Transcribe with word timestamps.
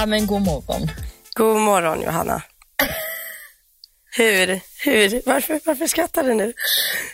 Ja, 0.00 0.06
men 0.06 0.26
god 0.26 0.42
morgon. 0.42 0.90
God 1.34 1.60
morgon 1.60 2.02
Johanna. 2.02 2.42
Hur, 4.16 4.60
hur, 4.84 5.22
varför, 5.26 5.60
varför 5.64 5.86
skrattar 5.86 6.22
du 6.22 6.34
nu? 6.34 6.52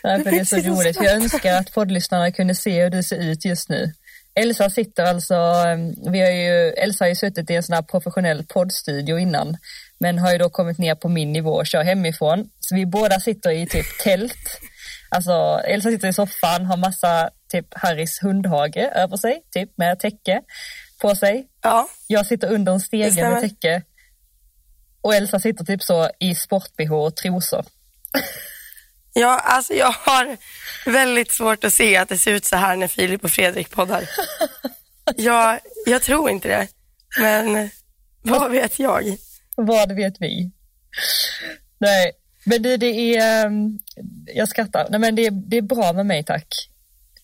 Ja, 0.02 0.18
för 0.18 0.30
det 0.30 0.38
är 0.38 0.44
så 0.44 0.56
roligt. 0.56 0.96
Jag 0.96 1.12
önskar 1.12 1.56
att 1.56 1.72
poddlyssnarna 1.72 2.30
kunde 2.30 2.54
se 2.54 2.82
hur 2.82 2.90
du 2.90 3.02
ser 3.02 3.16
ut 3.16 3.44
just 3.44 3.68
nu. 3.68 3.92
Elsa 4.34 4.70
sitter 4.70 5.04
alltså, 5.04 5.34
um, 5.34 6.12
vi 6.12 6.20
har 6.20 6.30
ju, 6.30 6.70
Elsa 6.70 7.04
har 7.04 7.08
ju 7.08 7.14
suttit 7.14 7.50
i 7.50 7.54
en 7.54 7.62
sån 7.62 7.74
här 7.74 7.82
professionell 7.82 8.44
poddstudio 8.44 9.18
innan, 9.18 9.56
men 9.98 10.18
har 10.18 10.32
ju 10.32 10.38
då 10.38 10.50
kommit 10.50 10.78
ner 10.78 10.94
på 10.94 11.08
min 11.08 11.32
nivå 11.32 11.52
och 11.52 11.66
kör 11.66 11.82
hemifrån. 11.82 12.50
Så 12.60 12.74
vi 12.74 12.86
båda 12.86 13.20
sitter 13.20 13.50
i 13.50 13.66
typ 13.66 13.98
tält. 14.04 14.60
Alltså 15.08 15.60
Elsa 15.64 15.90
sitter 15.90 16.08
i 16.08 16.12
soffan, 16.12 16.66
har 16.66 16.76
massa 16.76 17.30
typ 17.52 17.66
Harrys 17.70 18.22
hundhage 18.22 18.90
över 18.94 19.16
sig, 19.16 19.42
typ 19.52 19.78
med 19.78 20.00
täcke 20.00 20.42
på 21.00 21.16
sig. 21.16 21.46
Ja, 21.62 21.88
Jag 22.06 22.26
sitter 22.26 22.52
under 22.52 22.72
en 22.72 22.80
stege 22.80 23.30
med 23.30 23.40
täcke. 23.40 23.82
Och 25.00 25.14
Elsa 25.14 25.40
sitter 25.40 25.64
typ 25.64 25.82
så 25.82 26.10
i 26.20 26.34
sport-bh 26.34 26.92
och 26.92 27.16
trosor. 27.16 27.64
ja, 29.12 29.38
alltså 29.38 29.74
jag 29.74 29.92
har 29.92 30.36
väldigt 30.86 31.32
svårt 31.32 31.64
att 31.64 31.72
se 31.72 31.96
att 31.96 32.08
det 32.08 32.18
ser 32.18 32.32
ut 32.32 32.44
så 32.44 32.56
här 32.56 32.76
när 32.76 32.88
Filip 32.88 33.24
och 33.24 33.30
Fredrik 33.30 33.70
poddar. 33.70 34.04
Jag, 35.16 35.60
jag 35.86 36.02
tror 36.02 36.30
inte 36.30 36.48
det, 36.48 36.68
men 37.20 37.70
vad 38.22 38.50
vet 38.50 38.78
jag? 38.78 39.16
Vad 39.56 39.92
vet 39.92 40.20
vi? 40.20 40.50
Nej, 41.78 42.12
men 42.44 42.62
du, 42.62 42.76
det 42.76 42.86
är, 42.86 43.46
ehm, 43.46 43.78
jag 44.26 44.48
skrattar. 44.48 44.86
Nej, 44.90 45.00
men 45.00 45.14
det 45.14 45.26
är, 45.26 45.30
det 45.30 45.56
är 45.56 45.62
bra 45.62 45.92
med 45.92 46.06
mig 46.06 46.24
tack. 46.24 46.46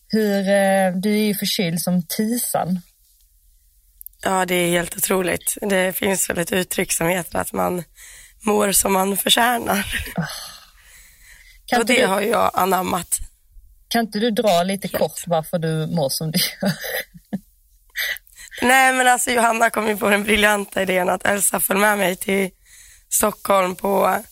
Hur, 0.09 0.39
eh, 0.39 0.93
du 0.97 1.13
är 1.13 1.25
ju 1.25 1.35
förkyld 1.35 1.81
som 1.81 2.03
tisan. 2.03 2.81
Ja, 4.25 4.47
det 4.47 4.55
är 4.55 4.71
helt 4.71 4.97
otroligt. 4.97 5.57
Det 5.61 5.97
finns 5.97 6.31
väl 6.31 6.39
ett 6.39 6.53
uttryck 6.53 6.93
som 6.93 7.07
heter 7.07 7.39
att 7.39 7.53
man 7.53 7.85
mår 8.43 8.73
som 8.73 8.93
man 8.93 9.17
förtjänar. 9.17 9.87
Kan 11.67 11.81
Och 11.81 11.87
det 11.87 12.01
du, 12.01 12.07
har 12.07 12.21
jag 12.21 12.51
anammat. 12.55 13.19
kan 13.89 14.01
inte 14.07 14.19
du 14.19 14.31
dra 14.31 14.63
lite 14.63 14.89
kort 14.89 15.23
varför 15.27 15.59
du 15.59 15.87
mår 15.87 16.09
som 16.09 16.31
du 16.31 16.39
gör? 16.39 16.73
Nej, 18.63 18.93
men 18.93 19.09
alltså 19.09 19.31
Johanna 19.31 19.71
kom 19.71 19.89
ju 19.89 19.97
på 19.97 20.09
den 20.11 20.25
briljanta 20.25 20.83
idén 20.83 21.09
att 21.09 21.25
Elsa 21.27 21.61
föll 21.61 21.77
med 21.79 21.99
mig 21.99 22.17
till 22.17 22.51
Stockholm 23.09 23.77
på, 23.77 24.23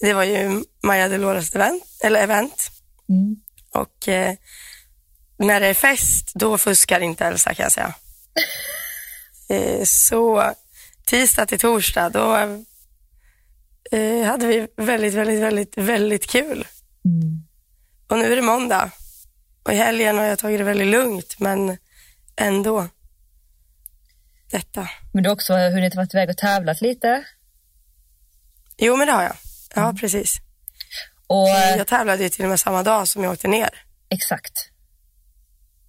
det 0.00 0.12
var 0.14 0.24
ju 0.24 0.64
Maja 0.82 1.08
Delores 1.08 1.54
event, 1.54 1.84
eller 2.04 2.22
event. 2.22 2.70
Mm. 3.08 3.36
Och 3.74 4.08
eh, 4.08 4.34
när 5.38 5.60
det 5.60 5.66
är 5.66 5.74
fest, 5.74 6.32
då 6.34 6.58
fuskar 6.58 7.00
inte 7.00 7.26
Elsa 7.26 7.54
kan 7.54 7.62
jag 7.62 7.72
säga. 7.72 7.94
eh, 9.50 9.84
så 9.84 10.52
tisdag 11.06 11.46
till 11.46 11.58
torsdag, 11.58 12.08
då 12.08 12.36
eh, 13.90 14.26
hade 14.26 14.46
vi 14.46 14.68
väldigt, 14.76 15.14
väldigt, 15.14 15.40
väldigt, 15.40 15.78
väldigt 15.78 16.26
kul. 16.26 16.66
Mm. 17.04 17.42
Och 18.08 18.18
nu 18.18 18.32
är 18.32 18.36
det 18.36 18.42
måndag. 18.42 18.90
Och 19.62 19.72
i 19.72 19.76
helgen 19.76 20.18
har 20.18 20.24
jag 20.24 20.38
tagit 20.38 20.58
det 20.58 20.64
väldigt 20.64 20.86
lugnt, 20.88 21.36
men 21.38 21.76
ändå. 22.36 22.88
Detta. 24.50 24.88
Men 25.12 25.22
du 25.22 25.28
har 25.28 25.34
också 25.34 25.54
hunnit 25.54 25.94
vara 25.94 26.06
iväg 26.12 26.30
och 26.30 26.36
tävlat 26.36 26.80
lite. 26.80 27.24
Jo, 28.78 28.96
men 28.96 29.06
det 29.06 29.12
har 29.12 29.22
jag. 29.22 29.36
Ja, 29.74 29.94
precis. 30.00 30.36
Och, 31.26 31.48
Jag 31.48 31.86
tävlade 31.86 32.22
ju 32.22 32.28
till 32.28 32.44
och 32.44 32.48
med 32.48 32.60
samma 32.60 32.82
dag 32.82 33.08
som 33.08 33.24
jag 33.24 33.32
åkte 33.32 33.48
ner. 33.48 33.70
exakt. 34.08 34.52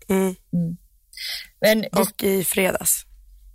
Mm. 0.10 0.36
Men 1.62 1.82
det, 1.82 1.88
Och 1.88 2.24
i 2.24 2.44
fredags. 2.44 3.06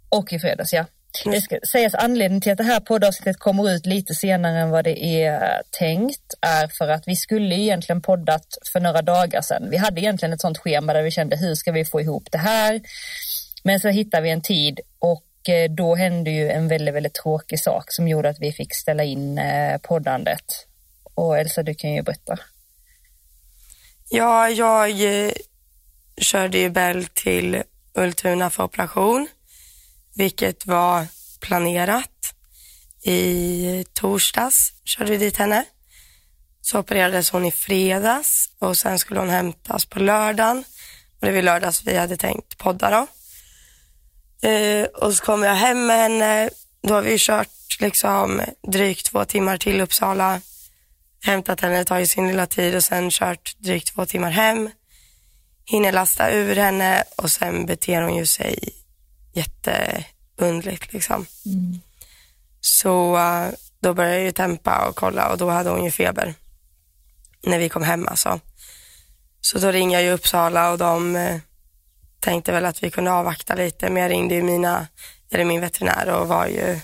Och 0.09 0.33
i 0.33 0.39
fredags, 0.39 0.73
ja. 0.73 0.85
Mm. 1.25 1.35
Det 1.35 1.41
ska 1.41 1.59
sägas 1.73 1.95
anledningen 1.95 2.41
till 2.41 2.53
att 2.53 2.59
det 2.59 2.65
här 2.65 2.81
poddavsnittet 2.81 3.39
kommer 3.39 3.71
ut 3.71 3.87
lite 3.87 4.15
senare 4.15 4.59
än 4.61 4.71
vad 4.71 4.85
det 4.85 5.05
är 5.05 5.63
tänkt 5.79 6.35
är 6.41 6.69
för 6.69 6.89
att 6.89 7.09
vi 7.09 7.17
skulle 7.17 7.55
egentligen 7.55 8.03
poddat 8.03 8.47
för 8.73 8.81
några 8.81 9.03
dagar 9.03 9.41
sedan. 9.41 9.71
Vi 9.71 9.77
hade 9.77 10.01
egentligen 10.01 10.33
ett 10.33 10.41
sånt 10.41 10.59
schema 10.59 10.93
där 10.93 11.03
vi 11.03 11.11
kände 11.11 11.37
hur 11.37 11.55
ska 11.55 11.73
vi 11.73 11.85
få 11.85 12.01
ihop 12.01 12.29
det 12.31 12.39
här? 12.39 12.81
Men 13.63 13.81
så 13.81 13.89
hittade 13.89 14.23
vi 14.23 14.31
en 14.31 14.43
tid 14.43 14.81
och 14.99 15.49
eh, 15.49 15.71
då 15.71 15.95
hände 15.95 16.31
ju 16.31 16.51
en 16.51 16.69
väldigt, 16.69 16.95
väldigt 16.95 17.15
tråkig 17.15 17.61
sak 17.61 17.85
som 17.93 18.09
gjorde 18.09 18.29
att 18.29 18.41
vi 18.41 18.53
fick 18.53 18.75
ställa 18.75 19.05
in 19.05 19.39
eh, 19.39 19.79
poddandet. 19.79 20.67
Och 21.15 21.39
Elsa, 21.39 21.63
du 21.63 21.75
kan 21.75 21.93
ju 21.93 22.03
berätta. 22.03 22.39
Ja, 24.11 24.49
jag 24.49 24.91
eh, 24.91 25.33
körde 26.17 26.59
ju 26.59 26.71
Bell 26.71 27.05
till 27.05 27.63
Ultuna 27.95 28.51
för 28.51 28.65
operation, 28.65 29.29
vilket 30.17 30.67
var 30.67 31.07
planerat. 31.41 32.35
I 33.03 33.85
torsdags 33.93 34.73
körde 34.85 35.11
vi 35.11 35.17
dit 35.17 35.37
henne. 35.37 35.65
Så 36.61 36.79
opererades 36.79 37.31
hon 37.31 37.45
i 37.45 37.51
fredags 37.53 38.51
och 38.59 38.77
sen 38.77 38.99
skulle 38.99 39.21
hon 39.21 39.31
hämtas 39.31 39.87
på 39.87 39.99
lördagen. 39.99 40.65
Och 41.21 41.27
det 41.27 41.33
var 41.33 41.39
i 41.39 41.43
lördags 41.43 41.83
vi 41.87 41.97
hade 41.97 42.17
tänkt 42.17 42.59
podda 42.59 42.91
då. 42.91 43.07
Eh, 44.49 44.85
och 44.85 45.15
så 45.15 45.25
kom 45.25 45.43
jag 45.43 45.55
hem 45.55 45.87
med 45.87 45.97
henne. 45.97 46.51
Då 46.83 46.95
har 46.95 47.03
vi 47.03 47.17
kört 47.19 47.81
liksom 47.81 48.43
drygt 48.63 49.07
två 49.07 49.25
timmar 49.25 49.57
till 49.57 49.81
Uppsala 49.81 50.41
hämtat 51.23 51.61
henne, 51.61 51.85
tagit 51.85 52.11
sin 52.11 52.29
lilla 52.29 52.47
tid 52.47 52.75
och 52.75 52.85
sen 52.85 53.11
kört 53.11 53.57
drygt 53.59 53.95
två 53.95 54.07
timmar 54.07 54.31
hem. 54.31 54.71
Hinner 55.65 55.93
lasta 55.93 56.31
ur 56.31 56.57
henne 56.57 57.05
och 57.17 57.31
sen 57.31 57.67
beter 57.67 58.03
hon 58.03 58.17
ju 58.17 58.27
sig 58.27 58.59
jätteundligt 59.37 60.93
liksom. 60.93 61.27
Så 62.61 63.17
eh, 63.17 63.49
då 63.81 63.95
började 63.95 64.17
jag 64.17 64.25
ju 64.25 64.33
tempa 64.33 64.89
och 64.89 64.97
kolla 64.97 65.29
och 65.29 65.39
då 65.39 65.51
hade 65.51 65.71
hon 65.71 65.85
ju 65.85 65.91
feber 65.91 66.35
när 67.43 67.59
vi 67.59 67.69
kom 67.69 67.83
hem 67.83 68.09
alltså. 68.09 68.41
Så 69.41 69.59
då 69.59 69.71
ringde 69.73 69.95
jag 69.95 70.03
ju 70.03 70.11
Uppsala 70.11 70.71
och 70.71 70.79
de 70.79 71.17
eh, 71.17 71.39
tänkte 72.21 72.53
väl 72.53 72.65
att 72.65 72.83
vi 72.83 72.91
kunde 72.91 73.13
avvakta 73.13 73.55
lite 73.55 73.91
men 73.91 74.03
jag 74.03 74.11
ringde 74.11 74.35
ju 74.35 74.43
mina, 74.43 74.87
eller 75.31 75.45
min 75.45 75.61
veterinär 75.61 76.09
och 76.09 76.29
var 76.29 76.47
ju, 76.47 76.81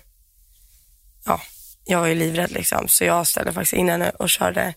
ja, 1.24 1.40
jag 1.84 2.00
var 2.00 2.06
ju 2.06 2.14
livrädd 2.14 2.50
liksom. 2.50 2.88
Så 2.88 3.04
jag 3.04 3.26
ställde 3.26 3.52
faktiskt 3.52 3.72
in 3.72 3.88
henne 3.88 4.10
och 4.10 4.30
körde 4.30 4.74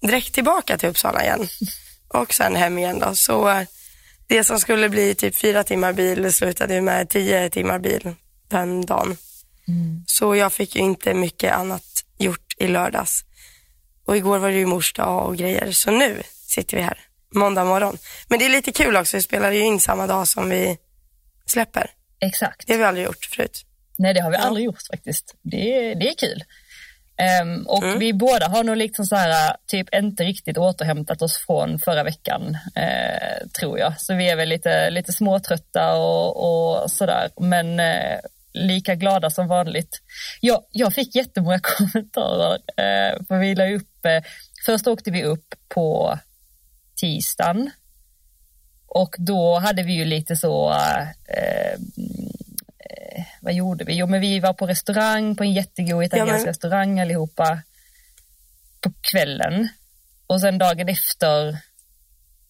direkt 0.00 0.34
tillbaka 0.34 0.78
till 0.78 0.88
Uppsala 0.88 1.22
igen. 1.22 1.48
Och 2.08 2.34
sen 2.34 2.56
hem 2.56 2.78
igen 2.78 2.98
då. 2.98 3.14
Så 3.14 3.48
eh, 3.48 3.66
det 4.26 4.44
som 4.44 4.60
skulle 4.60 4.88
bli 4.88 5.14
typ 5.14 5.36
fyra 5.36 5.64
timmar 5.64 5.92
bil 5.92 6.32
slutade 6.32 6.80
med 6.80 7.08
tio 7.10 7.50
timmar 7.50 7.78
bil 7.78 8.14
den 8.48 8.86
dagen. 8.86 9.16
Så 10.06 10.36
jag 10.36 10.52
fick 10.52 10.76
ju 10.76 10.82
inte 10.82 11.14
mycket 11.14 11.52
annat 11.52 12.04
gjort 12.18 12.54
i 12.58 12.68
lördags. 12.68 13.24
Och 14.06 14.16
igår 14.16 14.38
var 14.38 14.48
det 14.50 14.56
ju 14.56 14.66
mors 14.66 14.92
dag 14.92 15.26
och 15.26 15.36
grejer. 15.36 15.72
Så 15.72 15.90
nu 15.90 16.22
sitter 16.46 16.76
vi 16.76 16.82
här, 16.82 16.98
måndag 17.34 17.64
morgon. 17.64 17.98
Men 18.28 18.38
det 18.38 18.44
är 18.44 18.48
lite 18.50 18.72
kul 18.72 18.96
också, 18.96 19.16
vi 19.16 19.22
spelar 19.22 19.52
ju 19.52 19.60
in 19.60 19.80
samma 19.80 20.06
dag 20.06 20.28
som 20.28 20.50
vi 20.50 20.78
släpper. 21.46 21.90
Exakt. 22.20 22.66
Det 22.66 22.72
har 22.72 22.78
vi 22.78 22.84
aldrig 22.84 23.06
gjort 23.06 23.24
förut. 23.24 23.64
Nej, 23.98 24.14
det 24.14 24.20
har 24.20 24.30
vi 24.30 24.36
Ja. 24.36 24.42
aldrig 24.42 24.64
gjort 24.66 24.86
faktiskt. 24.90 25.34
Det, 25.42 25.94
det 25.94 26.08
är 26.08 26.14
kul. 26.18 26.44
Ehm, 27.16 27.66
och 27.66 27.82
Mm. 27.82 27.98
vi 27.98 28.12
båda 28.12 28.48
har 28.48 28.64
nog 28.64 28.76
liksom 28.76 29.06
så 29.06 29.16
här, 29.16 29.56
typ 29.66 29.94
inte 29.94 30.24
riktigt 30.24 30.58
återhämtat 30.58 31.22
oss 31.22 31.36
från 31.46 31.78
förra 31.78 32.02
veckan, 32.02 32.58
eh, 32.76 33.46
tror 33.60 33.78
jag. 33.78 34.00
Så 34.00 34.14
vi 34.14 34.30
är 34.30 34.36
väl 34.36 34.48
lite, 34.48 34.90
lite 34.90 35.12
småtrötta 35.12 35.94
och, 35.96 36.36
och 36.82 36.90
sådär, 36.90 37.28
men 37.40 37.80
eh, 37.80 38.18
lika 38.52 38.94
glada 38.94 39.30
som 39.30 39.48
vanligt. 39.48 40.00
Jag, 40.40 40.64
jag 40.70 40.94
fick 40.94 41.14
jättemånga 41.14 41.58
kommentarer, 41.62 42.54
eh, 42.76 43.24
för 43.28 43.38
vi 43.38 43.54
la 43.54 43.70
upp, 43.70 44.04
eh, 44.04 44.22
först 44.66 44.86
åkte 44.86 45.10
vi 45.10 45.24
upp 45.24 45.54
på 45.68 46.18
tisdagen 46.96 47.70
och 48.86 49.14
då 49.18 49.58
hade 49.58 49.82
vi 49.82 49.92
ju 49.92 50.04
lite 50.04 50.36
så, 50.36 50.70
eh, 51.28 51.78
vad 53.40 53.54
gjorde 53.54 53.84
vi? 53.84 53.94
Jo, 53.96 54.06
men 54.06 54.20
vi 54.20 54.40
var 54.40 54.52
på 54.52 54.66
restaurang, 54.66 55.36
på 55.36 55.42
en 55.44 55.52
jättegod 55.52 56.04
italiensk 56.04 56.32
men- 56.34 56.46
restaurang 56.46 57.00
allihopa 57.00 57.62
på 58.80 58.92
kvällen. 59.00 59.68
Och 60.26 60.40
sen 60.40 60.58
dagen 60.58 60.88
efter, 60.88 61.58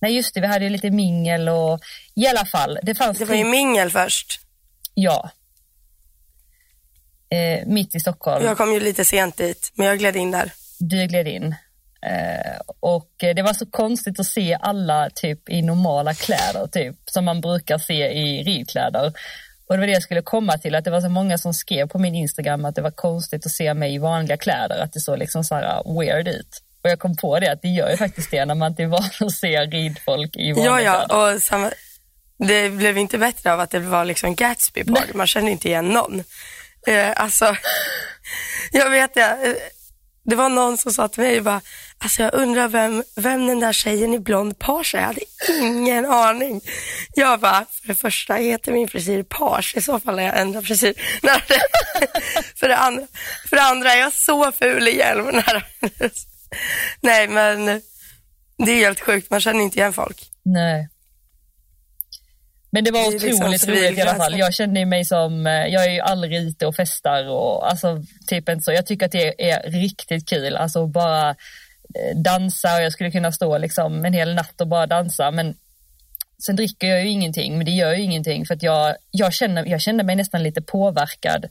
nej 0.00 0.16
just 0.16 0.34
det, 0.34 0.40
vi 0.40 0.46
hade 0.46 0.64
ju 0.64 0.70
lite 0.70 0.90
mingel 0.90 1.49
och 1.49 1.81
i 2.14 2.26
alla 2.26 2.44
fall, 2.44 2.78
det 2.82 2.94
fanns 2.94 3.19
Det 3.19 3.25
var 3.25 3.34
ju 3.34 3.44
mingel 3.44 3.90
först. 3.90 4.40
ja. 4.94 5.31
Eh, 7.28 7.67
mitt 7.67 7.94
i 7.94 8.00
Stockholm. 8.00 8.44
Jag 8.44 8.56
kom 8.56 8.72
ju 8.72 8.81
lite 8.81 9.05
sent 9.05 9.37
dit, 9.37 9.72
men 9.75 9.87
jag 9.87 9.99
gled 9.99 10.17
in 10.17 10.31
där. 10.31 10.52
du 10.78 11.06
gled 11.06 11.28
in. 11.28 11.55
Eh, 12.02 12.60
och 12.81 13.10
det 13.19 13.43
var 13.43 13.52
så 13.52 13.67
konstigt 13.67 14.20
att 14.20 14.26
se 14.26 14.58
alla 14.60 15.10
typ 15.14 15.49
i 15.49 15.62
normala 15.62 16.14
kläder, 16.14 16.67
typ 16.67 16.96
som 17.06 17.25
man 17.25 17.40
brukar 17.40 17.78
se 17.78 18.12
i 18.12 18.43
ridkläder. 18.43 19.12
Och 19.69 19.75
det 19.75 19.81
var 19.81 19.87
det 19.87 19.93
jag 19.93 20.02
skulle 20.02 20.22
komma 20.22 20.58
till, 20.58 20.75
att 20.75 20.84
det 20.84 20.90
var 20.90 21.00
så 21.00 21.08
många 21.08 21.38
som 21.38 21.55
skrev 21.55 21.88
på 21.88 21.99
min 21.99 22.14
Instagram 22.14 22.64
att 22.64 22.75
det 22.75 22.82
var 22.82 22.90
konstigt 22.90 23.46
att 23.46 23.52
se 23.52 23.75
mig 23.75 23.94
i 23.94 23.99
vanliga 23.99 24.37
kläder, 24.37 24.78
att 24.82 24.93
det 24.93 25.00
såg 25.00 25.19
liksom 25.19 25.44
så 25.44 25.55
här 25.55 25.99
weird 26.00 26.28
ut. 26.28 26.61
Och 26.84 26.90
jag 26.90 26.99
kom 26.99 27.16
på 27.16 27.38
det 27.40 27.52
att 27.52 27.62
det 27.62 27.69
gör 27.69 27.90
ju 27.90 27.96
faktiskt 27.96 28.31
det 28.31 28.44
när 28.44 28.55
man 28.55 28.70
inte 28.70 28.82
är 28.82 28.87
van 28.87 29.11
att 29.20 29.32
se 29.32 29.61
ridfolk 29.61 30.37
i 30.37 30.52
vanliga 30.52 30.70
Ja, 30.72 30.81
ja, 30.81 31.06
kläder. 31.06 31.34
och 31.34 31.43
samma, 31.43 31.70
det 32.38 32.70
blev 32.70 32.99
inte 32.99 33.19
bättre 33.19 33.52
av 33.52 33.61
att 33.61 33.70
det 33.70 33.78
var 33.78 34.05
liksom 34.05 34.34
Gatsby 34.34 34.84
party. 34.84 35.12
Man 35.14 35.26
kände 35.26 35.50
inte 35.50 35.69
igen 35.69 35.88
någon. 35.88 36.25
Eh, 36.87 37.12
alltså, 37.17 37.56
jag 38.72 38.90
vet 38.90 39.14
det. 39.14 39.56
Det 40.25 40.37
var 40.37 40.49
någon 40.49 40.78
som 40.78 40.93
sa 40.93 41.08
till 41.08 41.22
mig 41.22 41.40
bara, 41.40 41.60
alltså 42.05 42.23
jag 42.23 42.35
undrar 42.35 42.69
vem, 42.69 43.05
vem 43.17 43.47
den 43.47 43.61
där 43.61 43.73
tjejen 43.73 44.15
i 44.15 44.19
blond 44.19 44.59
page 44.59 44.95
är. 44.95 44.99
Jag 44.99 45.06
hade 45.06 45.21
ingen 45.61 46.06
aning. 46.06 46.61
Jag 47.15 47.41
bara, 47.41 47.67
för 47.81 47.89
det 47.89 47.95
första 47.95 48.35
heter 48.35 48.73
min 48.73 48.89
frisyr 48.89 49.23
page, 49.23 49.75
i 49.77 49.83
så 49.83 50.01
fall 50.01 50.15
har 50.15 50.27
jag 50.27 50.41
ändrat 50.41 50.65
frisyr. 50.65 50.95
för, 52.56 52.69
det 52.69 52.77
andra, 52.77 53.06
för 53.49 53.56
det 53.56 53.62
andra 53.62 53.93
är 53.93 54.01
jag 54.01 54.12
så 54.12 54.53
ful 54.53 54.89
i 54.89 54.97
hjälm. 54.97 55.27
Nej 57.01 57.29
men 57.29 57.67
det 58.56 58.73
är 58.73 58.77
helt 58.77 59.01
sjukt, 59.01 59.31
man 59.31 59.41
känner 59.41 59.61
inte 59.61 59.79
igen 59.79 59.93
folk. 59.93 60.31
Nej. 60.43 60.89
Men 62.71 62.85
det 62.85 62.91
var 62.91 63.05
det 63.05 63.11
liksom 63.11 63.31
otroligt 63.31 63.53
liksom 63.53 63.71
roligt 63.71 63.99
i 63.99 64.01
alla 64.01 64.15
fall. 64.15 64.39
Jag 64.39 64.55
kände 64.55 64.87
mig 64.87 65.05
som, 65.05 65.47
eh, 65.47 65.53
jag 65.53 65.85
är 65.85 65.91
ju 65.91 66.01
aldrig 66.01 66.37
ute 66.37 66.67
och 66.67 66.77
festar 66.77 67.29
och 67.29 67.71
alltså 67.71 68.03
typ 68.27 68.49
inte 68.49 68.65
så. 68.65 68.73
Jag 68.73 68.87
tycker 68.87 69.06
att 69.06 69.12
det 69.12 69.51
är 69.51 69.71
riktigt 69.71 70.29
kul, 70.29 70.56
alltså 70.56 70.87
bara 70.87 71.37
dansa 72.14 72.76
och 72.76 72.82
jag 72.82 72.93
skulle 72.93 73.11
kunna 73.11 73.32
stå 73.32 73.58
liksom 73.58 74.05
en 74.05 74.12
hel 74.12 74.35
natt 74.35 74.61
och 74.61 74.69
bara 74.69 74.87
dansa. 74.87 75.31
Men 75.31 75.55
sen 76.46 76.56
dricker 76.56 76.87
jag 76.87 77.02
ju 77.02 77.08
ingenting, 77.08 77.56
men 77.56 77.64
det 77.64 77.73
gör 77.73 77.94
ju 77.94 78.02
ingenting 78.02 78.46
för 78.46 78.55
att 78.55 78.62
jag, 78.62 78.96
jag, 79.11 79.32
känner, 79.32 79.67
jag 79.67 79.81
känner 79.81 80.05
mig 80.05 80.17
nästan 80.17 80.43
lite 80.43 80.62
påverkad. 80.62 81.46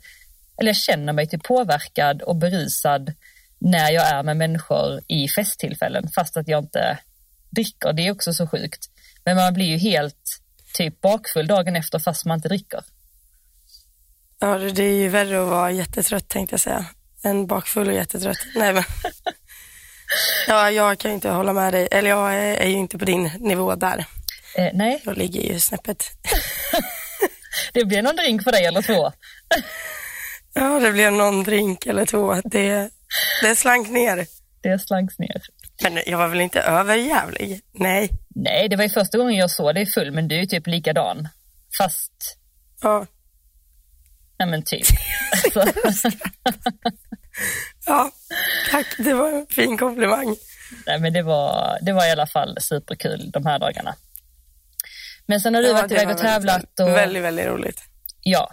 Eller 0.57 0.69
jag 0.69 0.77
känner 0.77 1.13
mig 1.13 1.27
typ 1.27 1.43
påverkad 1.43 2.21
och 2.21 2.35
berusad 2.35 3.13
när 3.59 3.91
jag 3.91 4.07
är 4.07 4.23
med 4.23 4.37
människor 4.37 5.01
i 5.07 5.27
festtillfällen 5.27 6.09
fast 6.15 6.37
att 6.37 6.47
jag 6.47 6.63
inte 6.63 6.97
dricker. 7.49 7.93
Det 7.93 8.07
är 8.07 8.11
också 8.11 8.33
så 8.33 8.47
sjukt. 8.47 8.89
Men 9.25 9.35
man 9.35 9.53
blir 9.53 9.65
ju 9.65 9.77
helt 9.77 10.39
typ 10.73 11.01
bakfull 11.01 11.47
dagen 11.47 11.75
efter 11.75 11.99
fast 11.99 12.25
man 12.25 12.37
inte 12.37 12.47
dricker. 12.47 12.83
Ja, 14.39 14.57
det 14.57 14.83
är 14.83 14.95
ju 14.95 15.09
värre 15.09 15.43
att 15.43 15.49
vara 15.49 15.71
jättetrött 15.71 16.27
tänkte 16.27 16.53
jag 16.53 16.59
säga. 16.59 16.85
Än 17.23 17.47
bakfull 17.47 17.87
och 17.87 17.93
jättetrött. 17.93 18.37
Nej, 18.55 18.73
men. 18.73 18.83
ja, 20.47 20.71
jag 20.71 20.97
kan 20.99 21.11
inte 21.11 21.29
hålla 21.29 21.53
med 21.53 21.73
dig. 21.73 21.87
Eller 21.91 22.09
jag 22.09 22.35
är 22.35 22.67
ju 22.67 22.75
inte 22.75 22.97
på 22.97 23.05
din 23.05 23.31
nivå 23.39 23.75
där. 23.75 24.05
Eh, 24.57 24.69
nej. 24.73 25.01
Jag 25.05 25.17
ligger 25.17 25.41
ju 25.41 25.59
snäppet. 25.59 26.03
det 27.73 27.85
blir 27.85 28.01
någon 28.01 28.15
drink 28.15 28.43
för 28.43 28.51
dig 28.51 28.65
eller 28.65 28.81
två. 28.81 29.11
ja, 30.53 30.79
det 30.79 30.91
blev 30.91 31.11
någon 31.13 31.43
drink 31.43 31.85
eller 31.85 32.05
två. 32.05 32.41
Det, 32.43 32.89
det 33.41 33.55
slank 33.55 33.89
ner. 33.89 34.25
Det 34.61 34.79
slank 34.79 35.17
ner. 35.17 35.41
Men 35.83 35.99
jag 36.05 36.17
var 36.17 36.27
väl 36.27 36.41
inte 36.41 36.61
överjävlig? 36.61 37.61
Nej. 37.71 38.09
Nej, 38.35 38.69
det 38.69 38.75
var 38.75 38.83
ju 38.83 38.89
första 38.89 39.17
gången 39.17 39.35
jag 39.35 39.51
såg 39.51 39.75
dig 39.75 39.85
full, 39.85 40.11
men 40.11 40.27
du 40.27 40.39
är 40.39 40.45
typ 40.45 40.67
likadan. 40.67 41.27
Fast... 41.77 42.37
Ja. 42.81 43.05
Nej 44.39 44.49
men 44.49 44.63
typ. 44.63 44.85
ja, 47.85 48.11
tack. 48.71 48.87
Det 48.97 49.13
var 49.13 49.31
en 49.31 49.47
fin 49.49 49.77
komplimang. 49.77 50.35
Nej 50.85 50.99
men 50.99 51.13
det 51.13 51.21
var, 51.21 51.77
det 51.81 51.93
var 51.93 52.07
i 52.07 52.11
alla 52.11 52.27
fall 52.27 52.57
superkul 52.61 53.31
de 53.31 53.45
här 53.45 53.59
dagarna. 53.59 53.95
Men 55.25 55.41
sen 55.41 55.55
har 55.55 55.61
du 55.61 55.67
ja, 55.67 55.73
varit 55.73 55.91
iväg 55.91 56.09
och 56.09 56.17
tävlat. 56.17 56.79
Och... 56.79 56.87
Väldigt, 56.87 57.23
väldigt 57.23 57.45
roligt. 57.45 57.81
Ja. 58.21 58.51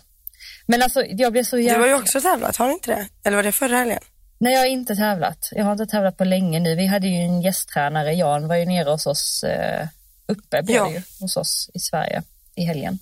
Men 0.66 0.82
alltså 0.82 1.04
jag 1.04 1.32
blev 1.32 1.44
så 1.44 1.58
jävla... 1.58 1.78
Du 1.78 1.90
har 1.90 1.96
ju 1.96 2.02
också 2.02 2.20
tävlat, 2.20 2.56
har 2.56 2.66
du 2.66 2.72
inte 2.72 2.90
det? 2.90 3.08
Eller 3.24 3.36
var 3.36 3.42
det 3.42 3.52
förra 3.52 3.76
helgen? 3.76 4.00
Nej, 4.38 4.52
jag 4.52 4.60
har 4.60 4.66
inte 4.66 4.96
tävlat. 4.96 5.48
Jag 5.52 5.64
har 5.64 5.72
inte 5.72 5.86
tävlat 5.86 6.16
på 6.16 6.24
länge 6.24 6.60
nu. 6.60 6.74
Vi 6.74 6.86
hade 6.86 7.08
ju 7.08 7.22
en 7.22 7.42
gästtränare, 7.42 8.12
Jan 8.12 8.48
var 8.48 8.56
ju 8.56 8.66
nere 8.66 8.90
hos 8.90 9.06
oss, 9.06 9.44
eh, 9.44 9.88
uppe 10.26 10.62
blev 10.62 10.76
ja. 10.76 10.90
ju, 10.90 11.02
hos 11.20 11.36
oss 11.36 11.70
i 11.74 11.78
Sverige 11.78 12.22
i 12.54 12.64
helgen. 12.64 12.98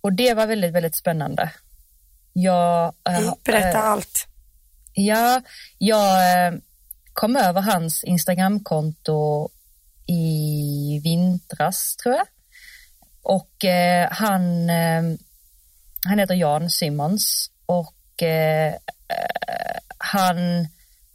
Och 0.00 0.12
det 0.12 0.34
var 0.34 0.46
väldigt, 0.46 0.72
väldigt 0.72 0.96
spännande. 0.96 1.50
Jag... 2.32 2.94
Äh, 3.08 3.32
Berätta 3.44 3.78
äh, 3.78 3.84
allt. 3.84 4.26
Ja, 4.92 5.42
jag 5.78 6.46
äh, 6.46 6.58
kom 7.12 7.36
över 7.36 7.60
hans 7.60 8.04
Instagramkonto 8.04 9.48
i 10.06 11.00
vintras, 11.04 11.96
tror 11.96 12.14
jag. 12.14 12.26
Och 13.22 13.64
han, 14.10 14.68
han 16.04 16.18
heter 16.18 16.34
Jan 16.34 16.70
Simons 16.70 17.50
och 17.66 18.22
han 19.98 20.68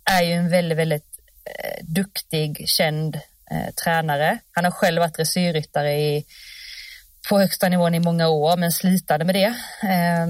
är 0.05 0.23
ju 0.23 0.33
en 0.33 0.49
väldigt, 0.49 0.77
väldigt 0.77 1.19
eh, 1.45 1.85
duktig, 1.85 2.63
känd 2.67 3.15
eh, 3.51 3.73
tränare. 3.83 4.39
Han 4.51 4.63
har 4.63 4.71
själv 4.71 4.99
varit 4.99 5.15
dressyrryttare 5.15 5.93
i, 5.93 6.25
på 7.29 7.39
högsta 7.39 7.69
nivån 7.69 7.95
i 7.95 7.99
många 7.99 8.27
år, 8.27 8.57
men 8.57 8.71
slutade 8.71 9.25
med 9.25 9.35
det 9.35 9.55
eh, 9.83 10.27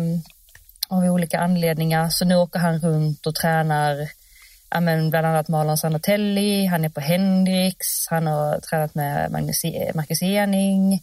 av 0.87 1.03
olika 1.03 1.39
anledningar. 1.39 2.09
Så 2.09 2.25
nu 2.25 2.35
åker 2.35 2.59
han 2.59 2.79
runt 2.79 3.25
och 3.27 3.35
tränar 3.35 4.09
ja, 4.69 4.79
men 4.79 5.09
bland 5.09 5.27
annat 5.27 5.47
Marlon 5.47 5.77
Sanotelli, 5.77 6.65
han 6.65 6.85
är 6.85 6.89
på 6.89 6.99
Hendrix, 6.99 8.07
han 8.09 8.27
har 8.27 8.59
tränat 8.59 8.95
med 8.95 9.31
Magnus, 9.31 9.65
e, 9.65 9.91
Marcus 9.95 10.21
Ening. 10.21 10.93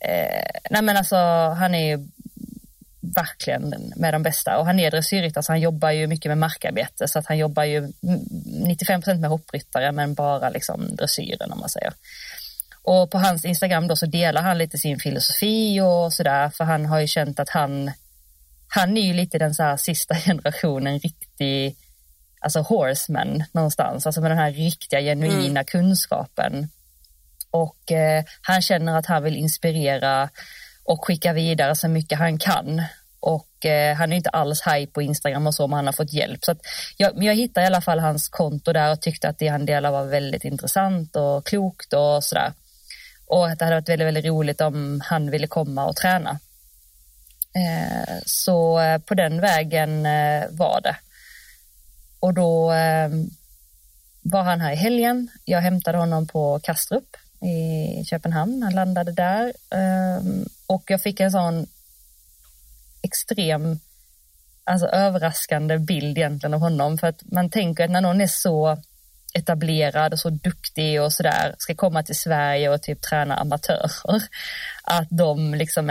Eh, 0.00 0.60
nej 0.70 0.82
men 0.82 0.96
alltså 0.96 1.16
han 1.58 1.74
är 1.74 2.06
verkligen 3.00 3.92
med 3.96 4.14
de 4.14 4.22
bästa 4.22 4.58
och 4.58 4.66
han 4.66 4.80
är 4.80 4.90
dressyrryttare 4.90 5.32
så 5.32 5.38
alltså, 5.38 5.52
han 5.52 5.60
jobbar 5.60 5.90
ju 5.90 6.06
mycket 6.06 6.30
med 6.30 6.38
markarbete 6.38 7.08
så 7.08 7.18
att 7.18 7.26
han 7.26 7.38
jobbar 7.38 7.64
ju 7.64 7.80
95% 7.80 9.14
med 9.14 9.30
hoppryttare 9.30 9.92
men 9.92 10.14
bara 10.14 10.50
liksom 10.50 10.96
dressyren 10.96 11.52
om 11.52 11.60
man 11.60 11.68
säger. 11.68 11.92
Och 12.82 13.10
på 13.10 13.18
hans 13.18 13.44
Instagram 13.44 13.88
då 13.88 13.96
så 13.96 14.06
delar 14.06 14.42
han 14.42 14.58
lite 14.58 14.78
sin 14.78 14.98
filosofi 14.98 15.80
och 15.80 16.12
sådär 16.12 16.50
för 16.50 16.64
han 16.64 16.86
har 16.86 17.00
ju 17.00 17.06
känt 17.06 17.40
att 17.40 17.48
han 17.48 17.90
han 18.68 18.96
är 18.96 19.02
ju 19.02 19.12
lite 19.12 19.38
den 19.38 19.54
så 19.54 19.62
här 19.62 19.76
sista 19.76 20.14
generationen 20.26 20.98
riktig 20.98 21.76
alltså 22.40 22.60
horseman 22.60 23.44
någonstans, 23.52 24.06
alltså 24.06 24.20
med 24.20 24.30
den 24.30 24.38
här 24.38 24.52
riktiga 24.52 25.00
genuina 25.00 25.60
mm. 25.60 25.64
kunskapen. 25.64 26.68
Och 27.50 27.92
eh, 27.92 28.24
han 28.42 28.62
känner 28.62 28.98
att 28.98 29.06
han 29.06 29.22
vill 29.22 29.36
inspirera 29.36 30.28
och 30.84 31.04
skicka 31.04 31.32
vidare 31.32 31.76
så 31.76 31.88
mycket 31.88 32.18
han 32.18 32.38
kan. 32.38 32.82
Och 33.20 33.66
eh, 33.66 33.96
han 33.96 34.12
är 34.12 34.16
inte 34.16 34.30
alls 34.30 34.60
haj 34.60 34.86
på 34.86 35.02
Instagram 35.02 35.46
och 35.46 35.54
så, 35.54 35.66
men 35.66 35.76
han 35.76 35.86
har 35.86 35.92
fått 35.92 36.12
hjälp. 36.12 36.44
Så 36.44 36.54
jag, 36.96 37.24
jag 37.24 37.34
hittade 37.34 37.64
i 37.64 37.66
alla 37.66 37.80
fall 37.80 37.98
hans 37.98 38.28
konto 38.28 38.72
där 38.72 38.92
och 38.92 39.00
tyckte 39.00 39.28
att 39.28 39.38
det 39.38 39.48
han 39.48 39.66
delade 39.66 39.92
var 39.92 40.04
väldigt 40.04 40.44
intressant 40.44 41.16
och 41.16 41.46
klokt 41.46 41.92
och 41.92 42.24
sådär. 42.24 42.52
Och 43.26 43.48
att 43.48 43.58
det 43.58 43.64
hade 43.64 43.76
varit 43.76 43.88
väldigt, 43.88 44.06
väldigt 44.06 44.24
roligt 44.24 44.60
om 44.60 45.00
han 45.04 45.30
ville 45.30 45.46
komma 45.46 45.86
och 45.86 45.96
träna. 45.96 46.38
Eh, 47.58 48.18
så 48.26 48.80
eh, 48.80 48.98
på 48.98 49.14
den 49.14 49.40
vägen 49.40 50.06
eh, 50.06 50.44
var 50.50 50.80
det. 50.80 50.96
Och 52.20 52.34
då 52.34 52.72
var 54.22 54.42
han 54.42 54.60
här 54.60 54.72
i 54.72 54.76
helgen. 54.76 55.28
Jag 55.44 55.60
hämtade 55.60 55.98
honom 55.98 56.26
på 56.26 56.60
Kastrup 56.62 57.16
i 57.40 58.04
Köpenhamn. 58.04 58.62
Han 58.62 58.74
landade 58.74 59.12
där 59.12 59.52
och 60.66 60.82
jag 60.86 61.02
fick 61.02 61.20
en 61.20 61.30
sån 61.30 61.66
extrem, 63.02 63.80
alltså 64.64 64.86
överraskande 64.86 65.78
bild 65.78 66.18
egentligen 66.18 66.54
av 66.54 66.60
honom. 66.60 66.98
För 66.98 67.06
att 67.06 67.22
man 67.32 67.50
tänker 67.50 67.84
att 67.84 67.90
när 67.90 68.00
någon 68.00 68.20
är 68.20 68.26
så 68.26 68.78
etablerad 69.34 70.12
och 70.12 70.18
så 70.18 70.30
duktig 70.30 71.02
och 71.02 71.12
sådär 71.12 71.54
ska 71.58 71.74
komma 71.74 72.02
till 72.02 72.18
Sverige 72.18 72.68
och 72.68 72.82
typ 72.82 73.02
träna 73.02 73.36
amatörer, 73.36 74.22
att 74.84 75.08
de 75.10 75.54
liksom 75.54 75.90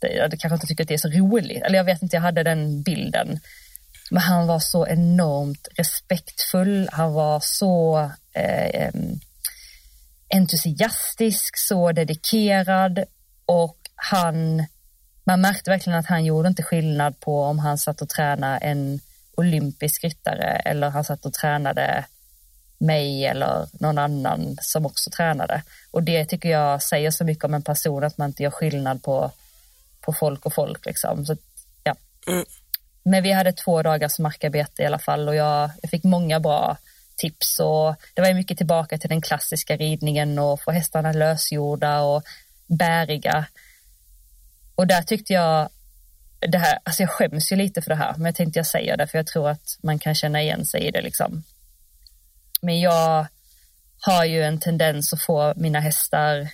jag 0.00 0.30
kanske 0.30 0.54
inte 0.54 0.66
tycker 0.66 0.84
att 0.84 0.88
det 0.88 0.94
är 0.94 0.98
så 0.98 1.08
roligt. 1.08 1.62
Eller 1.62 1.76
jag 1.76 1.84
vet 1.84 2.02
inte, 2.02 2.16
jag 2.16 2.22
hade 2.22 2.42
den 2.42 2.82
bilden. 2.82 3.40
Men 4.10 4.22
han 4.22 4.46
var 4.46 4.58
så 4.58 4.86
enormt 4.86 5.68
respektfull. 5.76 6.88
Han 6.92 7.12
var 7.12 7.40
så 7.42 8.10
eh, 8.32 8.90
entusiastisk, 10.34 11.58
så 11.58 11.92
dedikerad 11.92 13.04
och 13.46 13.76
han, 13.94 14.66
man 15.24 15.40
märkte 15.40 15.70
verkligen 15.70 15.98
att 15.98 16.06
han 16.06 16.24
gjorde 16.24 16.48
inte 16.48 16.62
skillnad 16.62 17.20
på 17.20 17.42
om 17.42 17.58
han 17.58 17.78
satt 17.78 18.02
och 18.02 18.08
tränade 18.08 18.56
en 18.56 19.00
olympisk 19.36 20.04
ryttare 20.04 20.62
eller 20.64 20.90
han 20.90 21.04
satt 21.04 21.26
och 21.26 21.32
tränade 21.32 22.04
mig 22.78 23.24
eller 23.24 23.68
någon 23.72 23.98
annan 23.98 24.56
som 24.62 24.86
också 24.86 25.10
tränade. 25.10 25.62
Och 25.90 26.02
det 26.02 26.24
tycker 26.24 26.48
jag 26.48 26.82
säger 26.82 27.10
så 27.10 27.24
mycket 27.24 27.44
om 27.44 27.54
en 27.54 27.62
person 27.62 28.04
att 28.04 28.18
man 28.18 28.28
inte 28.28 28.42
gör 28.42 28.50
skillnad 28.50 29.02
på, 29.02 29.30
på 30.08 30.12
folk 30.12 30.46
och 30.46 30.54
folk 30.54 30.86
liksom. 30.86 31.26
Så, 31.26 31.36
ja. 31.84 31.94
Mm. 32.26 32.44
Men 33.02 33.22
vi 33.22 33.32
hade 33.32 33.52
två 33.52 33.82
dagars 33.82 34.18
markarbete 34.18 34.82
i 34.82 34.86
alla 34.86 34.98
fall 34.98 35.28
och 35.28 35.34
jag, 35.34 35.70
jag 35.82 35.90
fick 35.90 36.04
många 36.04 36.40
bra 36.40 36.76
tips 37.16 37.58
och 37.58 37.94
det 38.14 38.22
var 38.22 38.34
mycket 38.34 38.56
tillbaka 38.56 38.98
till 38.98 39.08
den 39.08 39.20
klassiska 39.20 39.76
ridningen 39.76 40.38
och 40.38 40.62
få 40.62 40.70
hästarna 40.70 41.12
lösgjorda 41.12 42.00
och 42.00 42.22
bäriga. 42.66 43.46
Och 44.74 44.86
där 44.86 45.02
tyckte 45.02 45.32
jag, 45.32 45.68
det 46.40 46.58
här, 46.58 46.78
alltså 46.82 47.02
jag 47.02 47.10
skäms 47.10 47.52
ju 47.52 47.56
lite 47.56 47.82
för 47.82 47.90
det 47.90 47.96
här, 47.96 48.14
men 48.16 48.24
jag 48.24 48.34
tänkte 48.34 48.58
jag 48.58 48.66
säger 48.66 48.96
det 48.96 49.06
för 49.06 49.18
jag 49.18 49.26
tror 49.26 49.48
att 49.48 49.78
man 49.82 49.98
kan 49.98 50.14
känna 50.14 50.42
igen 50.42 50.66
sig 50.66 50.86
i 50.86 50.90
det 50.90 51.02
liksom. 51.02 51.42
Men 52.60 52.80
jag 52.80 53.26
har 54.00 54.24
ju 54.24 54.42
en 54.42 54.60
tendens 54.60 55.12
att 55.12 55.22
få 55.22 55.52
mina 55.56 55.80
hästar 55.80 56.48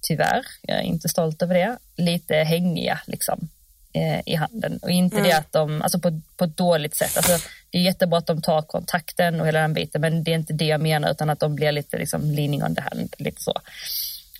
tyvärr, 0.00 0.46
jag 0.62 0.78
är 0.78 0.82
inte 0.82 1.08
stolt 1.08 1.42
över 1.42 1.54
det, 1.54 1.78
lite 1.96 2.34
hängiga 2.34 3.00
liksom 3.06 3.48
eh, 3.92 4.20
i 4.26 4.34
handen. 4.34 4.78
Och 4.82 4.90
inte 4.90 5.16
Mm. 5.16 5.28
det 5.28 5.36
att 5.36 5.52
de, 5.52 5.82
alltså 5.82 5.98
på, 5.98 6.20
på 6.36 6.44
ett 6.44 6.56
dåligt 6.56 6.96
sätt. 6.96 7.16
Alltså, 7.16 7.48
det 7.70 7.78
är 7.78 7.82
jättebra 7.82 8.18
att 8.18 8.26
de 8.26 8.42
tar 8.42 8.62
kontakten 8.62 9.40
och 9.40 9.46
hela 9.46 9.60
den 9.60 9.74
biten, 9.74 10.00
men 10.00 10.24
det 10.24 10.30
är 10.30 10.34
inte 10.34 10.52
det 10.52 10.64
jag 10.64 10.80
menar, 10.80 11.10
utan 11.10 11.30
att 11.30 11.40
de 11.40 11.54
blir 11.54 11.72
lite 11.72 11.98
liksom 11.98 12.30
leaning 12.30 12.64
on 12.64 12.74
the 12.74 12.80
hand, 12.80 13.14
lite 13.18 13.42
så. 13.42 13.52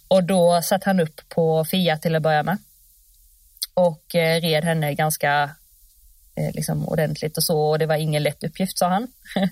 Och 0.09 0.25
då 0.25 0.63
satt 0.63 0.85
han 0.85 1.01
upp 1.01 1.21
på 1.29 1.65
Fia 1.65 1.99
till 1.99 2.17
att 2.17 2.23
börja 2.23 2.43
med. 2.43 2.59
Och 3.75 4.15
eh, 4.15 4.41
red 4.41 4.65
henne 4.65 4.95
ganska 4.95 5.51
eh, 6.35 6.55
liksom 6.55 6.89
ordentligt 6.89 7.37
och 7.37 7.45
så. 7.45 7.61
Och 7.61 7.79
det 7.79 7.87
var 7.87 7.97
ingen 7.97 8.23
lätt 8.23 8.45
uppgift 8.45 8.79
sa 8.79 8.89
han. 8.89 9.09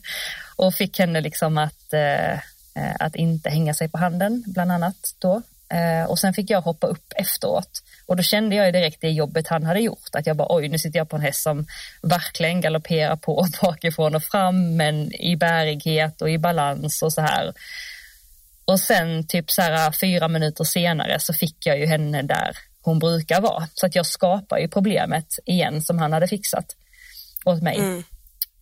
och 0.56 0.74
fick 0.74 0.98
henne 0.98 1.20
liksom 1.20 1.58
att, 1.58 1.92
eh, 1.92 2.32
eh, 2.74 2.96
att 3.00 3.16
inte 3.16 3.50
hänga 3.50 3.74
sig 3.74 3.88
på 3.88 3.98
handen 3.98 4.44
bland 4.46 4.72
annat 4.72 5.14
då. 5.18 5.42
Eh, 5.68 6.10
och 6.10 6.18
sen 6.18 6.34
fick 6.34 6.50
jag 6.50 6.60
hoppa 6.60 6.86
upp 6.86 7.12
efteråt. 7.16 7.82
Och 8.06 8.16
då 8.16 8.22
kände 8.22 8.56
jag 8.56 8.72
direkt 8.72 9.00
det 9.00 9.10
jobbet 9.10 9.48
han 9.48 9.64
hade 9.64 9.80
gjort. 9.80 10.08
Att 10.12 10.26
jag 10.26 10.36
bara 10.36 10.56
oj 10.56 10.68
nu 10.68 10.78
sitter 10.78 10.98
jag 10.98 11.08
på 11.08 11.16
en 11.16 11.22
häst 11.22 11.42
som 11.42 11.66
verkligen 12.02 12.60
galopperar 12.60 13.16
på 13.16 13.46
bakifrån 13.62 14.14
och 14.14 14.22
fram 14.22 14.76
men 14.76 15.12
i 15.12 15.36
bärighet 15.36 16.22
och 16.22 16.30
i 16.30 16.38
balans 16.38 17.02
och 17.02 17.12
så 17.12 17.20
här. 17.20 17.52
Och 18.64 18.80
sen 18.80 19.26
typ 19.26 19.50
så 19.50 19.62
här 19.62 19.92
fyra 19.92 20.28
minuter 20.28 20.64
senare 20.64 21.20
så 21.20 21.32
fick 21.32 21.66
jag 21.66 21.78
ju 21.78 21.86
henne 21.86 22.22
där 22.22 22.56
hon 22.84 22.98
brukar 22.98 23.40
vara. 23.40 23.68
Så 23.74 23.86
att 23.86 23.94
jag 23.94 24.06
skapar 24.06 24.58
ju 24.58 24.68
problemet 24.68 25.38
igen 25.46 25.82
som 25.82 25.98
han 25.98 26.12
hade 26.12 26.28
fixat 26.28 26.76
åt 27.44 27.62
mig. 27.62 27.76
Mm. 27.76 28.02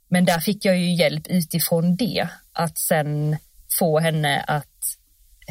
Men 0.09 0.25
där 0.25 0.41
fick 0.41 0.65
jag 0.65 0.79
ju 0.79 0.95
hjälp 0.95 1.27
utifrån 1.27 1.97
det. 1.97 2.29
Att 2.53 2.79
sen 2.79 3.37
få 3.79 3.99
henne 3.99 4.45
att 4.47 4.67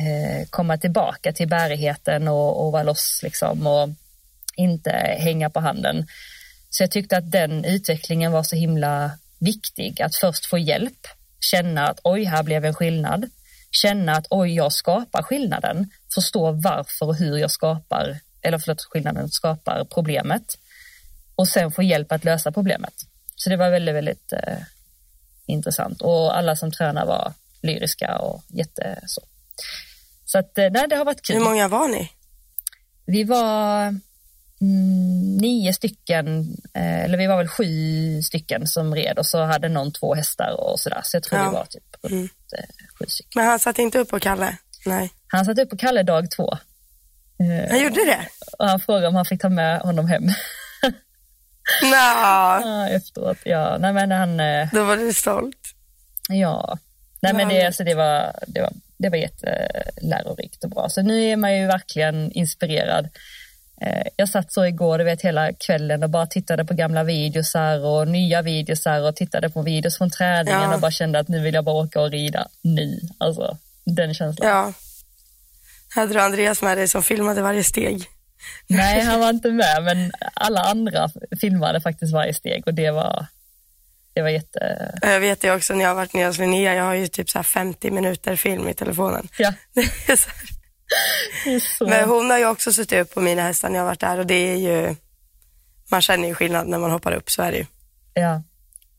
Eh, 0.01 0.45
komma 0.49 0.77
tillbaka 0.77 1.33
till 1.33 1.47
bärigheten 1.47 2.27
och, 2.27 2.65
och 2.65 2.71
vara 2.71 2.83
loss 2.83 3.19
liksom 3.23 3.67
och 3.67 3.89
inte 4.55 4.91
hänga 5.19 5.49
på 5.49 5.59
handen. 5.59 6.07
Så 6.69 6.83
jag 6.83 6.91
tyckte 6.91 7.17
att 7.17 7.31
den 7.31 7.65
utvecklingen 7.65 8.31
var 8.31 8.43
så 8.43 8.55
himla 8.55 9.11
viktig. 9.39 10.01
Att 10.01 10.15
först 10.15 10.45
få 10.45 10.57
hjälp, 10.57 11.07
känna 11.39 11.87
att 11.87 11.99
oj, 12.03 12.23
här 12.23 12.43
blev 12.43 12.65
en 12.65 12.73
skillnad. 12.73 13.29
Känna 13.71 14.11
att 14.11 14.27
oj, 14.29 14.55
jag 14.55 14.73
skapar 14.73 15.23
skillnaden. 15.23 15.89
Förstå 16.13 16.51
varför 16.51 17.05
och 17.05 17.15
hur 17.15 17.37
jag 17.37 17.51
skapar, 17.51 18.19
eller 18.41 18.57
förlåt, 18.57 18.81
skillnaden 18.81 19.29
skapar 19.29 19.85
problemet. 19.93 20.57
Och 21.35 21.47
sen 21.47 21.71
få 21.71 21.83
hjälp 21.83 22.11
att 22.11 22.23
lösa 22.23 22.51
problemet. 22.51 22.93
Så 23.35 23.49
det 23.49 23.57
var 23.57 23.69
väldigt, 23.69 23.95
väldigt 23.95 24.33
eh, 24.33 24.57
intressant. 25.45 26.01
Och 26.01 26.37
alla 26.37 26.55
som 26.55 26.71
tränar 26.71 27.05
var 27.05 27.33
lyriska 27.61 28.17
och 28.17 28.43
jätte 28.47 28.99
så. 29.05 29.21
Så 30.31 30.37
att, 30.37 30.57
eh, 30.57 30.67
nej, 30.71 30.85
det 30.89 30.95
har 30.95 31.05
varit 31.05 31.21
kul. 31.21 31.35
Hur 31.35 31.43
många 31.43 31.67
var 31.67 31.87
ni? 31.87 32.11
Vi 33.05 33.23
var 33.23 33.81
mm, 34.61 35.37
nio 35.37 35.73
stycken, 35.73 36.57
eh, 36.73 37.03
eller 37.03 37.17
vi 37.17 37.27
var 37.27 37.37
väl 37.37 37.47
sju 37.47 38.21
stycken 38.21 38.67
som 38.67 38.95
red 38.95 39.19
och 39.19 39.25
så 39.25 39.43
hade 39.43 39.69
någon 39.69 39.91
två 39.91 40.15
hästar 40.15 40.51
och 40.59 40.79
sådär. 40.79 41.01
Så 41.03 41.15
jag 41.15 41.23
tror 41.23 41.39
Ja. 41.39 41.45
det 41.45 41.51
var 41.51 41.65
typ 41.65 41.83
runt 42.01 42.13
Mm. 42.13 42.23
eh, 42.57 42.65
sju 42.99 43.05
stycken. 43.07 43.31
Men 43.35 43.45
han 43.47 43.59
satt 43.59 43.79
inte 43.79 43.99
upp 43.99 44.09
på 44.09 44.19
Kalle? 44.19 44.57
Nej. 44.85 45.11
Han 45.27 45.45
satt 45.45 45.59
upp 45.59 45.69
på 45.69 45.77
Kalle 45.77 46.03
dag 46.03 46.31
två. 46.31 46.57
Han 47.69 47.81
gjorde 47.83 48.05
det? 48.05 48.27
och 48.59 48.67
han 48.69 48.79
frågade 48.79 49.07
om 49.07 49.15
han 49.15 49.25
fick 49.25 49.41
ta 49.41 49.49
med 49.49 49.79
honom 49.81 50.07
hem 50.07 50.23
Nå, 51.83 51.87
Ja, 51.91 52.87
efteråt. 52.89 53.37
Ja, 53.45 53.77
nej 53.79 53.93
men 53.93 54.11
han, 54.11 54.37
då 54.73 54.83
var 54.83 54.97
du 54.97 55.13
stolt. 55.13 55.57
ja. 56.29 56.77
Nej 57.21 57.33
men 57.33 57.47
det, 57.47 57.65
alltså, 57.65 57.83
det, 57.83 57.95
var, 57.95 58.35
det, 58.47 58.61
var, 58.61 58.73
det 59.01 59.09
var 59.09 59.17
jättelärorikt 59.17 60.63
och 60.63 60.69
bra. 60.69 60.89
Så 60.89 61.01
nu 61.01 61.23
är 61.25 61.35
man 61.37 61.57
ju 61.57 61.67
verkligen 61.67 62.31
inspirerad. 62.31 63.09
Eh, 63.81 64.07
Jag 64.15 64.29
satt 64.29 64.53
så 64.53 64.65
igår, 64.65 64.97
du 64.97 65.03
vet 65.03 65.21
hela 65.21 65.53
kvällen 65.53 66.03
och 66.03 66.09
bara 66.09 66.27
tittade 66.27 66.65
på 66.65 66.73
gamla 66.73 67.03
videosar 67.03 67.85
och 67.85 68.07
nya 68.07 68.41
videosar 68.41 69.01
och 69.07 69.15
tittade 69.15 69.49
på 69.49 69.61
videos 69.61 69.97
från 69.97 70.09
träningen 70.09 70.61
Ja. 70.61 70.73
och 70.75 70.81
bara 70.81 70.91
kände 70.91 71.19
att 71.19 71.27
nu 71.27 71.39
vill 71.39 71.53
jag 71.53 71.63
bara 71.65 71.75
åka 71.75 72.01
och 72.01 72.11
rida 72.11 72.47
nu. 72.61 72.99
Alltså 73.17 73.57
den 73.85 74.13
känslan. 74.13 74.49
Ja. 74.49 74.73
Hade 75.95 76.13
du 76.13 76.21
Andreas 76.21 76.61
med 76.61 76.77
dig 76.77 76.87
som 76.87 77.03
filmade 77.03 77.41
varje 77.41 77.63
steg? 77.63 78.03
Nej, 78.67 79.01
han 79.01 79.19
var 79.19 79.29
inte 79.29 79.51
med 79.51 79.83
men 79.83 80.11
alla 80.33 80.61
andra 80.61 81.09
filmade 81.41 81.81
faktiskt 81.81 82.13
varje 82.13 82.33
steg 82.33 82.63
och 82.67 82.73
det 82.73 82.91
var, 82.91 83.25
det 84.13 84.21
var 84.21 84.29
jätte... 84.29 84.91
Jag 85.01 85.19
vet 85.19 85.41
det 85.41 85.51
också 85.51 85.73
när 85.73 85.81
jag 85.81 85.89
har 85.89 85.95
varit 85.95 86.13
nere 86.13 86.27
hos 86.27 86.37
Linnea, 86.37 86.73
jag 86.75 86.83
har 86.83 86.93
ju 86.93 87.07
typ 87.07 87.29
så 87.29 87.37
här 87.37 87.43
50 87.43 87.91
minuter 87.91 88.35
film 88.35 88.67
i 88.67 88.73
telefonen. 88.73 89.27
Ja, 89.37 89.53
så. 91.77 91.87
Men 91.87 92.09
hon 92.09 92.29
har 92.29 92.37
ju 92.37 92.45
också 92.45 92.73
suttit 92.73 92.99
upp 92.99 93.13
på 93.13 93.21
mina 93.21 93.41
hästar 93.41 93.69
när 93.69 93.75
jag 93.75 93.81
har 93.83 93.87
varit 93.89 93.99
där 93.99 94.19
och 94.19 94.25
det 94.27 94.33
är 94.35 94.55
ju, 94.55 94.95
man 95.91 96.01
känner 96.01 96.27
ju 96.27 96.35
skillnad 96.35 96.67
när 96.67 96.77
man 96.79 96.91
hoppar 96.91 97.11
upp, 97.11 97.29
så 97.31 97.41
är 97.41 97.51
det 97.51 97.57
ju. 97.57 97.65
Ja, 98.13 98.43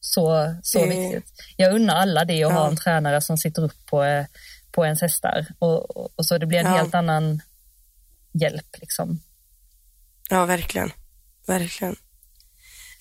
så, 0.01 0.55
så 0.63 0.79
Det- 0.79 0.87
viktigt. 0.87 1.33
Jag 1.57 1.75
unnar 1.75 1.95
alla 1.95 2.25
det 2.25 2.45
att 2.45 2.53
ha 2.53 2.61
Ja. 2.65 2.69
en 2.69 2.77
tränare 2.77 3.21
som 3.21 3.39
sitter 3.39 3.63
upp 3.65 3.87
på, 3.87 4.03
eh, 4.05 4.27
på 4.73 4.85
ens 4.85 5.01
hästar 5.01 5.47
och, 5.59 5.97
och, 5.97 6.13
och 6.17 6.27
så 6.27 6.39
det 6.39 6.47
blir 6.47 6.59
en 6.59 6.67
Ja. 6.67 6.77
helt 6.77 6.95
annan 6.95 7.41
hjälp 8.41 8.67
liksom. 8.81 9.21
Ja, 10.31 10.45
verkligen. 10.47 10.93
Verkligen. 11.47 11.97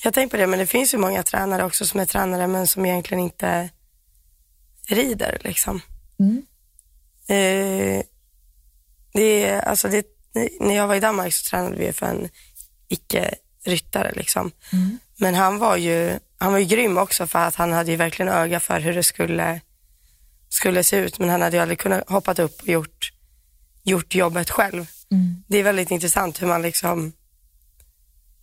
Jag 0.03 0.13
tänkte 0.13 0.37
på 0.37 0.41
det, 0.41 0.47
men 0.47 0.59
det 0.59 0.67
finns 0.67 0.93
ju 0.93 0.97
många 0.97 1.23
tränare 1.23 1.63
också 1.63 1.85
som 1.85 1.99
är 1.99 2.05
tränare 2.05 2.47
men 2.47 2.67
som 2.67 2.85
egentligen 2.85 3.23
inte 3.23 3.69
rider 4.87 5.37
liksom. 5.43 5.81
Mm. 6.19 6.45
Eh, 7.27 8.03
det 9.13 9.61
alltså 9.61 9.87
det, 9.87 10.05
när 10.59 10.75
jag 10.75 10.87
var 10.87 10.95
i 10.95 10.99
Danmark 10.99 11.33
så 11.33 11.49
tränade 11.49 11.75
vi 11.75 11.93
för 11.93 12.05
en 12.05 12.29
icke-ryttare 12.87 14.11
liksom. 14.15 14.51
Mm. 14.73 14.97
Men 15.17 15.35
han 15.35 15.57
var 15.57 15.77
ju, 15.77 16.19
han 16.37 16.51
var 16.51 16.59
ju 16.59 16.65
grym 16.65 16.97
också 16.97 17.27
för 17.27 17.39
att 17.39 17.55
han 17.55 17.71
hade 17.71 17.91
ju 17.91 17.97
verkligen 17.97 18.31
öga 18.31 18.59
för 18.59 18.79
hur 18.79 18.93
det 18.93 19.03
skulle, 19.03 19.61
skulle 20.49 20.83
se 20.83 20.97
ut. 20.97 21.19
Men 21.19 21.29
han 21.29 21.41
hade 21.41 21.57
ju 21.57 21.61
aldrig 21.61 21.79
kunnat 21.79 22.09
hoppat 22.09 22.39
upp 22.39 22.61
och 22.61 22.67
gjort, 22.67 23.13
gjort 23.83 24.15
jobbet 24.15 24.49
själv. 24.49 24.85
Mm. 25.11 25.43
Det 25.47 25.57
är 25.57 25.63
väldigt 25.63 25.91
intressant 25.91 26.41
hur 26.41 26.47
man 26.47 26.61
liksom 26.61 27.13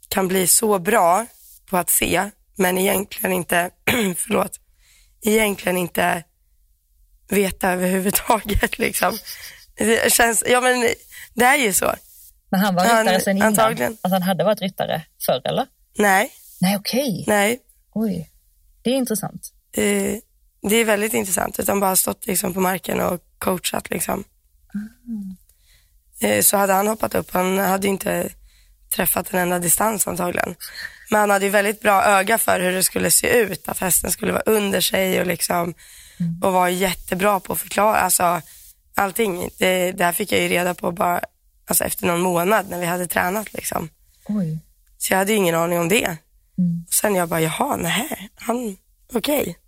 kan 0.09 0.29
bli 0.29 0.47
så 0.47 0.79
bra 0.79 1.27
på 1.71 1.77
att 1.77 1.91
se, 1.91 2.31
men 2.57 2.79
egentligen 2.79 3.33
inte, 3.33 3.71
förlåt, 4.17 4.61
egentligen 5.23 5.77
inte 5.77 6.25
veta 7.29 7.71
överhuvudtaget 7.73 8.79
liksom. 8.85 9.19
Det 9.75 10.13
känns, 10.13 10.45
ja 10.47 10.61
men 10.61 10.89
det 11.35 11.45
är 11.45 11.57
ju 11.57 11.73
så. 11.73 11.95
Men 12.51 12.61
han 12.61 12.75
var 12.75 12.85
Han- 12.85 13.05
ryttare 13.05 13.21
sen 13.21 13.37
innan? 13.37 13.49
antagligen. 13.49 13.93
Alltså 14.01 14.15
han 14.15 14.23
hade 14.23 14.45
varit 14.45 14.61
ryttare 14.61 15.03
förr 15.27 15.43
eller? 15.45 15.67
Nej, 15.99 16.31
Nej 16.61 16.77
okej, 16.77 17.25
nej, 17.27 17.59
oj. 17.95 18.31
Det 18.83 18.91
är 18.91 18.95
intressant. 18.95 19.53
eh, 19.73 20.15
det 20.63 20.77
är 20.77 20.85
väldigt 20.85 21.15
intressant, 21.15 21.59
utan 21.59 21.81
bara 21.81 21.97
stått 21.97 22.27
liksom 22.27 22.55
på 22.55 22.61
marken 22.61 23.01
och 23.01 23.21
coachat 23.39 23.91
liksom. 23.91 24.25
Eh, 26.21 26.43
så 26.43 26.57
hade 26.57 26.73
han 26.73 26.87
hoppat 26.87 27.15
upp, 27.15 27.31
han 27.31 27.59
hade 27.59 27.89
inte 27.89 28.29
träffat 28.95 29.33
en 29.35 29.39
enda 29.41 29.59
distans 29.59 30.07
antagligen. 30.07 30.55
Men 31.11 31.21
han 31.21 31.31
hade 31.31 31.45
ju 31.45 31.51
väldigt 31.51 31.81
bra 31.81 32.05
öga 32.05 32.39
för 32.39 32.61
hur 32.61 32.73
det 32.73 32.83
skulle 32.83 33.11
se 33.11 33.29
ut, 33.29 33.69
att 33.69 33.79
hästen 33.79 34.11
skulle 34.11 34.33
vara 34.33 34.43
under 34.47 34.81
sig 34.81 35.21
och 35.21 35.27
liksom 35.27 35.75
och 36.43 36.53
var 36.53 36.69
jättebra 36.69 37.41
på 37.41 37.53
att 37.53 37.59
förklara, 37.59 37.97
alltså 37.97 38.41
allting. 38.95 39.51
Det, 39.59 40.01
här 40.01 40.13
fick 40.13 40.33
jag 40.33 40.41
ju 40.41 40.49
reda 40.49 40.75
på 40.75 40.93
bara 40.93 41.21
alltså, 41.67 41.85
efter 41.85 42.07
någon 42.07 42.21
månad 42.21 42.69
när 42.71 42.79
vi 42.79 42.87
hade 42.87 43.07
tränat 43.07 43.53
liksom. 43.53 43.89
Oj. 44.29 44.59
Så 44.99 45.13
jag 45.13 45.19
hade 45.19 45.33
ju 45.33 45.39
ingen 45.39 45.55
aning 45.55 45.79
om 45.79 45.89
det. 45.89 46.17
Mm. 46.59 46.87
Sen 46.91 47.15
jag 47.15 47.29
bara, 47.29 47.41
jaha, 47.41 47.77
nej, 47.77 48.31
han, 48.35 48.77
okej. 49.13 49.59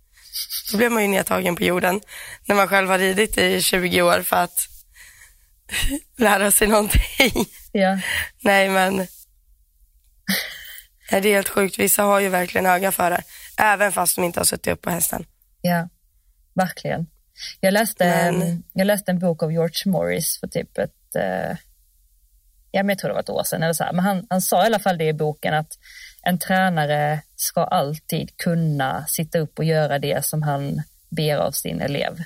Då 0.71 0.77
blev 0.77 0.91
man 0.91 1.01
ju 1.01 1.07
nedtagen 1.07 1.55
på 1.55 1.63
jorden 1.63 2.01
när 2.45 2.55
man 2.55 2.67
själv 2.67 2.89
har 2.89 2.99
ridit 2.99 3.37
i 3.37 3.61
20 3.61 4.01
år 4.01 4.21
för 4.21 4.35
att 4.35 4.67
lära 6.17 6.51
sig 6.51 6.67
någonting. 6.67 7.45
Ja, 7.71 7.99
nej, 8.41 8.69
men 8.69 9.07
det 11.19 11.29
är 11.29 11.35
helt 11.35 11.49
sjukt. 11.49 11.79
Vissa 11.79 12.03
har 12.03 12.19
ju 12.19 12.29
verkligen 12.29 12.65
öga 12.65 12.91
för 12.91 13.09
det, 13.09 13.23
även 13.57 13.91
fast 13.91 14.15
de 14.15 14.23
inte 14.25 14.39
har 14.39 14.45
suttit 14.45 14.73
upp 14.73 14.81
på 14.81 14.89
hästen. 14.89 15.25
ja, 15.61 15.89
verkligen. 16.53 17.07
Jag 17.59 17.73
läste, 17.73 18.31
Men- 18.31 18.63
jag 18.73 18.85
läste 18.87 19.11
en 19.11 19.19
bok 19.19 19.43
av 19.43 19.51
George 19.51 19.91
Morris 19.91 20.39
för 20.39 20.47
typ 20.47 20.77
ett, 20.77 21.15
eh, 21.15 21.57
ja 22.71 22.83
men 22.83 22.89
jag 22.89 22.97
tror 22.99 23.09
det 23.09 23.13
var 23.13 23.21
ett 23.21 23.29
år 23.29 23.43
sedan 23.43 23.63
eller 23.63 23.73
så 23.73 23.83
här. 23.83 23.93
Men 23.93 24.05
han, 24.05 24.27
han 24.29 24.41
sa 24.41 24.63
i 24.63 24.65
alla 24.65 24.79
fall 24.79 24.97
det 24.97 25.07
i 25.07 25.13
boken 25.13 25.53
att 25.53 25.71
en 26.21 26.39
tränare 26.39 27.21
ska 27.35 27.63
alltid 27.63 28.37
kunna 28.37 29.05
sitta 29.07 29.39
upp 29.39 29.59
och 29.59 29.65
göra 29.65 29.99
det 29.99 30.25
som 30.25 30.43
han 30.43 30.81
ber 31.09 31.35
av 31.37 31.51
sin 31.51 31.81
elev. 31.81 32.23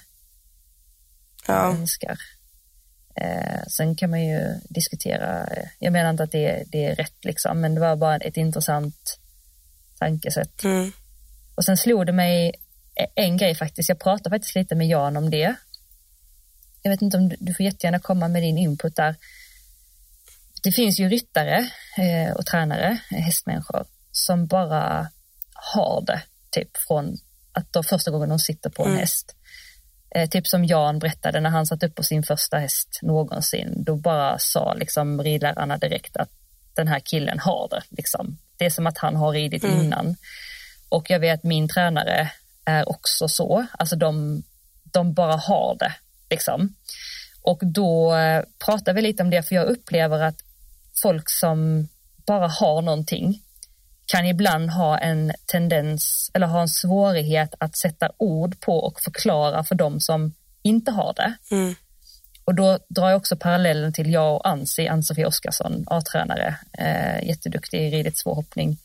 Ja, 1.47 1.69
önskar. 1.69 2.17
Eh, 3.21 3.63
sen 3.67 3.95
kan 3.95 4.09
man 4.09 4.23
ju 4.23 4.59
diskutera, 4.69 5.47
eh, 5.47 5.67
jag 5.79 5.93
menar 5.93 6.09
inte 6.09 6.23
att 6.23 6.31
det, 6.31 6.63
det 6.67 6.85
är 6.85 6.95
rätt 6.95 7.25
liksom, 7.25 7.61
men 7.61 7.75
det 7.75 7.81
var 7.81 7.95
bara 7.95 8.17
ett 8.17 8.37
intressant 8.37 9.19
tankesätt. 9.99 10.63
mm. 10.63 10.91
Och 11.55 11.65
sen 11.65 11.77
slog 11.77 12.05
det 12.05 12.11
mig 12.11 12.51
en 13.15 13.37
grej 13.37 13.55
faktiskt, 13.55 13.89
jag 13.89 13.99
pratade 13.99 14.29
faktiskt 14.29 14.55
lite 14.55 14.75
med 14.75 14.87
Jan 14.87 15.17
om 15.17 15.29
det. 15.29 15.55
Jag 16.81 16.91
vet 16.91 17.01
inte 17.01 17.17
om 17.17 17.29
du, 17.29 17.35
du 17.39 17.53
får 17.53 17.65
jättegärna 17.65 17.99
komma 17.99 18.27
med 18.27 18.43
din 18.43 18.57
input 18.57 18.95
där. 18.95 19.15
det 20.63 20.71
finns 20.71 20.99
ju 20.99 21.09
ryttare 21.09 21.69
eh, 21.97 22.35
och 22.35 22.45
tränare, 22.45 22.99
hästmänniskor, 23.09 23.85
som 24.11 24.47
bara 24.47 25.09
har 25.53 26.03
det 26.07 26.21
typ 26.49 26.77
från 26.87 27.17
att 27.51 27.73
då 27.73 27.83
första 27.83 28.11
gången 28.11 28.29
de 28.29 28.39
sitter 28.39 28.69
på 28.69 28.83
en 28.83 28.89
mm. 28.89 28.99
häst. 28.99 29.35
Eh, 30.15 30.29
typ 30.29 30.47
som 30.47 30.65
Jan 30.65 30.99
berättade 30.99 31.39
när 31.39 31.49
han 31.49 31.65
satt 31.65 31.83
upp 31.83 31.95
på 31.95 32.03
sin 32.03 32.23
första 32.23 32.57
häst 32.57 32.99
någonsin. 33.01 33.83
Då 33.83 33.95
bara 33.95 34.39
sa 34.39 34.73
liksom 34.73 35.23
ridlärarna 35.23 35.77
direkt 35.77 36.17
att 36.17 36.29
den 36.75 36.87
här 36.87 36.99
killen 36.99 37.39
har 37.39 37.67
det. 37.69 37.81
Liksom. 37.89 38.37
Det 38.57 38.65
är 38.65 38.69
som 38.69 38.87
att 38.87 38.97
han 38.97 39.15
har 39.15 39.31
ridit 39.31 39.63
mm. 39.63 39.79
innan. 39.79 40.15
Och 40.89 41.09
jag 41.09 41.19
vet 41.19 41.43
min 41.43 41.67
tränare 41.67 42.31
är 42.65 42.89
också 42.89 43.27
så. 43.27 43.65
Alltså 43.71 43.95
de, 43.95 44.43
de 44.83 45.13
bara 45.13 45.35
har 45.35 45.75
det. 45.79 45.93
Liksom. 46.29 46.75
Och 47.41 47.59
då 47.61 48.15
eh, 48.15 48.43
pratar 48.65 48.93
vi 48.93 49.01
lite 49.01 49.23
om 49.23 49.29
det, 49.29 49.43
för 49.43 49.55
jag 49.55 49.65
upplever 49.65 50.19
att 50.19 50.37
folk 51.01 51.29
som 51.29 51.87
bara 52.27 52.47
har 52.47 52.81
någonting 52.81 53.41
kan 54.05 54.25
ibland 54.25 54.69
ha 54.69 54.97
en 54.97 55.33
tendens 55.51 56.31
eller 56.33 56.47
ha 56.47 56.61
en 56.61 56.69
svårighet 56.69 57.55
att 57.59 57.77
sätta 57.77 58.09
ord 58.17 58.59
på 58.59 58.77
och 58.77 59.01
förklara 59.01 59.63
för 59.63 59.75
dem 59.75 59.99
som 59.99 60.33
inte 60.61 60.91
har 60.91 61.13
det. 61.13 61.33
Mm. 61.51 61.75
Och 62.45 62.55
då 62.55 62.79
drar 62.89 63.09
jag 63.09 63.17
också 63.17 63.35
parallellen 63.35 63.93
till 63.93 64.11
jag 64.11 64.35
och 64.35 64.47
Ansi, 64.47 64.87
Ann-Sofie 64.87 65.25
Oskarsson, 65.25 65.83
A-tränare, 65.87 66.55
eh, 66.77 67.27
jätteduktig 67.27 67.81
i 67.81 67.91
ridit 67.91 68.17
svårhoppning. 68.17 68.77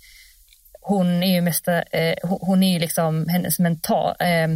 Hon 0.80 1.22
är 1.22 1.34
ju 1.34 1.40
mest, 1.40 1.68
eh, 1.68 2.14
hon 2.22 2.62
är 2.62 2.72
ju 2.72 2.78
liksom 2.78 3.28
hennes 3.28 3.58
mental, 3.58 4.14
eh, 4.20 4.48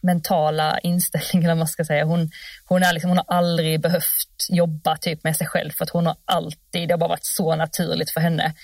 mentala 0.00 0.78
inställning, 0.78 1.44
eller 1.44 1.48
vad 1.48 1.58
man 1.58 1.68
ska 1.68 1.84
säga. 1.84 2.04
Hon, 2.04 2.30
hon, 2.64 2.82
är 2.82 2.92
liksom, 2.92 3.10
hon 3.10 3.18
har 3.18 3.36
aldrig 3.36 3.80
behövt 3.80 4.46
jobba 4.48 4.96
typ 4.96 5.24
med 5.24 5.36
sig 5.36 5.46
själv 5.46 5.70
för 5.70 5.84
att 5.84 5.90
hon 5.90 6.06
har 6.06 6.16
alltid, 6.24 6.88
det 6.88 6.92
har 6.92 6.98
bara 6.98 7.08
varit 7.08 7.26
så 7.26 7.56
naturligt 7.56 8.10
för 8.10 8.20
henne. 8.20 8.54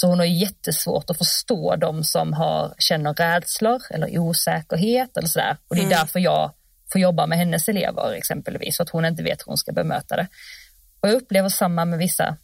Så 0.00 0.06
hon 0.06 0.18
har 0.18 0.26
jättesvårt 0.26 1.10
att 1.10 1.18
förstå 1.18 1.76
de 1.76 2.04
som 2.04 2.32
har, 2.32 2.74
känner 2.78 3.14
rädslor 3.14 3.82
eller 3.90 4.18
osäkerhet 4.18 5.16
eller 5.16 5.28
sådär. 5.28 5.56
Och 5.68 5.76
det 5.76 5.80
är 5.82 5.86
mm. 5.86 5.98
därför 5.98 6.20
jag 6.20 6.52
får 6.92 7.00
jobba 7.00 7.26
med 7.26 7.38
hennes 7.38 7.68
elever 7.68 8.12
exempelvis, 8.12 8.76
för 8.76 8.84
att 8.84 8.90
hon 8.90 9.04
inte 9.04 9.22
vet 9.22 9.40
hur 9.40 9.50
hon 9.50 9.56
ska 9.56 9.72
bemöta 9.72 10.16
det. 10.16 10.28
Och 11.00 11.08
jag 11.08 11.14
upplever 11.14 11.48
samma 11.48 11.84
med 11.84 11.98
vissa 11.98 12.36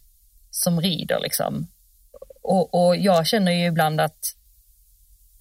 som 0.51 0.81
rider 0.81 1.19
liksom. 1.19 1.67
Och, 2.41 2.87
och 2.87 2.97
jag 2.97 3.27
känner 3.27 3.51
ju 3.51 3.65
ibland 3.65 4.01
att 4.01 4.19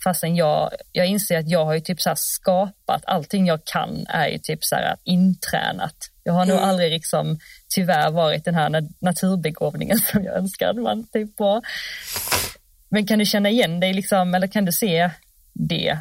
fastän 0.04 0.36
jag, 0.36 0.70
jag 0.92 1.06
inser 1.06 1.38
att 1.38 1.48
jag 1.48 1.64
har 1.64 1.74
ju 1.74 1.80
typ 1.80 2.00
så 2.00 2.12
skapat, 2.16 3.02
allting 3.06 3.46
jag 3.46 3.64
kan 3.64 4.06
är 4.08 4.28
ju 4.28 4.38
typ 4.38 4.64
så 4.64 4.74
här 4.74 4.96
intränat. 5.04 5.96
Jag 6.22 6.32
har 6.32 6.46
nog 6.46 6.56
mm. 6.56 6.68
aldrig 6.68 6.90
liksom 6.90 7.38
tyvärr 7.74 8.10
varit 8.10 8.44
den 8.44 8.54
här 8.54 8.88
naturbegåvningen 9.00 9.98
som 10.12 10.24
jag 10.24 10.36
önskar 10.36 10.68
att 10.68 10.76
man 10.76 11.06
typ 11.06 11.38
var. 11.38 11.62
Men 12.88 13.06
kan 13.06 13.18
du 13.18 13.24
känna 13.24 13.48
igen 13.48 13.80
dig 13.80 13.92
liksom, 13.92 14.34
eller 14.34 14.46
kan 14.46 14.64
du 14.64 14.72
se 14.72 15.10
det? 15.52 15.98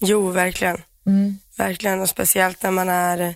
Jo, 0.00 0.30
verkligen. 0.30 0.82
Mm. 1.06 1.38
Verkligen, 1.58 2.00
och 2.00 2.08
speciellt 2.08 2.62
när 2.62 2.70
man 2.70 2.88
är, 2.88 3.34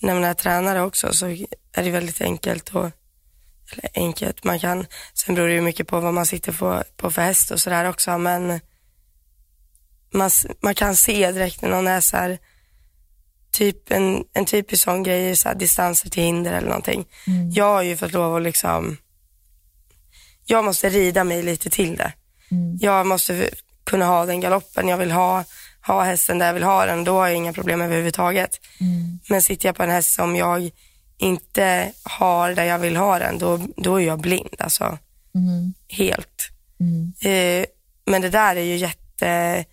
när 0.00 0.14
man 0.14 0.24
är 0.24 0.34
tränare 0.34 0.82
också 0.82 1.12
så 1.12 1.26
är 1.72 1.84
det 1.84 1.90
väldigt 1.90 2.20
enkelt 2.20 2.68
och 2.68 2.90
eller 3.72 3.90
enkelt, 3.94 4.44
man 4.44 4.58
kan, 4.58 4.86
sen 5.14 5.34
beror 5.34 5.48
det 5.48 5.54
ju 5.54 5.60
mycket 5.60 5.86
på 5.86 6.00
vad 6.00 6.14
man 6.14 6.26
sitter 6.26 6.52
på, 6.52 6.82
på 6.96 7.10
för 7.10 7.22
häst 7.22 7.50
och 7.50 7.60
sådär 7.60 7.88
också, 7.88 8.18
men 8.18 8.60
man, 10.10 10.30
man 10.60 10.74
kan 10.74 10.96
se 10.96 11.32
direkt 11.32 11.62
när 11.62 11.68
någon 11.68 11.86
är 11.86 12.00
så 12.00 12.16
här, 12.16 12.38
typ 13.50 13.90
en, 13.90 14.24
en 14.32 14.44
typisk 14.44 14.84
sån 14.84 15.02
grej, 15.02 15.36
så 15.36 15.48
här, 15.48 15.54
distanser 15.56 16.10
till 16.10 16.22
hinder 16.22 16.52
eller 16.52 16.68
någonting. 16.68 17.04
Mm. 17.26 17.50
Jag 17.50 17.64
har 17.64 17.82
ju 17.82 17.96
fått 17.96 18.12
lov 18.12 18.36
att 18.36 18.42
liksom, 18.42 18.96
jag 20.46 20.64
måste 20.64 20.88
rida 20.88 21.24
mig 21.24 21.42
lite 21.42 21.70
till 21.70 21.96
det. 21.96 22.12
Mm. 22.50 22.78
Jag 22.80 23.06
måste 23.06 23.50
kunna 23.84 24.06
ha 24.06 24.26
den 24.26 24.40
galoppen 24.40 24.88
jag 24.88 24.98
vill 24.98 25.10
ha, 25.10 25.44
ha 25.86 26.02
hästen 26.02 26.38
där 26.38 26.46
jag 26.46 26.54
vill 26.54 26.62
ha 26.62 26.86
den, 26.86 27.04
då 27.04 27.12
har 27.12 27.26
jag 27.26 27.36
inga 27.36 27.52
problem 27.52 27.80
överhuvudtaget. 27.80 28.60
Mm. 28.80 29.18
Men 29.28 29.42
sitter 29.42 29.68
jag 29.68 29.76
på 29.76 29.82
en 29.82 29.90
häst 29.90 30.14
som 30.14 30.36
jag 30.36 30.70
inte 31.18 31.92
har 32.02 32.54
där 32.54 32.64
jag 32.64 32.78
vill 32.78 32.96
ha 32.96 33.18
den, 33.18 33.38
då, 33.38 33.60
då 33.76 34.00
är 34.00 34.06
jag 34.06 34.20
blind 34.20 34.56
alltså. 34.58 34.98
Mm. 35.34 35.74
Helt. 35.88 36.50
Mm. 36.80 37.12
Eh, 37.20 37.66
men 38.06 38.22
det 38.22 38.30
där 38.30 38.56
är 38.56 38.62
ju 38.62 38.76
jätte, 38.76 39.64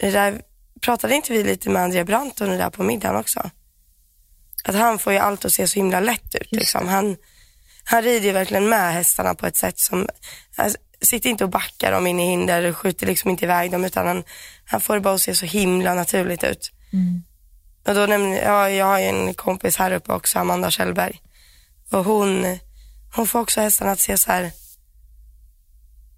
det 0.00 0.10
där 0.10 0.42
pratade 0.80 1.14
inte 1.14 1.32
vi 1.32 1.44
lite 1.44 1.70
med 1.70 1.82
Andrea 1.82 2.04
Brandt 2.04 2.40
om 2.40 2.48
det 2.48 2.56
där 2.56 2.70
på 2.70 2.82
middagen 2.82 3.16
också? 3.16 3.50
Att 4.64 4.74
han 4.74 4.98
får 4.98 5.12
ju 5.12 5.18
allt 5.18 5.44
att 5.44 5.52
se 5.52 5.68
så 5.68 5.74
himla 5.74 6.00
lätt 6.00 6.34
ut. 6.34 6.52
Liksom. 6.52 6.88
Han, 6.88 7.16
han 7.84 8.02
rider 8.02 8.26
ju 8.26 8.32
verkligen 8.32 8.68
med 8.68 8.92
hästarna 8.92 9.34
på 9.34 9.46
ett 9.46 9.56
sätt 9.56 9.78
som, 9.78 10.08
alltså, 10.56 10.78
sitter 11.00 11.30
inte 11.30 11.44
och 11.44 11.50
backar 11.50 11.92
dem 11.92 12.06
in 12.06 12.20
i 12.20 12.26
hinder 12.26 12.70
och 12.70 12.76
skjuter 12.76 13.06
liksom 13.06 13.30
inte 13.30 13.44
iväg 13.44 13.70
dem 13.70 13.84
utan 13.84 14.06
han, 14.06 14.24
han 14.64 14.80
får 14.80 14.94
det 14.94 15.00
bara 15.00 15.14
att 15.14 15.20
se 15.20 15.34
så 15.34 15.46
himla 15.46 15.94
naturligt 15.94 16.44
ut. 16.44 16.72
Mm. 16.92 17.22
Och 17.86 17.94
då 17.94 18.06
nämner, 18.06 18.42
ja, 18.42 18.70
jag 18.70 18.86
har 18.86 18.98
ju 18.98 19.04
en 19.04 19.34
kompis 19.34 19.76
här 19.76 19.92
uppe 19.92 20.12
också, 20.12 20.38
Amanda 20.38 20.70
Kjellberg. 20.70 21.20
Och 21.90 22.04
hon, 22.04 22.58
hon 23.14 23.26
får 23.26 23.40
också 23.40 23.60
hästarna 23.60 23.92
att 23.92 24.00
se 24.00 24.18
så 24.18 24.32
här, 24.32 24.52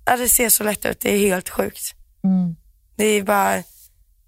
ja, 0.04 0.16
det 0.16 0.28
ser 0.28 0.48
så 0.48 0.64
lätt 0.64 0.84
ut, 0.84 1.00
det 1.00 1.14
är 1.14 1.18
helt 1.18 1.48
sjukt. 1.48 1.94
Mm. 2.24 2.56
Det 2.96 3.04
är 3.04 3.22
bara, 3.22 3.62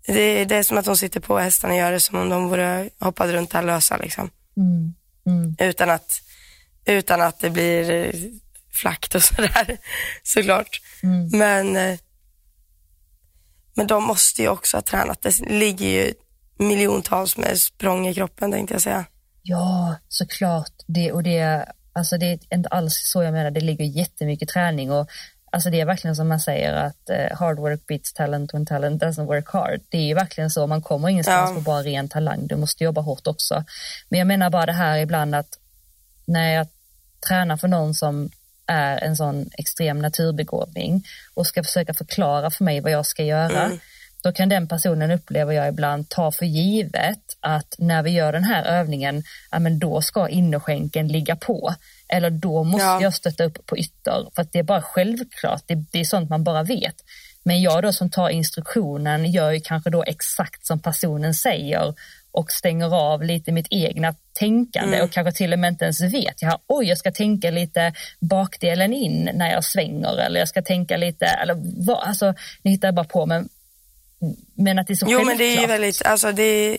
det, 0.07 0.45
det, 0.45 0.57
är 0.57 0.63
som 0.63 0.79
att 0.79 0.85
de 0.85 0.97
sitter 0.97 1.21
på 1.21 1.39
hästarna 1.39 1.75
och 1.75 1.79
gör 1.81 1.93
det 1.93 2.01
som 2.01 2.19
om 2.19 2.29
de 2.29 2.49
vore 2.49 2.91
hoppade 2.99 3.33
runt 3.33 3.51
där 3.51 3.63
lösa 3.63 3.97
liksom. 3.97 4.31
Mm. 4.57 4.95
Mm. 5.27 5.57
Utan, 5.59 5.91
att, 5.91 6.21
utan 6.85 7.21
att 7.21 7.41
det 7.41 7.51
blir 7.51 8.13
flakt 8.73 9.15
och 9.15 9.23
sådär 9.23 9.79
såklart. 10.23 10.81
Mm. 11.03 11.29
Men, 11.33 11.77
eh, 11.77 11.99
men 13.75 13.87
de 13.87 14.05
måste 14.05 14.43
ju 14.43 14.49
också 14.49 14.77
ha 14.77 14.83
tränat. 14.83 15.23
Det 15.23 15.41
ligger 15.41 15.89
ju 15.89 16.15
miljontals 16.59 17.37
med 17.37 17.61
språng 17.61 18.09
i 18.09 18.15
kroppen 18.15 18.53
tänkte 18.53 18.75
jag 18.75 18.83
säga. 18.83 19.05
Ja, 19.43 19.97
såklart. 20.09 20.73
Det, 20.87 21.13
och 21.13 21.23
det, 21.23 21.69
alltså 21.93 22.19
det 22.19 22.27
är 22.27 22.55
inte 22.55 22.69
alls 22.69 22.95
så 23.13 23.23
jag 23.23 23.33
menar. 23.33 23.51
Det 23.51 23.61
ligger 23.61 23.85
jättemycket 23.85 24.49
träning 24.49 24.93
och 24.93 25.09
Alltså 25.55 25.71
det 25.71 25.81
är 25.81 25.85
verkligen 25.85 26.17
som 26.17 26.29
man 26.29 26.41
säger 26.41 26.73
att 26.73 27.11
uh, 27.11 27.37
hard 27.37 27.59
work 27.59 27.87
beats 27.87 28.13
talent 28.13 28.55
when 28.55 28.67
talent 28.67 29.03
doesn't 29.03 29.27
work 29.27 29.49
hard. 29.49 29.81
Det 29.89 29.99
är 29.99 30.03
ju 30.03 30.15
verkligen 30.15 30.51
så, 30.51 30.67
man 30.67 30.83
kommer 30.83 31.09
ingenstans 31.09 31.51
ja. 31.51 31.55
på 31.55 31.61
bara 31.61 31.83
ren 31.83 32.09
talang, 32.09 32.47
du 32.47 32.57
måste 32.57 32.85
jobba 32.85 33.01
hårt 33.01 33.27
också. 33.27 33.65
Men 34.09 34.19
jag 34.19 34.27
menar 34.27 34.51
bara 34.51 34.67
det 34.67 34.73
här 34.73 34.99
ibland 34.99 35.35
att 35.35 35.59
när 36.25 36.53
jag 36.53 36.67
tränar 37.29 37.57
för 37.57 37.69
någon 37.69 37.95
som 37.95 38.31
är 38.67 39.05
en 39.05 39.17
sån 39.17 39.51
extrem 39.59 39.99
naturbegåvning 39.99 41.05
och 41.35 41.47
ska 41.47 41.63
försöka 41.63 41.95
förklara 41.95 42.51
för 42.51 42.65
mig 42.65 42.81
vad 42.81 42.93
jag 42.93 43.07
ska 43.07 43.23
göra, 43.25 43.65
mm. 43.65 43.79
då 44.23 44.33
kan 44.33 44.49
den 44.49 44.69
personen 44.69 45.11
upplever 45.11 45.53
jag 45.53 45.69
ibland 45.69 46.09
ta 46.09 46.33
för 46.33 46.47
givet 46.47 47.37
att 47.41 47.75
när 47.79 48.03
vi 48.03 48.11
gör 48.11 48.33
den 48.33 48.45
här 48.45 48.65
övningen, 48.65 49.23
ja 49.51 49.59
men 49.59 49.79
då 49.79 50.01
ska 50.01 50.29
innerskänken 50.29 51.09
ligga 51.09 51.37
på 51.37 51.75
eller 52.09 52.31
då 52.31 52.65
måste 52.65 52.87
ja. 52.87 53.03
jag 53.03 53.15
stötta 53.15 53.45
upp 53.45 53.67
på 53.67 53.79
ytter 53.79 54.29
för 54.35 54.43
att 54.43 54.53
det 54.53 54.59
är 54.59 54.63
bara 54.63 54.83
självklart, 54.83 55.63
det, 55.67 55.75
det, 55.75 56.01
är 56.01 56.05
sånt 56.05 56.31
man 56.31 56.45
bara 56.45 56.63
vet. 56.63 56.95
Men 57.43 57.63
jag 57.63 57.83
då 57.83 57.93
som 57.93 58.11
tar 58.11 58.29
instruktionen 58.29 59.33
gör 59.33 59.51
ju 59.51 59.61
kanske 59.61 59.91
då 59.91 60.03
exakt 60.03 60.67
som 60.67 60.81
personen 60.81 61.35
säger 61.35 61.95
och 62.31 62.51
stänger 62.51 62.95
av 62.95 63.23
lite 63.23 63.53
mitt 63.53 63.67
egna 63.71 64.15
tänkande 64.33 64.97
mm. 64.97 65.05
och 65.05 65.13
kanske 65.13 65.33
till 65.33 65.53
och 65.53 65.59
med 65.59 65.69
inte 65.69 65.85
ens 65.85 66.01
vet. 66.01 66.43
Jag 66.43 66.51
har, 66.51 66.61
oj, 66.67 66.87
jag 66.87 66.99
ska 66.99 67.13
tänka 67.13 67.51
lite 67.51 67.93
bakdelen 68.21 68.93
in 68.93 69.31
när 69.35 69.51
jag 69.51 69.65
svänger 69.65 70.19
eller 70.19 70.41
jag 70.41 70.49
ska 70.49 70.63
tänka 70.63 70.97
lite, 70.97 71.27
eller 71.27 71.85
vad, 71.87 71.99
alltså 72.09 72.35
ni 72.63 72.71
hittar 72.71 72.93
bara 72.93 73.05
på 73.05 73.27
men, 73.27 73.49
men 74.55 74.79
att 74.79 74.87
det 74.87 74.93
är 74.93 74.97
så 74.97 75.07
Jo 75.09 75.19
självklart. 75.19 75.27
men 75.27 75.39
det 75.39 75.57
är 75.57 75.61
ju 75.61 75.67
väldigt, 75.67 76.03
alltså 76.03 76.33
det, 76.33 76.79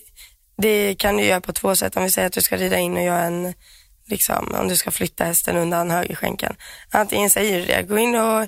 det 0.58 0.96
kan 0.96 1.18
du 1.18 1.26
göra 1.26 1.42
på 1.42 1.54
två 1.54 1.76
sätt. 1.76 1.98
Om 1.98 2.04
vi 2.04 2.10
säger 2.10 2.28
att 2.28 2.34
du 2.34 2.42
ska 2.42 2.58
rida 2.58 2.78
in 2.78 2.98
och 2.98 3.04
göra 3.04 3.24
en 3.24 3.54
liksom, 4.08 4.56
om 4.56 4.68
du 4.68 4.78
ska 4.78 4.92
flytta 4.92 5.24
hästen 5.24 5.58
undan 5.58 5.92
högerskänken. 5.92 6.56
Antingen 6.90 7.30
säger 7.30 7.60
du 7.60 7.66
det, 7.66 7.84
gå 7.84 7.98
in 7.98 8.16
och 8.16 8.48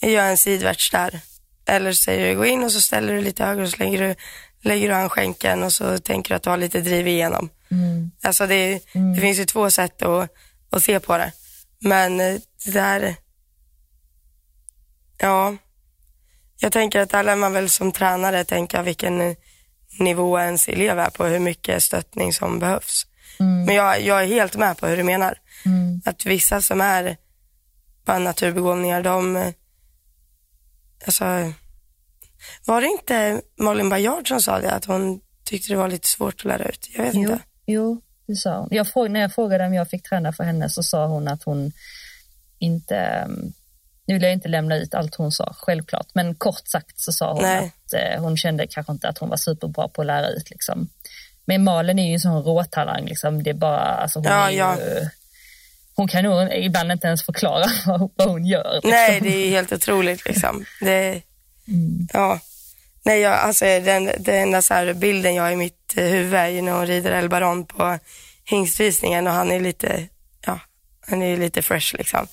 gör 0.00 0.24
en 0.24 0.38
sidvärts 0.38 0.90
där. 0.90 1.20
Eller 1.66 1.92
säger 1.92 2.28
du, 2.28 2.36
gå 2.36 2.46
in 2.46 2.64
och 2.64 2.72
så 2.72 2.80
ställer 2.80 3.14
du 3.14 3.20
lite 3.20 3.44
högre 3.44 3.62
och 3.62 3.70
så 3.70 3.76
lägger 3.76 4.08
du, 4.08 4.14
lägger 4.62 4.88
du 4.88 4.94
an 4.94 5.10
skänken 5.10 5.62
och 5.62 5.72
så 5.72 5.98
tänker 5.98 6.28
du 6.28 6.36
att 6.36 6.42
du 6.42 6.50
har 6.50 6.56
lite 6.56 6.80
driv 6.80 7.08
igenom. 7.08 7.48
Mm. 7.70 8.10
Alltså 8.22 8.46
det, 8.46 8.80
mm. 8.94 9.14
det 9.14 9.20
finns 9.20 9.38
ju 9.38 9.44
två 9.44 9.70
sätt 9.70 10.02
att, 10.02 10.30
att 10.70 10.84
se 10.84 11.00
på 11.00 11.18
det. 11.18 11.32
Men 11.78 12.20
eh, 12.20 12.40
det 12.64 12.70
där, 12.70 13.16
ja, 15.18 15.56
jag 16.58 16.72
tänker 16.72 17.00
att 17.00 17.10
där 17.10 17.22
lär 17.22 17.36
man 17.36 17.52
väl 17.52 17.70
som 17.70 17.92
tränare 17.92 18.44
tänka 18.44 18.82
vilken 18.82 19.36
nivå 19.98 20.38
ens 20.38 20.68
elev 20.68 20.98
är 20.98 21.10
på, 21.10 21.24
hur 21.24 21.38
mycket 21.38 21.82
stöttning 21.82 22.32
som 22.32 22.58
behövs. 22.58 23.06
Mm. 23.40 23.64
Men 23.64 23.74
jag, 23.74 24.00
jag 24.02 24.22
är 24.22 24.26
helt 24.26 24.56
med 24.56 24.78
på 24.78 24.86
hur 24.86 24.96
du 24.96 25.02
menar. 25.02 25.38
Mm. 25.66 26.02
Att 26.04 26.26
vissa 26.26 26.62
som 26.62 26.80
är 26.80 27.16
bara 28.04 28.18
naturbegåvningar, 28.18 29.02
de, 29.02 29.52
alltså, 31.06 31.24
var 32.66 32.80
det 32.80 32.86
inte 32.86 33.42
Malin 33.58 33.88
Bajard 33.88 34.28
som 34.28 34.42
sa 34.42 34.60
det, 34.60 34.70
att 34.70 34.84
hon 34.84 35.20
tyckte 35.44 35.72
det 35.72 35.76
var 35.76 35.88
lite 35.88 36.08
svårt 36.08 36.34
att 36.34 36.44
lära 36.44 36.68
ut? 36.68 36.90
Jag 36.96 37.04
vet 37.04 37.14
jo, 37.14 37.20
inte. 37.20 37.38
Jo, 37.66 38.00
det 38.26 38.36
sa 38.36 38.58
hon. 38.58 38.68
Jag 38.70 38.88
frågade, 38.88 39.12
när 39.12 39.20
jag 39.20 39.34
frågade 39.34 39.66
om 39.66 39.74
jag 39.74 39.90
fick 39.90 40.08
träna 40.08 40.32
för 40.32 40.44
henne 40.44 40.70
så 40.70 40.82
sa 40.82 41.06
hon 41.06 41.28
att 41.28 41.42
hon 41.42 41.72
inte, 42.58 42.96
mm, 42.96 43.52
nu 44.06 44.14
vill 44.14 44.22
jag 44.22 44.32
inte 44.32 44.48
lämna 44.48 44.76
ut 44.76 44.94
allt 44.94 45.14
hon 45.14 45.32
sa, 45.32 45.54
självklart, 45.58 46.06
men 46.12 46.34
kort 46.34 46.68
sagt 46.68 47.00
så 47.00 47.12
sa 47.12 47.32
hon 47.32 47.42
Nej. 47.42 47.72
att 47.86 47.92
eh, 47.92 48.22
hon 48.22 48.36
kände 48.36 48.66
kanske 48.66 48.92
inte 48.92 49.08
att 49.08 49.18
hon 49.18 49.28
var 49.28 49.36
superbra 49.36 49.88
på 49.88 50.00
att 50.00 50.06
lära 50.06 50.28
ut 50.28 50.50
liksom. 50.50 50.88
Men 51.46 51.64
Malin 51.64 51.98
är 51.98 52.06
ju 52.08 52.12
en 52.14 52.20
sån 52.20 52.42
råtalang 52.42 53.04
liksom, 53.04 53.42
det 53.42 53.50
är 53.50 53.54
bara, 53.54 53.80
alltså 53.80 54.18
hon 54.18 54.26
Ja, 54.28 54.46
är 54.46 54.50
ju, 54.50 54.56
ja. 54.56 54.76
hon 55.96 56.08
kan 56.08 56.24
nog 56.24 56.52
ibland 56.52 56.92
inte 56.92 57.06
ens 57.06 57.24
förklara 57.26 57.64
vad, 58.16 58.28
hon 58.28 58.44
gör. 58.46 58.74
Liksom. 58.74 58.90
Nej, 58.90 59.20
det 59.20 59.46
är 59.46 59.50
helt 59.50 59.72
otroligt 59.72 60.24
liksom. 60.24 60.64
Det, 60.80 61.22
Mm. 61.68 62.08
ja. 62.12 62.40
Nej, 63.04 63.20
jag, 63.20 63.32
alltså 63.32 63.64
den, 63.64 64.10
den 64.18 64.34
enda 64.42 64.62
så 64.62 64.92
bilden 64.94 65.34
jag 65.34 65.42
har 65.42 65.50
i 65.50 65.56
mitt 65.56 65.94
eh, 65.96 66.04
huvud 66.04 66.34
är 66.34 66.48
ju 66.48 66.62
när 66.62 66.72
hon 66.72 66.86
rider 66.86 67.12
El 67.12 67.28
Baron 67.28 67.66
på 67.66 67.98
hingstvisningen 68.44 69.26
och 69.26 69.32
han 69.32 69.50
är 69.50 69.60
lite, 69.60 70.06
ja, 70.46 70.60
han 71.08 71.22
är 71.22 71.36
lite 71.36 71.62
fresh 71.62 71.94
liksom. 71.96 72.26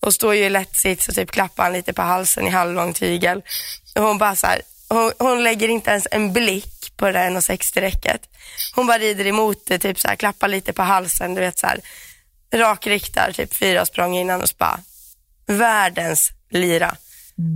Och 0.00 0.14
står 0.14 0.34
ju 0.34 0.44
i 0.44 0.50
lätt 0.50 0.76
sits 0.76 1.08
och 1.08 1.14
typ 1.14 1.30
klappar 1.30 1.64
han 1.64 1.72
lite 1.72 1.92
på 1.92 2.02
halsen 2.02 2.46
i 2.46 2.50
halvlång 2.50 2.92
tygel. 2.92 3.42
Och 3.94 4.02
hon 4.02 4.18
bara 4.18 4.36
så 4.36 4.46
här, 4.46 4.62
hon, 4.92 5.12
hon 5.18 5.42
lägger 5.42 5.68
inte 5.68 5.90
ens 5.90 6.08
en 6.10 6.32
blick 6.32 6.92
på 6.96 7.06
det 7.06 7.12
där 7.12 7.30
1,60 7.30 7.80
räcket. 7.80 8.20
Hon 8.74 8.86
bara 8.86 8.98
rider 8.98 9.26
emot 9.26 9.66
det, 9.66 9.78
typ 9.78 10.00
så 10.00 10.08
här, 10.08 10.16
klappar 10.16 10.48
lite 10.48 10.72
på 10.72 10.82
halsen, 10.82 11.34
du 11.34 11.40
vet 11.40 11.58
så 11.58 11.66
här, 11.66 11.80
rakriktar 12.54 13.32
typ 13.32 13.54
fyra 13.54 13.86
språng 13.86 14.16
innan 14.16 14.42
och 14.42 14.48
så 14.48 14.54
bara, 14.58 14.80
världens 15.46 16.30
lira. 16.50 16.96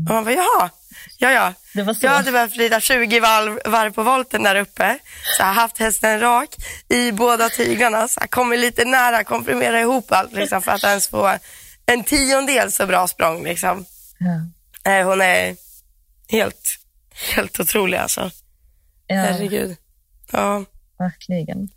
Och 0.08 0.14
man 0.14 0.24
bara, 0.24 0.34
jaha, 0.34 0.70
ja 1.18 1.32
ja. 1.32 1.52
Det 1.74 1.82
var 1.82 1.94
så. 1.94 2.06
Jag 2.06 2.12
hade 2.12 2.32
behövt 2.32 2.56
rida 2.56 2.80
20 2.80 3.20
varv, 3.20 3.60
varv 3.64 3.92
på 3.92 4.02
volten 4.02 4.42
där 4.42 4.56
uppe. 4.56 4.98
Så 5.36 5.42
har 5.42 5.52
haft 5.52 5.78
hästen 5.78 6.20
rak 6.20 6.56
i 6.88 7.12
båda 7.12 7.48
tyglarna. 7.48 8.08
Så 8.08 8.20
kommer 8.20 8.56
lite 8.56 8.84
nära, 8.84 9.24
komprimera 9.24 9.80
ihop 9.80 10.12
allt 10.12 10.32
liksom, 10.32 10.62
för 10.62 10.72
att 10.72 10.84
ens 10.84 11.08
få 11.08 11.38
en 11.86 12.04
tiondel 12.04 12.72
så 12.72 12.86
bra 12.86 13.08
språng. 13.08 13.44
Liksom. 13.44 13.84
Nej, 14.84 15.02
hon 15.02 15.20
är 15.20 15.56
helt, 16.28 16.78
helt 17.36 17.60
otrolig 17.60 17.98
alltså. 17.98 18.30
Ja, 19.06 19.16
Herregud. 19.16 19.76
Ja. 20.32 20.64
verkligen. 20.98 21.68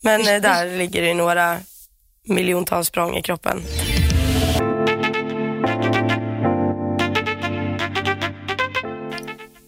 Men 0.00 0.20
eh, 0.20 0.40
där 0.42 0.78
ligger 0.78 1.02
det 1.02 1.14
några 1.14 1.60
miljontals 2.24 2.88
språng 2.88 3.16
i 3.16 3.22
kroppen. 3.22 3.62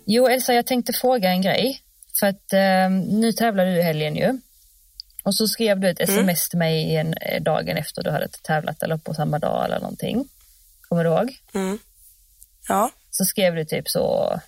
Jo, 0.07 0.27
Elsa, 0.27 0.55
jag 0.55 0.67
tänkte 0.67 0.93
fråga 0.93 1.31
en 1.31 1.43
grej. 1.43 1.83
För 2.21 2.27
att 2.27 2.53
eh, 2.53 2.91
nu 2.91 3.33
tävlar 3.33 3.67
du 3.67 3.71
i 3.71 3.83
helgen 3.83 4.17
ju. 4.17 4.39
Och 5.23 5.35
så 5.35 5.49
skrev 5.49 5.81
du 5.81 5.89
ett 5.89 6.01
sms 6.01 6.49
till 6.49 6.59
mig 6.59 6.97
en, 6.97 7.15
eh, 7.15 7.43
dagen 7.43 7.77
efter 7.77 8.03
du 8.03 8.11
hade 8.11 8.29
tävlat 8.29 8.83
eller 8.83 8.97
på 8.97 9.15
samma 9.15 9.39
dag 9.39 9.65
eller 9.65 9.81
någonting. 9.81 10.29
Kommer 10.89 11.05
du 11.05 11.11
ihåg? 11.11 11.37
Mm. 11.55 11.79
Ja. 12.69 12.91
Så 13.19 13.25
skrev 13.25 13.55
du 13.55 13.65
typ 13.65 13.89
så, 13.89 14.41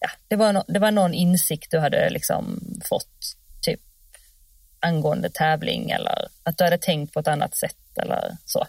ja, 0.00 0.08
det 0.28 0.36
var, 0.36 0.52
no, 0.52 0.64
det 0.68 0.78
var 0.78 0.90
någon 0.90 1.14
insikt 1.14 1.70
du 1.70 1.78
hade 1.78 2.10
liksom 2.10 2.60
fått 2.88 3.36
typ 3.62 3.80
angående 4.80 5.30
tävling 5.30 5.90
eller 5.90 6.28
att 6.42 6.58
du 6.58 6.64
hade 6.64 6.78
tänkt 6.78 7.14
på 7.14 7.20
ett 7.20 7.28
annat 7.28 7.56
sätt 7.56 7.98
eller 8.02 8.36
så. 8.44 8.66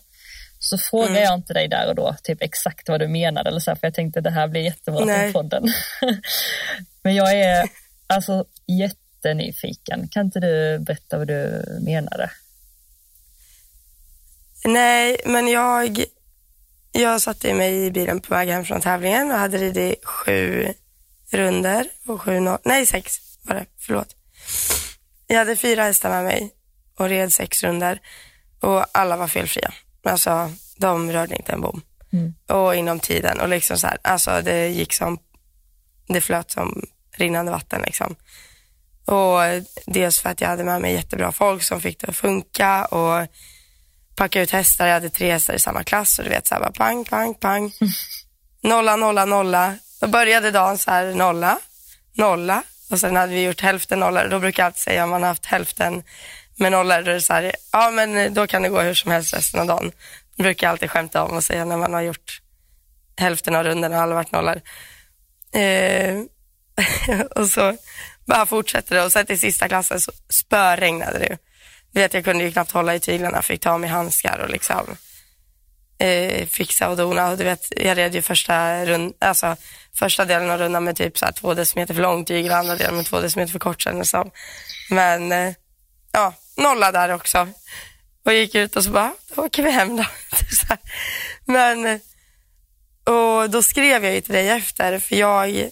Så 0.60 0.77
frågade 0.77 1.10
Mm. 1.12 1.23
jag 1.23 1.34
inte 1.34 1.53
dig 1.53 1.67
där 1.67 1.88
och 1.88 1.95
då 1.95 2.15
typ 2.23 2.41
exakt 2.41 2.89
vad 2.89 2.99
du 2.99 3.08
menade 3.08 3.49
eller 3.49 3.60
så 3.60 3.71
här, 3.71 3.75
för 3.75 3.88
jag 3.88 3.93
tänkte 3.93 4.21
det 4.21 4.31
här 4.31 4.47
blir 4.47 4.62
jättebra 4.62 5.05
Nej. 5.05 5.31
för 5.31 5.39
podden. 5.41 5.63
Men 7.03 7.15
jag 7.15 7.34
är 7.39 7.69
alltså 8.08 8.45
jättenyfiken. 8.67 10.08
Kan 10.08 10.25
inte 10.25 10.39
du 10.39 10.79
berätta 10.79 11.17
vad 11.17 11.27
du 11.27 11.65
menade? 11.81 12.29
Nej, 14.67 15.17
men 15.25 15.47
jag, 15.47 16.03
jag 17.01 17.21
satte 17.21 17.53
mig 17.53 17.86
i 17.86 17.91
bilen 17.91 18.19
på 18.19 18.34
väg 18.34 18.49
hem 18.49 18.65
från 18.65 18.81
tävlingen 18.81 19.31
och 19.31 19.38
hade 19.38 19.58
ridit 19.58 20.05
sju 20.05 20.73
runder 21.31 21.88
och 22.08 22.21
sju 22.21 22.31
no- 22.31 22.60
nej 22.63 22.86
sex 22.86 23.13
var 23.41 23.55
det, 23.55 23.65
förlåt. 23.79 24.15
Jag 25.27 25.38
hade 25.38 25.55
fyra 25.55 25.84
hästar 25.84 26.10
med 26.10 26.23
mig 26.23 26.53
och 26.97 27.10
red 27.10 27.34
sex 27.34 27.63
runder 27.63 27.99
och 28.60 28.86
alla 28.91 29.17
var 29.17 29.27
felfria. 29.27 29.73
Alltså, 30.03 30.51
de 30.77 31.12
rörde 31.12 31.36
inte 31.36 31.51
en 31.51 31.62
bom. 31.62 31.81
Mm. 32.13 32.34
Och 32.47 32.75
inom 32.75 32.99
tiden 32.99 33.39
och 33.39 33.49
liksom 33.49 33.77
så 33.77 33.88
här, 33.88 33.97
alltså 34.01 34.41
det 34.41 34.67
gick 34.67 34.93
som, 34.93 35.19
det 36.08 36.21
flöt 36.21 36.51
som 36.51 36.86
rinnande 37.12 37.51
vatten 37.51 37.81
liksom. 37.81 38.15
Och 39.05 39.39
dels 39.86 40.19
för 40.19 40.29
att 40.29 40.41
jag 40.41 40.47
hade 40.47 40.63
med 40.63 40.81
mig 40.81 40.93
jättebra 40.93 41.31
folk 41.31 41.63
som 41.63 41.81
fick 41.81 41.99
det 41.99 42.08
att 42.08 42.15
funka 42.15 42.86
och 42.86 43.27
packa 44.15 44.41
ut 44.41 44.51
hästar. 44.51 44.88
Jag 44.88 44.93
hade 44.93 45.10
tre 45.10 45.32
hästar 45.32 45.54
i 45.54 45.60
samma 45.60 45.84
klass 45.84 46.19
och 46.19 46.25
du 46.25 46.30
vet 46.30 46.47
så 46.47 46.56
här 46.56 46.62
bara 46.62 46.71
pang, 46.71 47.06
pang, 47.06 47.34
pang. 47.34 47.71
Nolla, 48.63 48.95
nolla, 48.95 49.25
nolla. 49.25 49.75
Då 50.01 50.08
började 50.08 50.51
dagen 50.51 50.78
så 50.78 50.91
här 50.91 51.13
nolla, 51.13 51.60
nolla 52.13 52.63
och 52.91 52.99
sen 52.99 53.15
hade 53.15 53.34
vi 53.34 53.43
gjort 53.43 53.62
hälften 53.62 53.99
nollor. 53.99 54.28
Då 54.30 54.39
brukar 54.39 54.63
jag 54.63 54.65
alltid 54.65 54.82
säga 54.82 55.04
om 55.04 55.10
man 55.10 55.21
har 55.21 55.30
haft 55.30 55.45
hälften 55.45 56.04
med 56.56 56.71
nollor, 56.71 57.01
då 57.01 57.12
är 57.12 57.15
det 57.15 57.21
så 57.21 57.34
här, 57.34 57.56
ja 57.71 57.91
men 57.91 58.34
då 58.34 58.47
kan 58.47 58.62
det 58.62 58.69
gå 58.69 58.82
hur 58.82 58.93
som 58.93 59.12
helst 59.12 59.34
resten 59.34 59.60
av 59.60 59.67
dagen. 59.67 59.91
Det 60.36 60.43
brukar 60.43 60.67
jag 60.67 60.71
alltid 60.71 60.91
skämta 60.91 61.23
om 61.23 61.36
och 61.38 61.43
säga 61.43 61.65
när 61.65 61.78
man 61.78 61.93
har 61.93 62.01
gjort 62.01 62.41
hälften 63.17 63.56
av 63.56 63.63
rundorna 63.63 63.95
och 63.95 64.01
alla 64.01 64.15
varit 64.15 64.32
nollor. 64.32 64.62
Eh, 65.51 66.21
och 67.36 67.47
så 67.47 67.78
bara 68.25 68.45
fortsätter 68.45 68.95
det 68.95 69.04
och 69.04 69.12
sen 69.12 69.25
till 69.25 69.39
sista 69.39 69.67
klassen 69.67 70.01
så 70.01 70.12
spöregnade 70.30 71.19
det 71.19 71.25
ju 71.25 71.38
vet, 71.99 72.13
jag 72.13 72.23
kunde 72.23 72.43
ju 72.43 72.51
knappt 72.51 72.71
hålla 72.71 72.95
i 72.95 72.99
tyglarna, 72.99 73.41
fick 73.41 73.62
ta 73.62 73.71
av 73.71 73.79
mig 73.79 73.89
handskar 73.89 74.39
och 74.39 74.49
liksom 74.49 74.97
eh, 75.97 76.47
fixa 76.47 76.89
och 76.89 76.97
dona. 76.97 77.36
Du 77.36 77.43
vet, 77.43 77.73
jag 77.75 77.97
red 77.97 78.15
ju 78.15 78.21
första, 78.21 78.86
rund, 78.86 79.13
alltså, 79.19 79.55
första 79.93 80.25
delen 80.25 80.49
av 80.49 80.60
rundan 80.60 80.84
med 80.84 80.95
typ 80.95 81.17
så 81.17 81.25
här 81.25 81.31
två 81.31 81.53
decimeter 81.53 81.93
för 81.93 82.01
lång 82.01 82.25
tygel 82.25 82.51
och 82.51 82.58
andra 82.58 82.75
delen 82.75 82.95
med 82.95 83.05
två 83.05 83.19
decimeter 83.19 83.51
för 83.51 83.60
kort 83.60 83.81
kändes 83.81 84.12
det 84.12 84.17
som. 84.17 84.31
Men 84.89 85.31
eh, 85.31 85.53
ja, 86.12 86.34
nolla 86.58 86.91
där 86.91 87.10
också. 87.10 87.47
Och 88.25 88.34
gick 88.34 88.55
ut 88.55 88.75
och 88.75 88.84
så 88.84 88.89
bara, 88.89 89.13
då 89.36 89.41
åker 89.41 89.63
vi 89.63 89.71
hem 89.71 89.97
då. 89.97 90.05
Men, 91.45 91.86
eh, 91.86 91.99
och 93.13 93.49
då 93.49 93.63
skrev 93.63 94.05
jag 94.05 94.13
ju 94.13 94.21
till 94.21 94.34
dig 94.34 94.49
efter, 94.49 94.99
för 94.99 95.15
jag 95.15 95.69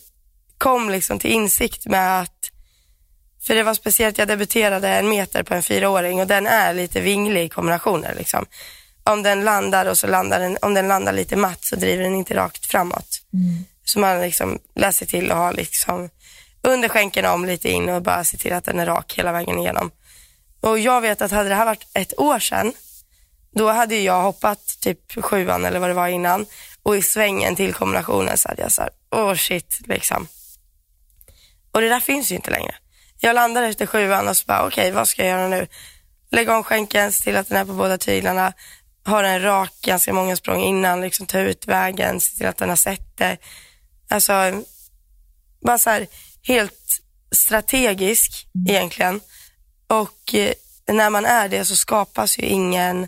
kom 0.58 0.90
liksom 0.90 1.20
till 1.20 1.32
insikt 1.32 1.86
med 1.86 2.22
att 2.22 2.43
för 3.44 3.56
det 3.56 3.64
var 3.64 3.74
speciellt, 3.74 4.18
jag 4.18 4.28
debuterade 4.28 4.90
en 4.90 5.10
meter 5.10 5.44
på 5.44 5.54
en 5.54 5.64
fyraåring 5.64 6.20
och 6.20 6.28
den 6.28 6.48
är 6.48 6.74
lite 6.74 7.02
vinglig 7.02 7.44
i 7.44 7.50
kombinationer. 7.50 8.16
Liksom. 8.16 8.46
Om 9.04 9.24
den 9.24 9.44
landar 9.44 9.86
och 9.86 9.98
så 9.98 10.08
landar 10.08 10.40
den, 10.40 10.58
om 10.62 10.74
den 10.74 10.88
landar 10.88 11.14
lite 11.14 11.36
matt 11.36 11.64
så 11.64 11.76
driver 11.76 12.04
den 12.04 12.16
inte 12.16 12.36
rakt 12.36 12.66
framåt. 12.66 13.22
Så 13.86 14.00
man 14.00 14.22
liksom 14.22 14.60
läser 14.76 15.06
till 15.06 15.32
och 15.32 15.38
har 15.38 15.54
liksom 15.54 16.10
under 16.62 16.90
skänken 16.90 17.26
om 17.26 17.46
lite 17.46 17.70
in 17.70 17.90
och 17.90 18.02
bara 18.02 18.24
se 18.24 18.38
till 18.38 18.54
att 18.54 18.64
den 18.64 18.80
är 18.80 18.86
rak 18.86 19.14
hela 19.18 19.32
vägen 19.32 19.60
igenom. 19.60 19.92
Och 20.62 20.80
jag 20.80 21.02
vet 21.02 21.22
att 21.22 21.32
hade 21.32 21.50
det 21.50 21.56
här 21.56 21.66
varit 21.66 21.88
ett 21.94 22.20
år 22.20 22.40
sedan, 22.40 22.74
då 23.56 23.72
hade 23.72 23.96
jag 23.96 24.22
hoppat 24.22 24.78
typ 24.80 25.24
sjuan 25.24 25.66
eller 25.66 25.80
vad 25.80 25.90
det 25.90 25.94
var 25.94 26.08
innan 26.08 26.46
och 26.84 26.98
i 26.98 27.02
svängen 27.02 27.56
till 27.56 27.74
kombinationen 27.74 28.38
så 28.38 28.50
hade 28.50 28.62
jag 28.62 28.72
så 28.72 28.82
här, 28.82 28.92
åh 29.12 29.36
shit 29.36 29.82
liksom. 29.86 30.28
Och 31.72 31.82
det 31.82 31.90
där 31.90 32.00
finns 32.00 32.32
ju 32.32 32.36
inte 32.36 32.52
längre. 32.52 32.76
Jag 33.24 33.36
landar 33.36 33.64
efter 33.64 33.86
sjuan 33.86 34.28
och 34.28 34.38
så 34.38 34.46
bara, 34.46 34.68
okej 34.68 34.92
vad 34.92 35.08
ska 35.08 35.22
jag 35.26 35.32
göra 35.40 35.48
nu? 35.48 35.68
Lägga 36.32 36.58
om 36.58 36.64
skänken, 36.64 37.12
se 37.12 37.24
till 37.24 37.36
att 37.38 37.50
den 37.50 37.58
är 37.58 37.66
på 37.66 37.74
båda 37.74 37.98
tyglarna, 37.98 38.54
ha 39.06 39.22
den 39.22 39.42
rak 39.42 39.72
ganska 39.82 40.14
många 40.14 40.36
språng 40.36 40.62
innan, 40.62 41.02
liksom 41.02 41.26
ta 41.26 41.40
ut 41.40 41.68
vägen, 41.68 42.20
se 42.20 42.38
till 42.38 42.48
att 42.48 42.58
den 42.58 42.70
har 42.70 42.76
sett 42.76 43.18
det. 43.18 43.38
Alltså, 44.10 44.64
bara 45.66 45.78
så 45.78 45.90
här 45.90 46.08
helt 46.42 47.02
strategisk 47.32 48.48
egentligen. 48.70 49.22
Och 49.88 50.34
eh, 50.36 50.54
när 50.88 51.10
man 51.10 51.26
är 51.26 51.50
det 51.50 51.66
så 51.66 51.76
skapas 51.76 52.40
ju 52.40 52.44
ingen 52.44 53.08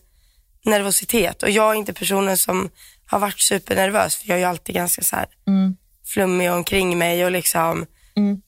nervositet. 0.65 1.43
Och 1.43 1.49
jag 1.49 1.71
är 1.71 1.75
inte 1.75 1.93
personen 1.93 2.37
som 2.37 2.69
har 3.05 3.19
varit 3.19 3.39
supernervös, 3.39 4.15
för 4.15 4.27
jag 4.27 4.35
är 4.35 4.39
ju 4.39 4.45
alltid 4.45 4.75
ganska 4.75 5.01
så 5.01 5.15
här 5.15 5.27
Mm. 5.47 5.75
flummig 6.05 6.51
omkring 6.51 6.97
mig 6.97 7.25
och 7.25 7.31
liksom 7.31 7.85
Mm. 8.17 8.41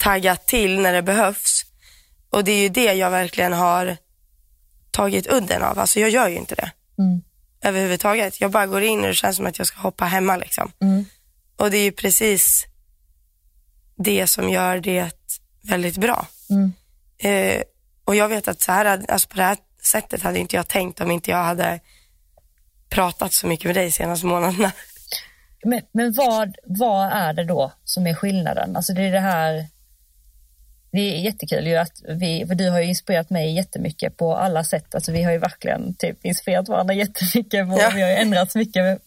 Taggat 0.00 0.46
till 0.46 0.80
när 0.80 0.92
det 0.92 1.02
behövs. 1.02 1.64
Och 2.30 2.44
det 2.44 2.52
är 2.52 2.62
ju 2.62 2.68
det 2.68 2.92
jag 2.94 3.10
verkligen 3.10 3.52
har 3.52 3.96
tagit 4.90 5.32
udden 5.32 5.62
av. 5.62 5.78
Alltså 5.78 6.00
jag 6.00 6.10
gör 6.10 6.28
ju 6.28 6.36
inte 6.36 6.54
det 6.54 6.70
Mm. 6.98 7.22
överhuvudtaget. 7.62 8.40
Jag 8.40 8.50
bara 8.50 8.66
går 8.66 8.82
in 8.82 9.00
och 9.00 9.06
det 9.06 9.14
känns 9.14 9.36
som 9.36 9.46
att 9.46 9.58
jag 9.58 9.66
ska 9.66 9.80
hoppa 9.80 10.04
hemma 10.04 10.36
liksom. 10.36 10.72
Mm. 10.82 11.04
Och 11.56 11.70
det 11.70 11.76
är 11.78 11.82
ju 11.84 11.92
precis 11.92 12.66
det 13.96 14.26
som 14.26 14.50
gör 14.50 14.78
det 14.78 15.10
väldigt 15.62 15.96
bra. 15.96 16.26
Mm. 16.50 16.72
Eh, 17.18 17.62
och 18.04 18.16
jag 18.16 18.28
vet 18.28 18.48
att 18.48 18.60
så 18.60 18.72
här, 18.72 19.04
alltså 19.08 19.28
på 19.28 19.36
det 19.36 19.42
här 19.42 19.56
sättet 19.92 20.22
hade 20.22 20.38
inte 20.38 20.56
jag 20.56 20.68
tänkt 20.68 21.00
om 21.00 21.10
inte 21.10 21.30
jag 21.30 21.44
hade 21.44 21.80
pratat 22.88 23.32
så 23.32 23.46
mycket 23.46 23.66
med 23.66 23.74
dig 23.74 23.90
senaste 23.90 24.26
månaderna. 24.26 24.72
Men, 25.64 25.82
men 25.92 26.12
vad, 26.12 26.56
vad 26.64 27.12
är 27.12 27.32
det 27.32 27.44
då 27.44 27.72
som 27.84 28.06
är 28.06 28.14
skillnaden? 28.14 28.76
Alltså 28.76 28.92
det 28.92 29.02
är 29.02 29.12
det 29.12 29.20
här, 29.20 29.66
det 30.92 31.00
är 31.00 31.20
jättekul 31.20 31.66
ju 31.66 31.76
att 31.76 32.02
vi, 32.08 32.44
för 32.46 32.54
du 32.54 32.70
har 32.70 32.80
ju 32.80 32.86
inspirerat 32.86 33.30
mig 33.30 33.54
jättemycket 33.54 34.16
på 34.16 34.36
alla 34.36 34.64
sätt. 34.64 34.94
Alltså 34.94 35.12
vi 35.12 35.22
har 35.22 35.32
ju 35.32 35.38
verkligen 35.38 35.94
typ 35.94 36.24
inspirerat 36.24 36.68
varandra 36.68 36.94
jättemycket. 37.04 37.68
Och 37.68 37.78
ja. 37.78 37.90
Vi 37.94 38.02
har 38.02 38.08
ju 38.08 38.14
ändrats 38.14 38.54
mycket 38.54 38.98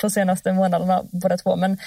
på 0.00 0.10
senaste 0.10 0.52
månaderna 0.52 1.04
båda 1.10 1.36
två. 1.38 1.56
Men, 1.56 1.78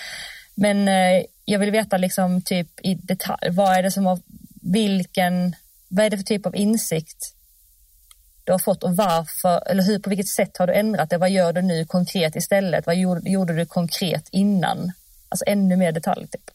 men 0.56 0.88
eh, 0.88 1.24
jag 1.46 1.60
vill 1.60 1.72
veta 1.72 1.98
liksom 1.98 2.42
typ 2.42 2.68
i 2.82 2.94
detalj, 2.96 3.50
vad 3.52 3.78
är 3.78 3.84
det 3.84 3.92
som 3.92 4.06
har, 4.06 4.20
vilken, 4.62 5.56
vad 5.88 6.06
är 6.06 6.10
det 6.10 6.18
för 6.18 6.24
typ 6.24 6.46
av 6.46 6.56
insikt 6.56 7.36
du 8.44 8.52
har 8.52 8.60
fått 8.60 8.84
och 8.84 8.96
varför, 8.96 9.72
eller 9.72 9.84
hur, 9.84 10.00
på 10.00 10.10
vilket 10.10 10.28
sätt 10.28 10.58
har 10.58 10.68
du 10.68 10.74
ändrat 10.74 11.10
det? 11.10 11.18
Vad 11.18 11.30
gör 11.30 11.54
du 11.54 11.62
nu 11.62 11.86
konkret 11.86 12.36
istället? 12.36 12.86
Vad 12.86 12.96
gjorde, 12.96 13.30
gjorde 13.30 13.54
du 13.56 13.66
konkret 13.66 14.30
innan? 14.32 14.92
Alltså 15.30 15.46
ännu 15.48 15.76
mer 15.76 15.92
detalj 15.92 16.28
typ 16.28 16.52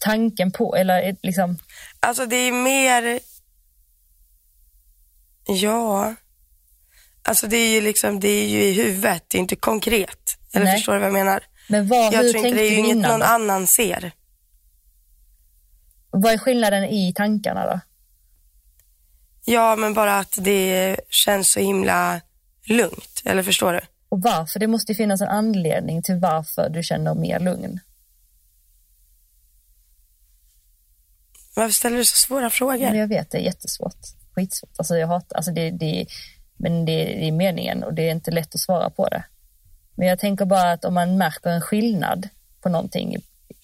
tanken 0.00 0.50
på? 0.52 0.76
Eller 0.76 1.16
liksom... 1.22 1.58
Alltså 2.00 2.26
det 2.26 2.36
är 2.36 2.52
mer... 2.52 3.20
Ja. 5.46 6.14
Alltså 7.22 7.46
det 7.46 7.56
är 7.56 7.70
ju 7.70 7.80
liksom, 7.80 8.20
det 8.20 8.28
är 8.28 8.48
ju 8.48 8.62
i 8.62 8.72
huvudet, 8.72 9.24
det 9.28 9.38
är 9.38 9.40
inte 9.40 9.56
konkret. 9.56 10.38
Eller 10.52 10.64
Nej. 10.64 10.74
förstår 10.74 10.92
du 10.92 10.98
vad 10.98 11.08
jag 11.08 11.12
menar? 11.12 11.42
Men 11.68 11.88
vad, 11.88 12.12
jag 12.14 12.22
hur 12.22 12.32
tror 12.32 12.46
inte 12.46 12.58
det 12.58 12.68
är 12.68 12.70
ju 12.70 12.76
inget 12.76 12.96
någon 12.96 13.22
annan 13.22 13.66
ser. 13.66 14.12
Vad 16.10 16.32
är 16.32 16.38
skillnaden 16.38 16.84
i 16.84 17.12
tankarna 17.14 17.66
då? 17.66 17.80
Ja, 19.44 19.76
men 19.76 19.94
bara 19.94 20.18
att 20.18 20.38
det 20.40 20.96
känns 21.10 21.50
så 21.50 21.60
himla 21.60 22.20
lugnt. 22.64 23.22
Eller 23.24 23.42
förstår 23.42 23.72
du? 23.72 23.80
Och 24.08 24.22
varför? 24.22 24.60
Det 24.60 24.66
måste 24.66 24.94
finnas 24.94 25.20
en 25.20 25.28
anledning 25.28 26.02
till 26.02 26.14
varför 26.14 26.68
du 26.68 26.82
känner 26.82 27.14
mer 27.14 27.40
lugn. 27.40 27.80
Varför 31.56 31.72
ställer 31.72 31.96
du 31.96 32.04
så 32.04 32.16
svåra 32.16 32.50
frågor? 32.50 32.78
Men 32.78 32.96
jag 32.96 33.08
vet, 33.08 33.30
det 33.30 33.38
är 33.38 33.42
jättesvårt. 33.42 33.96
Skitsvårt. 34.34 34.70
Alltså 34.76 34.96
jag 34.96 35.06
hatar, 35.06 35.36
alltså 35.36 35.52
det, 35.52 35.70
det, 35.70 36.06
men 36.56 36.84
det, 36.84 37.04
det 37.04 37.28
är 37.28 37.32
meningen 37.32 37.84
och 37.84 37.94
det 37.94 38.02
är 38.02 38.10
inte 38.10 38.30
lätt 38.30 38.54
att 38.54 38.60
svara 38.60 38.90
på 38.90 39.08
det. 39.08 39.24
Men 39.94 40.08
jag 40.08 40.18
tänker 40.18 40.44
bara 40.44 40.72
att 40.72 40.84
om 40.84 40.94
man 40.94 41.18
märker 41.18 41.50
en 41.50 41.60
skillnad 41.60 42.28
på 42.60 42.68
någonting 42.68 43.16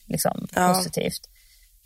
liksom, 0.07 0.49
ja. 0.55 0.75
positivt 0.75 1.29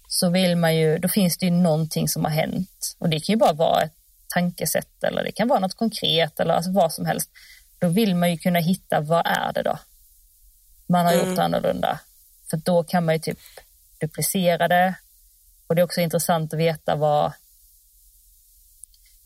så 0.09 0.31
vill 0.31 0.57
man 0.57 0.77
ju, 0.77 0.99
då 0.99 1.09
finns 1.09 1.39
det 1.39 1.47
ju 1.47 1.53
någonting 1.53 2.09
som 2.09 2.25
har 2.25 2.33
hänt. 2.33 2.97
Och 2.99 3.09
det 3.09 3.21
kan 3.21 3.33
ju 3.33 3.37
bara 3.37 3.53
vara 3.53 3.83
ett 3.83 3.95
tankesätt 4.29 5.05
eller 5.05 5.25
det 5.25 5.33
kan 5.33 5.49
vara 5.49 5.59
något 5.59 5.75
konkret 5.75 6.41
eller 6.41 6.55
alltså 6.55 6.73
vad 6.73 6.93
som 6.93 7.07
helst. 7.07 7.31
Då 7.79 7.89
vill 7.89 8.15
man 8.15 8.31
ju 8.31 8.39
kunna 8.39 8.59
hitta 8.59 9.01
vad 9.01 9.27
är 9.27 9.53
det 9.53 9.63
då 9.63 9.79
man 10.89 11.07
har 11.07 11.13
mm. 11.13 11.31
gjort 11.31 11.39
annorlunda. 11.39 12.01
För 12.51 12.57
då 12.57 12.85
kan 12.85 13.05
man 13.05 13.15
ju 13.15 13.19
typ 13.19 13.39
duplicera 14.01 14.69
det 14.69 14.95
och 15.67 15.75
det 15.75 15.81
är 15.81 15.85
också 15.85 16.01
intressant 16.01 16.53
att 16.53 16.59
veta 16.59 16.97
vad... 16.97 17.33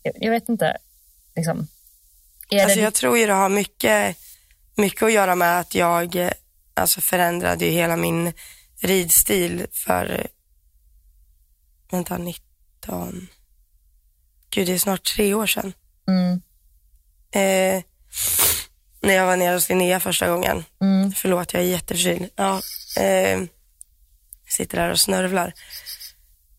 Jag, 0.03 0.13
jag 0.19 0.31
vet 0.31 0.49
inte, 0.49 0.77
liksom... 1.35 1.67
alltså 2.61 2.75
det... 2.75 2.83
Jag 2.83 2.93
tror 2.93 3.17
ju 3.17 3.25
det 3.25 3.33
har 3.33 3.49
mycket, 3.49 4.17
mycket 4.75 5.03
att 5.03 5.13
göra 5.13 5.35
med 5.35 5.59
att 5.59 5.75
jag 5.75 6.31
alltså 6.73 7.01
förändrade 7.01 7.65
ju 7.65 7.71
hela 7.71 7.95
min 7.95 8.33
ridstil 8.81 9.65
för, 9.71 10.27
vänta, 11.91 12.17
19, 12.17 13.27
gud 14.49 14.67
det 14.67 14.73
är 14.73 14.77
snart 14.77 15.15
tre 15.15 15.33
år 15.33 15.47
sedan. 15.47 15.73
Mm. 16.07 16.41
Eh, 17.31 17.83
när 19.01 19.13
jag 19.13 19.25
var 19.25 19.37
nere 19.37 19.53
hos 19.53 19.69
Linnea 19.69 19.99
första 19.99 20.29
gången. 20.29 20.63
Mm. 20.81 21.11
Förlåt, 21.11 21.53
jag 21.53 21.63
är 21.63 21.67
jätteförkyld. 21.67 22.29
Ja, 22.35 22.61
eh, 22.97 23.41
sitter 24.47 24.77
där 24.77 24.89
och 24.89 24.99
snörvlar. 24.99 25.53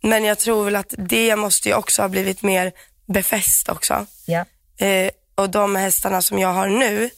Men 0.03 0.25
jag 0.25 0.39
tror 0.39 0.65
väl 0.65 0.77
att 0.77 0.95
det 0.99 1.37
måste 1.37 1.69
ju 1.69 1.75
också 1.75 2.03
ha 2.03 2.09
blivit 2.09 2.43
mer 2.43 2.73
befäst 3.07 3.69
också. 3.69 4.07
Ja. 4.27 4.45
Eh, 4.87 5.11
och 5.35 5.51
de 5.51 5.77
hästarna 5.77 6.23
som 6.23 6.39
jag 6.39 6.53
har 6.53 6.69
nu 6.69 7.11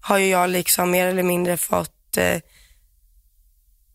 har 0.00 0.18
ju 0.18 0.26
jag 0.26 0.50
liksom 0.50 0.90
mer 0.90 1.06
eller 1.06 1.22
mindre 1.22 1.56
fått 1.56 2.16
eh, 2.16 2.38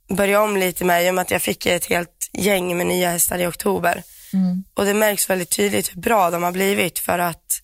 börja 0.10 0.42
om 0.42 0.58
lite 0.58 0.86
med 0.86 1.06
i 1.06 1.10
och 1.10 1.14
med 1.14 1.22
att 1.22 1.32
jag 1.32 1.42
fick 1.42 1.66
ett 1.66 1.86
helt 1.86 2.30
gäng 2.32 2.78
med 2.78 2.88
nya 2.88 3.10
hästar 3.10 3.40
i 3.40 3.48
oktober. 3.48 4.04
Mm. 4.34 4.64
Och 4.74 4.86
det 4.86 4.94
märks 4.94 5.30
väldigt 5.30 5.50
tydligt 5.50 5.96
hur 5.96 6.02
bra 6.02 6.30
de 6.30 6.44
har 6.44 6.52
blivit 6.52 7.00
för 7.00 7.20
att 7.20 7.62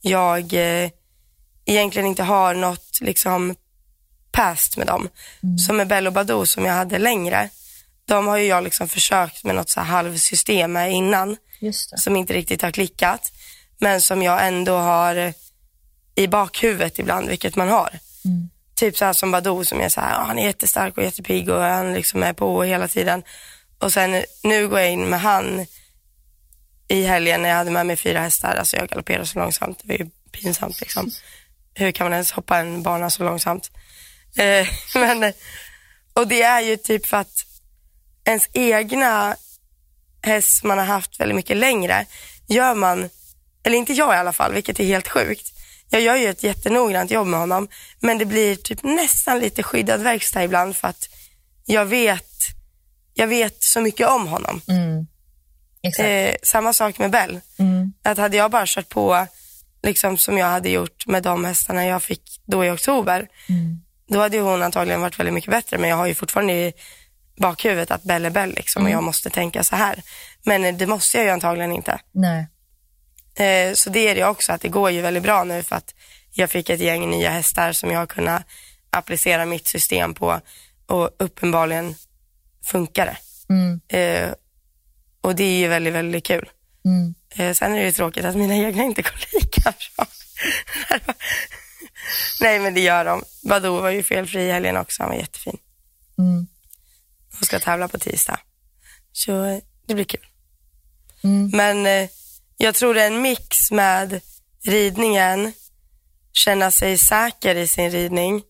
jag 0.00 0.52
eh, 0.52 0.90
egentligen 1.64 2.08
inte 2.08 2.22
har 2.22 2.54
något 2.54 2.98
liksom 3.00 3.54
past 4.32 4.76
med 4.76 4.86
dem. 4.86 5.08
Mm. 5.42 5.58
Som 5.58 5.76
med 5.76 5.88
Bello 5.88 6.10
Badou 6.10 6.46
som 6.46 6.64
jag 6.64 6.74
hade 6.74 6.98
längre 6.98 7.48
de 8.10 8.26
har 8.26 8.36
ju 8.36 8.46
jag 8.46 8.64
liksom 8.64 8.88
försökt 8.88 9.44
med 9.44 9.54
något 9.54 9.68
så 9.70 9.80
halvsystem 9.80 10.72
med 10.72 10.92
innan. 10.92 11.36
Som 11.96 12.16
inte 12.16 12.32
riktigt 12.32 12.62
har 12.62 12.70
klickat. 12.70 13.32
Men 13.78 14.00
som 14.00 14.22
jag 14.22 14.46
ändå 14.46 14.76
har 14.76 15.32
i 16.14 16.26
bakhuvudet 16.28 16.98
ibland, 16.98 17.28
vilket 17.28 17.56
man 17.56 17.68
har. 17.68 17.98
Mm. 18.24 18.50
Typ 18.74 18.96
så 18.96 19.04
här 19.04 19.12
som 19.12 19.30
Badou 19.30 19.64
som 19.64 19.80
är 19.80 19.88
så 19.88 20.00
här, 20.00 20.24
han 20.24 20.38
är 20.38 20.46
jättestark 20.46 20.96
och 20.96 21.04
jättepigg 21.04 21.48
och 21.48 21.62
han 21.62 21.94
liksom 21.94 22.22
är 22.22 22.32
på 22.32 22.62
hela 22.62 22.88
tiden. 22.88 23.22
Och 23.78 23.92
sen 23.92 24.24
nu 24.42 24.68
går 24.68 24.80
jag 24.80 24.90
in 24.92 25.04
med 25.04 25.20
han 25.20 25.66
i 26.88 27.02
helgen 27.02 27.42
när 27.42 27.48
jag 27.48 27.56
hade 27.56 27.70
med 27.70 27.86
mig 27.86 27.96
fyra 27.96 28.20
hästar. 28.20 28.56
Alltså 28.56 28.76
jag 28.76 28.88
galopperar 28.88 29.24
så 29.24 29.38
långsamt, 29.38 29.78
det 29.82 29.88
var 29.88 29.98
ju 29.98 30.10
pinsamt 30.32 30.80
liksom. 30.80 31.10
Hur 31.74 31.92
kan 31.92 32.04
man 32.04 32.12
ens 32.12 32.32
hoppa 32.32 32.58
en 32.58 32.82
bana 32.82 33.10
så 33.10 33.24
långsamt? 33.24 33.70
Eh, 34.36 34.68
men, 34.94 35.32
och 36.14 36.28
det 36.28 36.42
är 36.42 36.60
ju 36.60 36.76
typ 36.76 37.06
för 37.06 37.16
att 37.16 37.46
ens 38.30 38.48
egna 38.52 39.36
häst 40.22 40.64
man 40.64 40.78
har 40.78 40.84
haft 40.84 41.20
väldigt 41.20 41.36
mycket 41.36 41.56
längre, 41.56 42.06
gör 42.46 42.74
man, 42.74 43.08
eller 43.62 43.76
inte 43.76 43.92
jag 43.92 44.14
i 44.14 44.18
alla 44.18 44.32
fall, 44.32 44.52
vilket 44.52 44.80
är 44.80 44.84
helt 44.84 45.08
sjukt. 45.08 45.52
Jag 45.90 46.02
gör 46.02 46.16
ju 46.16 46.28
ett 46.28 46.42
jättenoggrant 46.42 47.10
jobb 47.10 47.26
med 47.26 47.40
honom, 47.40 47.68
men 48.00 48.18
det 48.18 48.24
blir 48.24 48.56
typ 48.56 48.82
nästan 48.82 49.38
lite 49.38 49.62
skyddad 49.62 50.00
verkstad 50.00 50.44
ibland 50.44 50.76
för 50.76 50.88
att 50.88 51.08
jag 51.64 51.84
vet, 51.84 52.32
jag 53.14 53.26
vet 53.26 53.62
så 53.62 53.80
mycket 53.80 54.08
om 54.08 54.26
honom. 54.26 54.60
Mm. 54.68 55.06
Eh, 55.98 56.34
samma 56.42 56.72
sak 56.72 56.98
med 56.98 57.10
Bell. 57.10 57.40
Mm. 57.58 57.92
Att 58.02 58.18
hade 58.18 58.36
jag 58.36 58.50
bara 58.50 58.66
kört 58.66 58.88
på 58.88 59.26
liksom 59.82 60.18
som 60.18 60.38
jag 60.38 60.46
hade 60.46 60.70
gjort 60.70 61.06
med 61.06 61.22
de 61.22 61.44
hästarna 61.44 61.86
jag 61.86 62.02
fick 62.02 62.40
då 62.44 62.64
i 62.64 62.70
oktober, 62.70 63.28
mm. 63.48 63.80
då 64.08 64.20
hade 64.20 64.38
hon 64.40 64.62
antagligen 64.62 65.00
varit 65.00 65.18
väldigt 65.18 65.34
mycket 65.34 65.50
bättre. 65.50 65.78
Men 65.78 65.90
jag 65.90 65.96
har 65.96 66.06
ju 66.06 66.14
fortfarande 66.14 66.72
bakhuvudet 67.40 67.90
att 67.90 68.02
Bell 68.02 68.24
är 68.24 68.30
Bell 68.30 68.54
liksom, 68.54 68.82
mm. 68.82 68.92
och 68.92 68.96
jag 68.96 69.02
måste 69.02 69.30
tänka 69.30 69.64
så 69.64 69.76
här. 69.76 70.02
Men 70.42 70.78
det 70.78 70.86
måste 70.86 71.16
jag 71.16 71.24
ju 71.24 71.30
antagligen 71.30 71.72
inte. 71.72 72.00
Nej. 72.12 72.46
Eh, 73.34 73.74
så 73.74 73.90
det 73.90 74.08
är 74.08 74.14
det 74.14 74.24
också, 74.24 74.52
att 74.52 74.60
det 74.60 74.68
går 74.68 74.90
ju 74.90 75.00
väldigt 75.00 75.22
bra 75.22 75.44
nu 75.44 75.62
för 75.62 75.76
att 75.76 75.94
jag 76.32 76.50
fick 76.50 76.70
ett 76.70 76.80
gäng 76.80 77.10
nya 77.10 77.30
hästar 77.30 77.72
som 77.72 77.90
jag 77.90 77.98
har 77.98 78.06
kunnat 78.06 78.42
applicera 78.90 79.44
mitt 79.44 79.66
system 79.66 80.14
på 80.14 80.40
och 80.86 81.10
uppenbarligen 81.18 81.94
funkar 82.64 83.06
det. 83.06 83.16
Mm. 83.54 83.80
Eh, 83.88 84.34
och 85.20 85.34
det 85.34 85.44
är 85.44 85.58
ju 85.58 85.68
väldigt, 85.68 85.94
väldigt 85.94 86.24
kul. 86.24 86.48
Mm. 86.84 87.14
Eh, 87.34 87.54
sen 87.54 87.72
är 87.72 87.76
det 87.76 87.84
ju 87.84 87.92
tråkigt 87.92 88.24
att 88.24 88.36
mina 88.36 88.56
egna 88.56 88.82
inte 88.82 89.02
går 89.02 89.40
lika 89.40 89.62
bra. 89.62 90.06
Nej 92.40 92.58
men 92.58 92.74
det 92.74 92.80
gör 92.80 93.04
de. 93.04 93.22
Badou 93.48 93.80
var 93.80 93.90
ju 93.90 94.02
felfri 94.02 94.42
i 94.42 94.52
helgen 94.52 94.76
också, 94.76 95.02
han 95.02 95.10
var 95.10 95.18
jättefin. 95.18 95.58
Mm 96.18 96.46
och 97.40 97.46
ska 97.46 97.58
tävla 97.58 97.88
på 97.88 97.98
tisdag. 97.98 98.40
Så 99.12 99.44
eh, 99.44 99.58
det 99.86 99.94
blir 99.94 100.04
kul. 100.04 100.26
Mm. 101.24 101.50
Men 101.54 101.86
eh, 101.86 102.08
jag 102.56 102.74
tror 102.74 102.94
det 102.94 103.02
är 103.02 103.06
en 103.06 103.22
mix 103.22 103.70
med 103.70 104.20
ridningen, 104.64 105.52
känna 106.32 106.70
sig 106.70 106.98
säker 106.98 107.54
i 107.54 107.66
sin 107.66 107.90
ridning, 107.90 108.42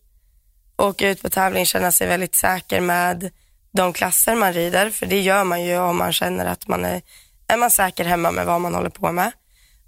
åka 0.77 1.09
ut 1.09 1.23
på 1.23 1.31
tävling, 1.31 1.67
känna 1.67 1.93
sig 1.93 2.07
väldigt 2.07 2.35
säker 2.35 2.81
med 2.81 3.31
de 3.73 3.93
klasser 3.93 4.35
man 4.35 4.53
rider, 4.53 4.91
för 4.91 5.07
det 5.07 5.21
gör 5.21 5.45
man 5.45 5.65
ju 5.65 5.79
om 5.79 5.97
man 5.99 6.13
känner 6.13 6.47
att 6.47 6.69
man 6.69 6.85
är, 6.85 7.03
är 7.47 7.57
man 7.57 7.71
säker 7.71 8.05
hemma 8.05 8.31
med 8.31 8.47
vad 8.47 8.61
man 8.61 8.75
håller 8.75 8.91
på 8.91 9.13
med, 9.13 9.33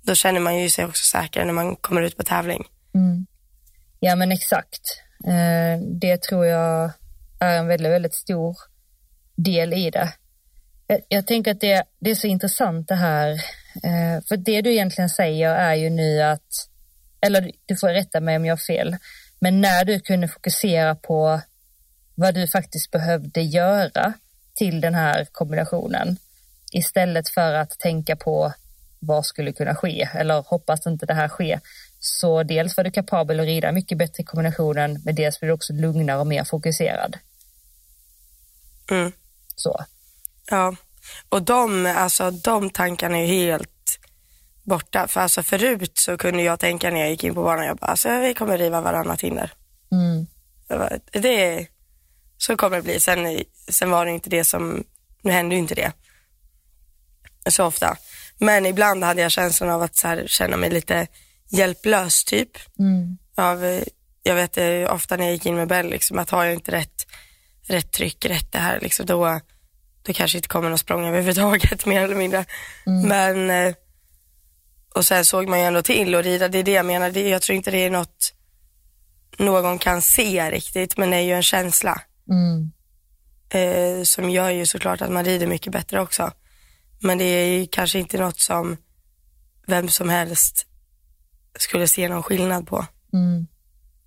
då 0.03 0.15
känner 0.15 0.41
man 0.41 0.59
ju 0.59 0.71
sig 0.71 0.85
också 0.85 1.05
säker 1.05 1.45
när 1.45 1.53
man 1.53 1.77
kommer 1.77 2.03
ut 2.03 2.17
på 2.17 2.23
tävling. 2.23 2.65
Mm. 2.95 3.27
Ja 4.01 4.17
men 4.17 4.33
exakt. 4.33 5.03
Eh, 5.25 5.83
det 6.01 6.23
tror 6.23 6.47
jag 6.47 6.91
är 7.41 7.59
en 7.59 7.67
väldigt, 7.67 7.93
väldigt 7.93 8.15
stor 8.15 8.57
del 9.43 9.73
i 9.73 9.91
det. 9.91 10.13
Jag 11.09 11.27
tänker 11.27 11.51
att 11.51 11.61
det, 11.61 11.85
det 11.99 12.11
är 12.11 12.15
så 12.15 12.27
intressant 12.27 12.89
det 12.89 12.95
här, 12.95 13.31
eh, 13.75 14.25
för 14.29 14.37
det 14.37 14.63
du 14.63 14.73
egentligen 14.73 15.11
säger 15.11 15.55
är 15.55 15.75
ju 15.75 15.91
nu 15.91 16.23
att, 16.23 16.69
eller 17.21 17.53
du 17.67 17.77
får 17.77 17.89
rätta 17.89 18.21
mig 18.21 18.37
om 18.37 18.45
jag 18.45 18.53
har 18.53 18.67
fel, 18.67 18.97
men 19.39 19.61
när 19.61 19.85
du 19.85 20.01
kunde 20.01 20.29
fokusera 20.29 20.95
på 20.95 21.41
vad 22.15 22.35
du 22.35 22.49
faktiskt 22.49 22.91
behövde 22.91 23.41
göra 23.41 24.13
till 24.55 24.81
den 24.81 24.95
här 24.95 25.27
kombinationen 25.33 26.17
istället 26.73 27.29
för 27.29 27.55
att 27.55 27.79
tänka 27.79 28.17
på 28.17 28.53
vad 28.99 29.27
skulle 29.27 29.53
kunna 29.53 29.75
ske 29.75 30.09
eller 30.15 30.43
hoppas 30.43 30.87
inte 30.87 31.07
det 31.07 31.15
här 31.15 31.29
sker. 31.29 31.61
Så 31.99 32.43
dels 32.43 32.77
var 32.77 32.85
du 32.85 32.91
kapabel 32.91 33.41
att 33.41 33.47
rida 33.47 33.73
mycket 33.73 33.99
bättre 33.99 34.23
i 34.23 34.25
kombinationen 34.25 35.01
men 35.05 35.15
dels 35.15 35.41
blev 35.41 35.49
du 35.49 35.55
också 35.55 35.73
lugnare 35.73 36.21
och 36.21 36.27
mer 36.27 36.45
fokuserad. 36.45 37.17
Mm. 38.91 39.13
Så. 39.57 39.85
Ja, 40.51 40.75
och 41.29 41.43
de, 41.43 41.87
alltså, 41.87 42.31
de 42.31 42.71
tankarna 42.71 43.19
är 43.19 43.27
helt 43.27 43.99
borta. 44.63 45.09
För 45.09 45.21
alltså 45.21 45.43
förut 45.43 45.99
så 45.99 46.17
kunde 46.17 46.43
jag 46.43 46.61
tänka 46.61 46.91
när 46.91 47.01
jag 47.01 47.11
gick 47.11 47.25
in 47.25 47.35
på 47.35 47.43
banan, 47.43 47.67
jag 47.67 47.77
bara, 47.77 47.87
alltså, 47.87 48.19
vi 48.19 48.35
kommer 48.35 48.59
riva 48.59 48.81
varannat 48.81 49.21
hinder. 49.21 49.53
Mm. 49.93 50.27
Det, 50.69 50.77
var, 50.77 50.99
det, 51.13 51.67
så 52.39 52.57
kommer 52.57 52.77
det 52.77 52.83
bli. 52.83 53.01
Sen, 53.01 53.45
sen 53.69 53.91
var 53.91 54.05
det 54.05 54.11
inte 54.11 54.31
det 54.31 54.45
som, 54.45 54.85
nu 55.23 55.33
hände 55.33 55.55
ju 55.55 55.59
inte 55.59 55.75
det 55.75 55.93
så 57.51 57.65
ofta. 57.65 57.97
Men 58.39 58.67
ibland 58.67 59.05
hade 59.05 59.23
jag 59.23 59.31
känslan 59.31 59.71
av 59.71 59.83
att 59.83 59.97
så 59.97 60.09
här, 60.09 60.25
känna 60.27 60.57
mig 60.57 60.71
lite 60.71 61.07
hjälplös 61.51 62.25
typ. 62.25 62.51
Mm. 62.79 63.19
Av, 63.37 63.83
jag 64.23 64.35
vet 64.35 64.53
det, 64.53 64.89
ofta 64.89 65.17
när 65.17 65.25
jag 65.25 65.33
gick 65.33 65.47
in 65.47 65.57
med 65.57 65.69
Bell, 65.69 65.91
liksom, 65.91 66.19
att 66.19 66.31
har 66.31 66.45
jag 66.45 66.55
inte 66.55 66.73
rätt, 66.73 67.07
rätt 67.67 67.93
tryck, 67.93 68.25
rätt 68.25 68.53
det 68.53 68.59
här, 68.59 68.81
liksom, 68.81 69.07
då, 69.07 69.41
då 70.03 70.13
kanske 70.13 70.39
inte 70.39 70.49
kommer 70.49 70.69
någon 70.69 70.79
språng 70.79 71.07
överhuvudtaget 71.07 71.87
mer 71.87 72.01
eller 72.01 72.15
mindre. 72.15 72.45
Mm. 72.87 73.09
Men, 73.09 73.67
eh, 73.67 73.75
och 74.95 75.05
sen 75.05 75.25
såg 75.25 75.49
man 75.49 75.59
ju 75.59 75.65
ändå 75.65 75.83
till 75.83 76.15
att 76.15 76.25
rida, 76.25 76.49
det 76.49 76.59
är 76.59 76.63
det 76.63 76.73
jag 76.73 76.87
menar, 76.87 77.11
det, 77.11 77.29
jag 77.29 77.43
tror 77.43 77.57
inte 77.57 77.71
det 77.71 77.79
är 77.79 77.91
något 77.91 78.35
någon 79.39 79.79
kan 79.79 80.03
se 80.03 80.51
riktigt, 80.51 80.97
men 80.97 81.11
det 81.11 81.17
är 81.17 81.21
ju 81.21 81.33
en 81.33 81.43
känsla. 81.43 82.03
Mm. 82.31 82.73
Eh, 83.51 84.03
som 84.03 84.31
gör 84.31 84.51
ju 84.51 84.67
såklart 84.67 85.01
att 85.01 85.13
man 85.13 85.25
rider 85.25 85.47
mycket 85.47 85.73
bättre 85.73 86.01
också. 86.01 86.33
Men 87.01 87.19
det 87.19 87.25
är 87.25 87.59
ju 87.59 87.67
kanske 87.67 87.99
inte 87.99 88.19
något 88.19 88.41
som 88.41 88.77
vem 89.67 89.89
som 89.89 90.09
helst 90.09 90.67
skulle 91.59 91.89
se 91.89 92.09
någon 92.09 92.23
skillnad 92.23 92.67
på. 92.67 92.87
Mm. 93.13 93.47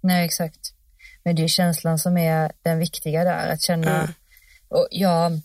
Nej, 0.02 0.26
exakt. 0.26 0.75
Men 1.26 1.36
det 1.36 1.44
är 1.44 1.48
känslan 1.48 2.00
som 2.00 2.18
är 2.18 2.52
den 2.62 2.80
viktiga 2.80 3.24
där, 3.24 3.50
att 3.50 3.62
känna. 3.62 4.00
Mm. 4.00 4.14
Och 4.68 4.88
jag, 4.92 5.42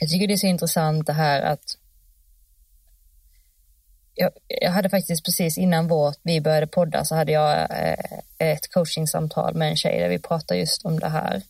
jag 0.00 0.10
tycker 0.10 0.26
det 0.26 0.34
är 0.34 0.36
så 0.38 0.46
intressant 0.46 1.06
det 1.06 1.12
här 1.12 1.42
att 1.42 1.76
jag, 4.14 4.30
jag 4.48 4.72
hade 4.72 4.88
faktiskt 4.88 5.24
precis 5.24 5.58
innan 5.58 5.88
vårt, 5.88 6.18
vi 6.22 6.40
började 6.40 6.66
podda 6.66 7.04
så 7.04 7.14
hade 7.14 7.32
jag 7.32 7.58
eh, 7.58 8.18
ett 8.38 8.72
coachingsamtal 8.72 9.54
med 9.54 9.70
en 9.70 9.76
tjej 9.76 10.00
där 10.00 10.08
vi 10.08 10.18
pratade 10.18 10.60
just 10.60 10.84
om 10.84 11.00
det 11.00 11.08
här. 11.08 11.42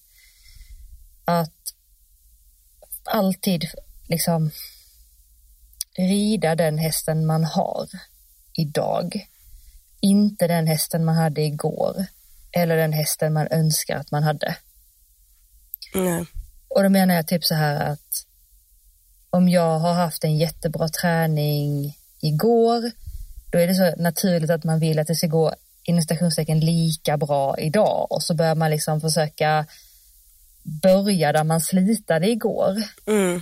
Att 1.25 1.75
alltid 3.05 3.65
liksom 4.09 4.51
rida 5.97 6.55
den 6.55 6.79
hästen 6.79 7.27
man 7.27 7.45
har 7.45 7.89
idag. 8.53 9.27
Inte 10.01 10.47
den 10.47 10.67
hästen 10.67 11.05
man 11.05 11.15
hade 11.15 11.43
igår 11.43 12.07
eller 12.53 12.77
den 12.77 12.93
hästen 12.93 13.33
man 13.33 13.49
önskar 13.51 13.97
att 13.97 14.11
man 14.11 14.23
hade. 14.23 14.57
Nej. 15.95 16.27
Och 16.69 16.83
då 16.83 16.89
menar 16.89 17.15
jag 17.15 17.27
typ 17.27 17.45
så 17.45 17.55
här 17.55 17.93
att 17.93 18.25
om 19.31 19.49
jag 19.49 19.79
har 19.79 19.95
haft 19.95 20.25
en 20.25 20.37
jättebra 20.37 20.89
träning 20.89 21.97
igår, 22.21 22.91
då 23.51 23.59
är 23.59 23.67
det 23.67 23.75
så 23.75 24.03
naturligt 24.03 24.51
att 24.51 24.65
man 24.65 24.81
vill 24.81 24.99
att 24.99 25.07
det 25.07 25.15
ska 25.15 25.27
gå 25.27 25.55
inom 25.83 26.03
stationstecken 26.03 26.61
lika 26.61 27.17
bra 27.17 27.59
idag 27.59 28.07
och 28.11 28.23
så 28.23 28.35
börjar 28.35 28.55
man 28.55 28.71
liksom 28.71 29.01
försöka 29.01 29.67
börja 30.63 31.33
där 31.33 31.45
man 31.45 31.61
slitade 31.61 32.31
igår. 32.31 32.83
Mm. 33.07 33.41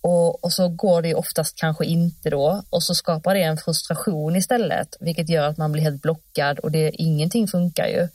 Och, 0.00 0.44
och, 0.44 0.52
så 0.52 0.68
går 0.68 1.02
det 1.02 1.14
oftast 1.14 1.56
kanske 1.56 1.84
inte 1.84 2.30
då 2.30 2.62
och 2.70 2.82
så 2.82 2.94
skapar 2.94 3.34
det 3.34 3.42
en 3.42 3.56
frustration 3.56 4.36
istället 4.36 4.96
vilket 5.00 5.28
gör 5.28 5.48
att 5.48 5.56
man 5.56 5.72
blir 5.72 5.82
helt 5.82 6.02
blockad 6.02 6.58
och 6.58 6.70
det, 6.70 6.90
ingenting 6.90 7.48
funkar 7.48 7.86
ju. 7.86 8.08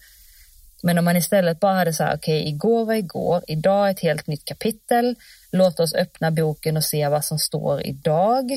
Men 0.83 0.97
om 0.97 1.05
man 1.05 1.17
istället 1.17 1.59
bara 1.59 1.73
hade 1.73 1.93
så 1.93 2.03
här, 2.03 2.15
okej, 2.15 2.41
okay, 2.41 2.53
igår 2.53 2.85
var 2.85 2.93
igår, 2.93 3.43
idag 3.47 3.87
är 3.87 3.91
ett 3.91 3.99
helt 3.99 4.27
nytt 4.27 4.45
kapitel. 4.45 5.15
Låt 5.51 5.79
oss 5.79 5.93
öppna 5.93 6.31
boken 6.31 6.77
och 6.77 6.83
se 6.83 7.07
vad 7.07 7.25
som 7.25 7.39
står 7.39 7.85
idag. 7.85 8.51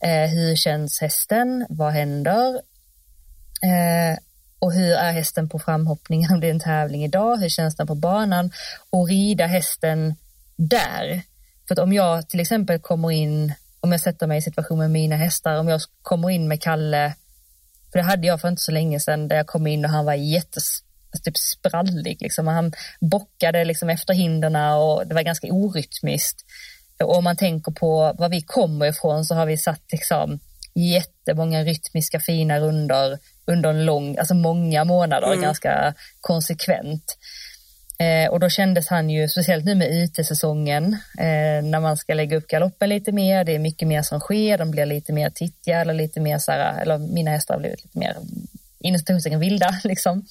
Eh, 0.00 0.30
hur 0.30 0.56
känns 0.56 1.00
hästen? 1.00 1.66
Vad 1.68 1.92
händer? 1.92 2.54
Eh, 3.62 4.18
och 4.58 4.72
hur 4.72 4.92
är 4.92 5.12
hästen 5.12 5.48
på 5.48 5.58
framhoppningen 5.58 6.32
om 6.32 6.40
det 6.40 6.46
är 6.46 6.50
en 6.50 6.60
tävling 6.60 7.04
idag? 7.04 7.36
Hur 7.36 7.48
känns 7.48 7.76
den 7.76 7.86
på 7.86 7.94
banan? 7.94 8.52
Och 8.90 9.08
rida 9.08 9.46
hästen 9.46 10.14
där. 10.56 11.22
För 11.68 11.74
att 11.74 11.78
om 11.78 11.92
jag 11.92 12.28
till 12.28 12.40
exempel 12.40 12.78
kommer 12.78 13.10
in, 13.10 13.54
om 13.80 13.92
jag 13.92 14.00
sätter 14.00 14.26
mig 14.26 14.38
i 14.38 14.42
situation 14.42 14.78
med 14.78 14.90
mina 14.90 15.16
hästar, 15.16 15.58
om 15.58 15.68
jag 15.68 15.80
kommer 16.02 16.30
in 16.30 16.48
med 16.48 16.62
Kalle, 16.62 17.14
för 17.92 17.98
det 17.98 18.04
hade 18.04 18.26
jag 18.26 18.40
för 18.40 18.48
inte 18.48 18.62
så 18.62 18.72
länge 18.72 19.00
sedan, 19.00 19.28
där 19.28 19.36
jag 19.36 19.46
kom 19.46 19.66
in 19.66 19.84
och 19.84 19.90
han 19.90 20.04
var 20.04 20.14
jättes 20.14 20.82
typ 21.24 21.36
sprallig. 21.36 22.18
Liksom. 22.20 22.46
Han 22.46 22.72
bockade 23.00 23.64
liksom 23.64 23.90
efter 23.90 24.14
hinderna 24.14 24.76
och 24.76 25.06
det 25.06 25.14
var 25.14 25.22
ganska 25.22 25.46
orytmiskt. 25.46 26.44
Och 27.02 27.16
om 27.16 27.24
man 27.24 27.36
tänker 27.36 27.72
på 27.72 28.14
var 28.18 28.28
vi 28.28 28.40
kommer 28.40 28.86
ifrån 28.86 29.24
så 29.24 29.34
har 29.34 29.46
vi 29.46 29.56
satt 29.56 29.82
liksom 29.92 30.40
jättemånga 30.74 31.64
rytmiska 31.64 32.20
fina 32.20 32.60
runder 32.60 33.18
under 33.46 33.70
en 33.70 33.84
lång, 33.84 34.18
alltså 34.18 34.34
många 34.34 34.84
månader, 34.84 35.26
mm. 35.26 35.42
ganska 35.42 35.94
konsekvent. 36.20 37.18
Eh, 37.98 38.30
och 38.30 38.40
då 38.40 38.48
kändes 38.48 38.88
han 38.88 39.10
ju, 39.10 39.28
speciellt 39.28 39.64
nu 39.64 39.74
med 39.74 40.04
IT-säsongen, 40.04 40.92
eh, 41.18 41.62
när 41.62 41.80
man 41.80 41.96
ska 41.96 42.14
lägga 42.14 42.36
upp 42.36 42.46
galoppen 42.46 42.88
lite 42.88 43.12
mer, 43.12 43.44
det 43.44 43.54
är 43.54 43.58
mycket 43.58 43.88
mer 43.88 44.02
som 44.02 44.20
sker, 44.20 44.58
de 44.58 44.70
blir 44.70 44.86
lite 44.86 45.12
mer 45.12 45.30
tittiga 45.30 45.80
eller 45.80 45.94
lite 45.94 46.20
mer 46.20 46.38
så 46.38 46.52
här, 46.52 46.82
eller 46.82 46.98
mina 46.98 47.30
hästar 47.30 47.54
har 47.54 47.60
blivit 47.60 47.84
lite 47.84 47.98
mer 47.98 48.16
inom 48.80 49.40
vilda 49.40 49.80
liksom. 49.84 50.26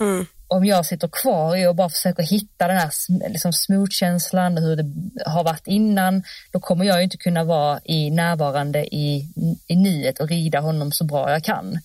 Mm. 0.00 0.26
Om 0.46 0.64
jag 0.64 0.86
sitter 0.86 1.08
kvar 1.08 1.68
och 1.68 1.74
bara 1.74 1.88
försöker 1.88 2.22
hitta 2.22 2.68
den 2.68 2.76
här 2.76 2.90
liksom, 3.28 3.52
smooth-känslan, 3.52 4.58
hur 4.58 4.76
det 4.76 4.84
har 5.26 5.44
varit 5.44 5.66
innan, 5.66 6.22
då 6.52 6.60
kommer 6.60 6.84
jag 6.84 7.02
inte 7.02 7.16
kunna 7.16 7.44
vara 7.44 7.80
i 7.84 8.10
närvarande 8.10 8.94
i, 8.94 9.28
i 9.66 9.76
nuet 9.76 10.20
och 10.20 10.28
rida 10.28 10.60
honom 10.60 10.92
så 10.92 11.04
bra 11.04 11.30
jag 11.30 11.44
kan. 11.44 11.80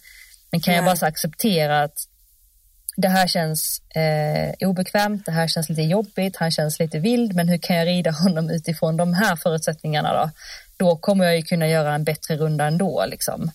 Men 0.51 0.61
kan 0.61 0.71
Nej. 0.71 0.75
jag 0.75 0.85
bara 0.85 0.95
så 0.95 1.05
acceptera 1.05 1.83
att 1.83 2.07
det 2.95 3.07
här 3.07 3.27
känns 3.27 3.81
eh, 3.95 4.67
obekvämt, 4.67 5.25
det 5.25 5.31
här 5.31 5.47
känns 5.47 5.69
lite 5.69 5.81
jobbigt, 5.81 6.35
han 6.35 6.51
känns 6.51 6.79
lite 6.79 6.99
vild, 6.99 7.35
men 7.35 7.49
hur 7.49 7.57
kan 7.57 7.75
jag 7.75 7.87
rida 7.87 8.11
honom 8.11 8.49
utifrån 8.49 8.97
de 8.97 9.13
här 9.13 9.35
förutsättningarna 9.35 10.13
då? 10.13 10.29
Då 10.77 10.95
kommer 10.95 11.25
jag 11.25 11.35
ju 11.35 11.41
kunna 11.43 11.67
göra 11.67 11.95
en 11.95 12.03
bättre 12.03 12.37
runda 12.37 12.65
ändå 12.65 13.05
liksom. 13.07 13.51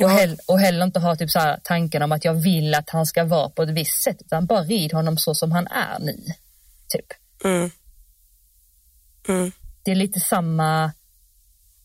Ja. 0.00 0.06
Och, 0.06 0.12
hell 0.12 0.38
och 0.46 0.60
heller 0.60 0.84
inte 0.84 1.00
ha 1.00 1.16
typ 1.16 1.30
så 1.30 1.38
här 1.38 1.60
tanken 1.64 2.02
om 2.02 2.12
att 2.12 2.24
jag 2.24 2.34
vill 2.34 2.74
att 2.74 2.90
han 2.90 3.06
ska 3.06 3.24
vara 3.24 3.50
på 3.50 3.62
ett 3.62 3.70
visst 3.70 4.02
sätt, 4.02 4.16
utan 4.20 4.46
bara 4.46 4.62
rid 4.62 4.92
honom 4.92 5.18
så 5.18 5.34
som 5.34 5.52
han 5.52 5.66
är 5.66 5.98
nu. 5.98 6.16
Typ. 6.88 7.06
Mm. 7.44 7.70
Mm. 9.28 9.52
Det 9.82 9.90
är 9.90 9.94
lite 9.94 10.20
samma 10.20 10.92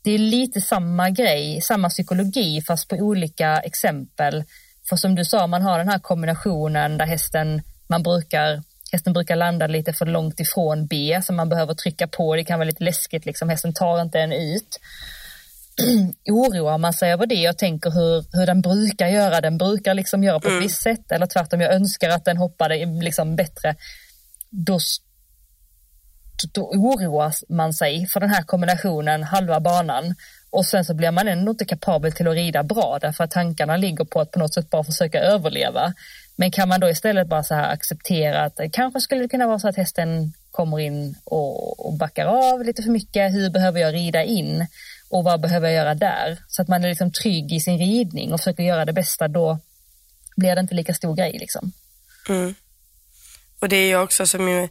det 0.03 0.11
är 0.11 0.17
lite 0.17 0.61
samma 0.61 1.09
grej, 1.09 1.61
samma 1.61 1.89
psykologi 1.89 2.61
fast 2.61 2.87
på 2.87 2.95
olika 2.95 3.57
exempel. 3.57 4.43
För 4.89 4.95
som 4.95 5.15
du 5.15 5.25
sa, 5.25 5.47
man 5.47 5.61
har 5.61 5.77
den 5.77 5.89
här 5.89 5.99
kombinationen 5.99 6.97
där 6.97 7.05
hästen, 7.05 7.61
man 7.87 8.03
brukar, 8.03 8.63
hästen 8.91 9.13
brukar 9.13 9.35
landa 9.35 9.67
lite 9.67 9.93
för 9.93 10.05
långt 10.05 10.39
ifrån 10.39 10.87
B 10.87 11.21
så 11.23 11.33
man 11.33 11.49
behöver 11.49 11.73
trycka 11.73 12.07
på, 12.07 12.35
det 12.35 12.43
kan 12.43 12.59
vara 12.59 12.67
lite 12.67 12.83
läskigt 12.83 13.25
liksom, 13.25 13.49
hästen 13.49 13.73
tar 13.73 14.01
inte 14.01 14.19
en 14.19 14.31
ut. 14.33 14.79
oroar 16.29 16.77
man 16.77 16.93
sig 16.93 17.11
över 17.11 17.25
det 17.25 17.49
och 17.49 17.57
tänker 17.57 17.91
hur, 17.91 18.37
hur 18.37 18.45
den 18.45 18.61
brukar 18.61 19.07
göra, 19.07 19.41
den 19.41 19.57
brukar 19.57 19.93
liksom 19.93 20.23
göra 20.23 20.39
på 20.39 20.47
ett 20.47 20.51
mm. 20.51 20.63
visst 20.63 20.81
sätt 20.81 21.11
eller 21.11 21.25
tvärtom, 21.25 21.61
jag 21.61 21.73
önskar 21.73 22.09
att 22.09 22.25
den 22.25 22.37
hoppade 22.37 22.85
liksom 22.85 23.35
bättre, 23.35 23.75
då, 24.49 24.79
då 26.53 26.61
oroar 26.61 27.33
man 27.49 27.73
sig 27.73 28.07
för 28.07 28.19
den 28.19 28.29
här 28.29 28.43
kombinationen 28.43 29.23
halva 29.23 29.59
banan 29.59 30.15
och 30.49 30.65
sen 30.65 30.85
så 30.85 30.93
blir 30.93 31.11
man 31.11 31.27
ändå 31.27 31.51
inte 31.51 31.65
kapabel 31.65 32.11
till 32.11 32.27
att 32.27 32.33
rida 32.33 32.63
bra 32.63 32.97
därför 33.01 33.23
att 33.23 33.31
tankarna 33.31 33.77
ligger 33.77 34.05
på 34.05 34.21
att 34.21 34.31
på 34.31 34.39
något 34.39 34.53
sätt 34.53 34.69
bara 34.69 34.83
försöka 34.83 35.19
överleva. 35.19 35.93
Men 36.35 36.51
kan 36.51 36.69
man 36.69 36.79
då 36.79 36.89
istället 36.89 37.27
bara 37.27 37.43
så 37.43 37.55
här 37.55 37.73
acceptera 37.73 38.43
att 38.43 38.55
det 38.55 38.69
kanske 38.69 39.01
skulle 39.01 39.27
kunna 39.27 39.47
vara 39.47 39.59
så 39.59 39.67
att 39.67 39.75
hästen 39.75 40.33
kommer 40.51 40.79
in 40.79 41.15
och, 41.23 41.85
och 41.85 41.93
backar 41.93 42.25
av 42.25 42.63
lite 42.63 42.83
för 42.83 42.89
mycket. 42.89 43.33
Hur 43.33 43.49
behöver 43.49 43.79
jag 43.79 43.93
rida 43.93 44.23
in? 44.23 44.67
Och 45.13 45.23
vad 45.23 45.41
behöver 45.41 45.67
jag 45.67 45.75
göra 45.75 45.95
där? 45.95 46.37
Så 46.47 46.61
att 46.61 46.67
man 46.67 46.83
är 46.83 46.89
liksom 46.89 47.11
trygg 47.11 47.53
i 47.53 47.59
sin 47.59 47.77
ridning 47.77 48.33
och 48.33 48.39
försöker 48.39 48.63
göra 48.63 48.85
det 48.85 48.93
bästa, 48.93 49.27
då 49.27 49.59
blir 50.35 50.55
det 50.55 50.61
inte 50.61 50.75
lika 50.75 50.93
stor 50.93 51.15
grej. 51.15 51.37
Liksom. 51.39 51.71
Mm. 52.29 52.55
Och 53.59 53.69
det 53.69 53.75
är 53.75 53.87
ju 53.87 53.97
också 53.97 54.27
som 54.27 54.69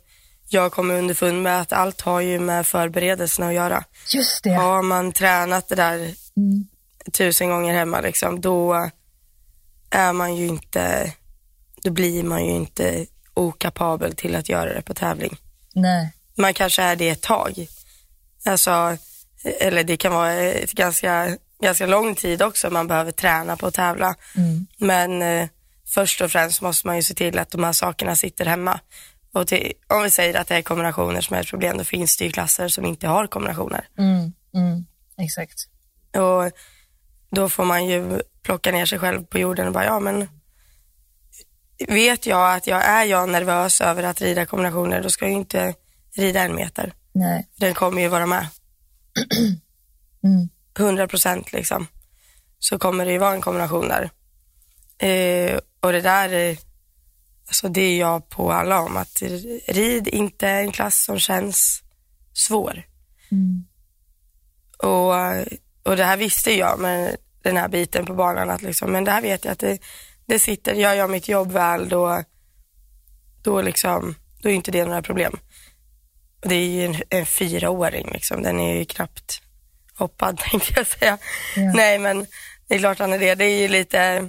jag 0.49 0.73
kommer 0.73 0.99
underfund 0.99 1.43
med 1.43 1.61
att 1.61 1.73
allt 1.73 2.01
har 2.01 2.21
ju 2.21 2.41
med 2.41 2.67
förberedelserna 2.67 3.49
att 3.49 3.55
göra. 3.55 3.85
Just 4.15 4.45
det. 4.45 4.51
Har 4.51 4.83
man 4.83 5.13
tränat 5.13 5.69
det 5.69 5.75
där 5.75 5.97
mm. 6.37 6.67
tusen 7.13 7.49
gånger 7.49 7.75
hemma, 7.75 8.01
liksom, 8.01 8.41
då 8.41 8.91
är 9.91 10.13
man 10.13 10.37
ju 10.37 10.47
inte, 10.47 11.13
då 11.83 11.91
blir 11.91 12.23
man 12.23 12.45
ju 12.45 12.51
inte 12.51 13.07
okapabel 13.35 14.15
till 14.15 14.37
att 14.37 14.49
göra 14.49 14.75
det 14.75 14.83
på 14.83 14.95
tävling. 14.95 15.37
Nej. 15.75 16.13
Man 16.35 16.55
kanske 16.55 16.83
är 16.83 16.97
det 16.97 17.09
ett 17.09 17.23
tag. 17.23 17.67
Alltså, 18.45 18.97
eller 19.45 19.85
det 19.85 19.97
kan 19.97 20.13
vara 20.13 20.33
ett 20.33 20.73
ganska, 20.73 21.37
ganska 21.63 21.87
lång 21.87 22.15
tid 22.15 22.43
också 22.43 22.71
man 22.71 22.89
behöver 22.89 23.13
träna 23.13 23.57
på 23.57 23.67
att 23.67 23.75
tävla. 23.75 24.15
Mm. 24.37 24.67
Men 24.79 25.23
eh, 25.23 25.49
först 25.87 26.21
och 26.21 26.31
främst 26.31 26.63
måste 26.63 26.87
man 26.87 26.97
ju 26.97 27.03
se 27.03 27.15
till 27.15 27.39
att 27.39 27.51
de 27.51 27.65
här 27.65 27.73
sakerna 27.73 28.17
sitter 28.17 28.47
hemma. 28.47 28.81
Och 29.33 29.47
till, 29.47 29.73
om 29.89 30.03
vi 30.03 30.11
säger 30.11 30.41
att 30.41 30.49
det 30.49 30.57
är 30.57 30.63
kombinationer 30.63 31.21
som 31.21 31.37
är 31.37 31.41
ett 31.41 31.49
problem, 31.49 31.79
då 31.79 31.85
finns 31.85 32.17
det 32.17 32.25
ju 32.25 32.33
klasser 32.33 32.69
som 32.69 32.85
inte 32.85 33.07
har 33.07 33.27
kombinationer. 33.27 33.89
Mm, 33.99 34.33
mm, 34.55 34.87
exakt. 35.19 35.69
Och 36.17 36.53
då 37.31 37.49
får 37.49 37.65
man 37.65 37.87
ju 37.87 38.23
plocka 38.43 38.73
ner 38.73 38.87
sig 38.87 38.99
själv 38.99 39.25
på 39.25 39.39
jorden 39.39 39.67
och 39.67 39.73
bara, 39.73 39.85
ja 39.85 40.01
men 40.01 40.29
vet 41.89 42.27
jag 42.27 42.57
att 42.57 42.67
jag 42.67 42.85
är 42.85 43.05
jag 43.05 43.29
nervös 43.29 43.81
över 43.81 44.03
att 44.03 44.21
rida 44.21 44.47
kombinationer, 44.47 45.03
då 45.03 45.11
ska 45.11 45.25
jag 45.25 45.33
ju 45.33 45.39
inte 45.39 45.75
rida 46.17 46.41
en 46.41 46.55
meter. 46.55 46.93
Nej. 47.13 47.47
Den 47.57 47.75
kommer 47.75 48.03
ju 48.03 48.09
vara 48.09 48.27
med. 48.27 48.47
Mm. 50.25 50.49
100 50.79 51.09
procent 51.09 51.53
liksom. 51.53 51.87
Så 52.59 52.79
kommer 52.79 53.05
det 53.05 53.13
ju 53.13 53.19
vara 53.19 53.35
en 53.35 53.41
kombination 53.41 53.89
där. 53.89 54.11
Eh, 54.99 55.59
och 55.81 55.93
det 55.93 56.01
där, 56.01 56.59
alltså 57.47 57.69
det 57.69 57.81
är 57.81 57.99
jag 57.99 58.29
på 58.29 58.53
alla 58.53 58.81
om, 58.81 58.97
att 58.97 59.23
rid 59.69 60.09
inte 60.09 60.49
en 60.49 60.73
klass 60.73 61.05
som 61.05 61.19
känns 61.19 61.83
svår. 62.33 62.87
Mm. 63.31 63.65
Och, 64.79 65.15
och 65.83 65.97
det 65.97 66.05
här 66.05 66.17
visste 66.17 66.59
jag 66.59 66.81
med 66.81 67.17
den 67.43 67.57
här 67.57 67.69
biten 67.69 68.07
på 68.07 68.15
banan, 68.15 68.51
att 68.51 68.63
liksom, 68.63 68.93
men 68.93 69.05
det 69.05 69.11
här 69.11 69.23
vet 69.23 69.45
jag 69.45 69.53
att 69.53 69.59
det, 69.59 69.79
det 70.27 70.39
sitter, 70.39 70.75
gör 70.75 70.95
jag 70.95 71.11
mitt 71.11 71.29
jobb 71.29 71.53
väl 71.53 71.89
då, 71.89 72.23
då, 73.43 73.63
liksom, 73.63 74.15
då 74.43 74.49
är 74.49 74.53
inte 74.53 74.71
det 74.71 74.85
några 74.85 75.03
problem. 75.03 75.39
Det 76.43 76.55
är 76.55 76.69
ju 76.69 76.85
en, 76.85 76.97
en 77.09 77.27
fyraåring, 77.27 78.11
liksom. 78.13 78.43
den 78.43 78.61
är 78.61 78.75
ju 78.75 78.85
knappt 78.85 79.43
hoppad 79.95 80.39
tänkte 80.51 80.73
jag 80.77 80.87
säga. 80.87 81.19
Ja. 81.57 81.73
Nej 81.75 81.99
men 81.99 82.27
det 82.69 82.75
är 82.75 82.79
klart 82.79 82.99
han 82.99 83.13
är 83.13 83.19
det. 83.19 83.35
Det 83.35 83.45
är 83.45 83.61
ju 83.61 83.69
lite, 83.69 84.29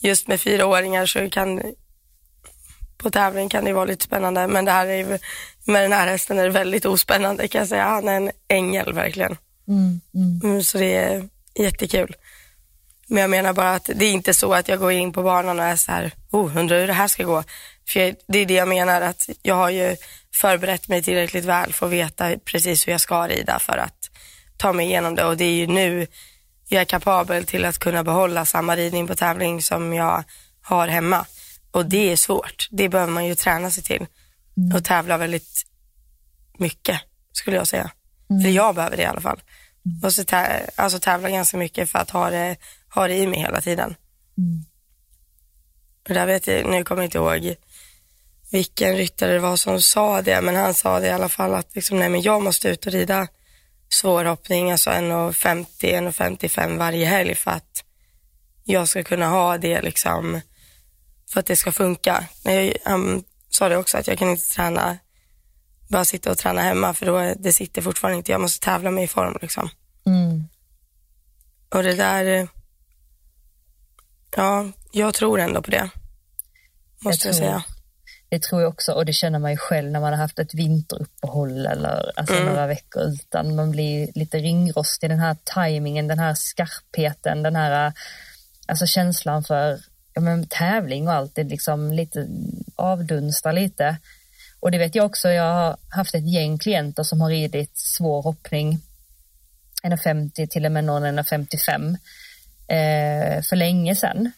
just 0.00 0.28
med 0.28 0.40
fyraåringar 0.40 1.06
så 1.06 1.30
kan, 1.30 1.62
på 2.96 3.10
tävling 3.10 3.48
kan 3.48 3.64
det 3.64 3.72
vara 3.72 3.84
lite 3.84 4.04
spännande 4.04 4.46
men 4.46 4.64
det 4.64 4.72
här 4.72 4.86
är 4.86 4.96
ju, 4.96 5.18
med 5.64 5.82
den 5.82 5.92
här 5.92 6.06
hästen 6.06 6.38
är 6.38 6.44
det 6.44 6.50
väldigt 6.50 6.84
ospännande 6.84 7.48
kan 7.48 7.58
jag 7.58 7.68
säga. 7.68 7.84
Han 7.84 8.08
är 8.08 8.16
en 8.16 8.30
ängel 8.48 8.92
verkligen. 8.92 9.36
Mm, 9.68 10.00
mm. 10.14 10.40
Mm, 10.44 10.62
så 10.62 10.78
det 10.78 10.94
är 10.94 11.28
jättekul. 11.54 12.16
Men 13.06 13.20
jag 13.20 13.30
menar 13.30 13.52
bara 13.52 13.74
att 13.74 13.90
det 13.94 14.04
är 14.04 14.12
inte 14.12 14.34
så 14.34 14.54
att 14.54 14.68
jag 14.68 14.78
går 14.78 14.92
in 14.92 15.12
på 15.12 15.22
banan 15.22 15.58
och 15.58 15.64
är 15.64 15.76
så 15.76 15.92
här, 15.92 16.12
oh, 16.30 16.56
undrar 16.56 16.80
hur 16.80 16.86
det 16.86 16.92
här 16.92 17.08
ska 17.08 17.24
gå. 17.24 17.44
För 17.88 18.00
jag, 18.00 18.14
det 18.28 18.38
är 18.38 18.46
det 18.46 18.54
jag 18.54 18.68
menar, 18.68 19.00
att 19.00 19.28
jag 19.42 19.54
har 19.54 19.70
ju 19.70 19.96
förberett 20.34 20.88
mig 20.88 21.02
tillräckligt 21.02 21.44
väl 21.44 21.72
för 21.72 21.86
att 21.86 21.92
veta 21.92 22.38
precis 22.44 22.86
hur 22.86 22.92
jag 22.92 23.00
ska 23.00 23.28
rida 23.28 23.58
för 23.58 23.76
att 23.78 24.10
ta 24.56 24.72
mig 24.72 24.86
igenom 24.86 25.14
det. 25.14 25.24
Och 25.24 25.36
det 25.36 25.44
är 25.44 25.54
ju 25.54 25.66
nu 25.66 26.06
jag 26.68 26.80
är 26.80 26.84
kapabel 26.84 27.44
till 27.44 27.64
att 27.64 27.78
kunna 27.78 28.04
behålla 28.04 28.44
samma 28.44 28.76
ridning 28.76 29.06
på 29.06 29.14
tävling 29.14 29.62
som 29.62 29.92
jag 29.92 30.24
har 30.62 30.88
hemma. 30.88 31.26
Och 31.70 31.86
det 31.86 32.12
är 32.12 32.16
svårt. 32.16 32.68
Det 32.70 32.88
behöver 32.88 33.12
man 33.12 33.26
ju 33.26 33.34
träna 33.34 33.70
sig 33.70 33.82
till. 33.82 34.06
Och 34.74 34.84
tävla 34.84 35.16
väldigt 35.16 35.66
mycket, 36.58 37.00
skulle 37.32 37.56
jag 37.56 37.68
säga. 37.68 37.90
Eller 38.30 38.50
jag 38.50 38.74
behöver 38.74 38.96
det 38.96 39.02
i 39.02 39.06
alla 39.06 39.20
fall. 39.20 39.42
Och 40.02 40.12
så 40.12 40.22
tä- 40.22 40.70
alltså 40.76 40.98
tävla 40.98 41.30
ganska 41.30 41.56
mycket 41.56 41.90
för 41.90 41.98
att 41.98 42.10
ha 42.10 42.30
det, 42.30 42.56
ha 42.94 43.08
det 43.08 43.14
i 43.14 43.26
mig 43.26 43.40
hela 43.40 43.60
tiden. 43.60 43.94
Mm. 44.38 44.64
Och 46.08 46.14
där 46.14 46.26
vet 46.26 46.46
jag, 46.46 46.66
nu 46.66 46.84
kommer 46.84 47.02
jag 47.02 47.06
inte 47.06 47.18
ihåg 47.18 47.54
vilken 48.50 48.96
ryttare 48.96 49.32
det 49.32 49.38
var 49.38 49.56
som 49.56 49.80
sa 49.80 50.22
det, 50.22 50.40
men 50.40 50.56
han 50.56 50.74
sa 50.74 51.00
det 51.00 51.06
i 51.06 51.10
alla 51.10 51.28
fall 51.28 51.54
att 51.54 51.74
liksom, 51.74 51.98
nej, 51.98 52.08
men 52.08 52.22
jag 52.22 52.42
måste 52.42 52.68
ut 52.68 52.86
och 52.86 52.92
rida 52.92 53.28
svårhoppning, 53.88 54.72
alltså 54.72 54.90
1,50, 54.90 55.66
1,55 55.80 56.78
varje 56.78 57.06
helg 57.06 57.34
för 57.34 57.50
att 57.50 57.84
jag 58.64 58.88
ska 58.88 59.02
kunna 59.02 59.28
ha 59.28 59.58
det 59.58 59.82
liksom, 59.82 60.40
för 61.30 61.40
att 61.40 61.46
det 61.46 61.56
ska 61.56 61.72
funka. 61.72 62.24
Jag, 62.42 62.76
han 62.84 63.24
sa 63.50 63.68
det 63.68 63.76
också 63.76 63.98
att 63.98 64.06
jag 64.06 64.18
kan 64.18 64.30
inte 64.30 64.48
träna, 64.48 64.98
bara 65.88 66.04
sitta 66.04 66.30
och 66.30 66.38
träna 66.38 66.62
hemma 66.62 66.94
för 66.94 67.06
då 67.06 67.34
det 67.38 67.52
sitter 67.52 67.82
fortfarande 67.82 68.16
inte, 68.18 68.32
jag 68.32 68.40
måste 68.40 68.64
tävla 68.64 68.90
mig 68.90 69.04
i 69.04 69.08
form 69.08 69.38
liksom. 69.42 69.68
Mm. 70.06 70.44
Och 71.68 71.82
det 71.82 71.94
där, 71.94 72.48
ja, 74.36 74.66
jag 74.92 75.14
tror 75.14 75.40
ändå 75.40 75.62
på 75.62 75.70
det. 75.70 75.90
Måste 77.00 77.28
jag, 77.28 77.36
tror- 77.36 77.46
säga. 77.46 77.64
Det 78.28 78.42
tror 78.42 78.62
jag 78.62 78.68
också 78.68 78.92
och 78.92 79.04
det 79.06 79.12
känner 79.12 79.38
man 79.38 79.50
ju 79.50 79.56
själv 79.56 79.90
när 79.90 80.00
man 80.00 80.12
har 80.12 80.20
haft 80.20 80.38
ett 80.38 80.54
vinteruppehåll 80.54 81.66
eller 81.66 82.12
alltså 82.16 82.34
Mm. 82.34 82.46
några 82.46 82.66
veckor 82.66 83.02
utan. 83.02 83.56
Man 83.56 83.70
blir 83.70 84.08
lite 84.14 84.38
ringrostig, 84.38 85.10
den 85.10 85.18
här 85.18 85.36
tajmingen, 85.44 86.08
den 86.08 86.18
här 86.18 86.34
skarpheten, 86.34 87.42
den 87.42 87.56
här 87.56 87.92
alltså 88.66 88.86
känslan 88.86 89.44
för 89.44 89.80
ja, 90.14 90.20
men, 90.20 90.46
tävling 90.46 91.08
och 91.08 91.14
allt, 91.14 91.34
det 91.34 91.44
liksom 91.44 91.92
lite 91.92 92.28
avdunstar 92.76 93.52
lite. 93.52 93.96
Och 94.60 94.70
det 94.70 94.78
vet 94.78 94.94
jag 94.94 95.06
också, 95.06 95.28
jag 95.28 95.54
har 95.54 95.76
haft 95.88 96.14
ett 96.14 96.32
gäng 96.32 96.58
klienter 96.58 97.02
som 97.02 97.20
har 97.20 97.30
ridit 97.30 97.78
svår 97.78 98.22
hoppning, 98.22 98.80
1,50 99.82 100.46
till 100.46 100.66
och 100.66 100.72
med 100.72 100.84
någon 100.84 101.04
1,55 101.04 101.96
eh, 102.68 103.42
för 103.42 103.56
länge 103.56 103.96
sedan. 103.96 104.32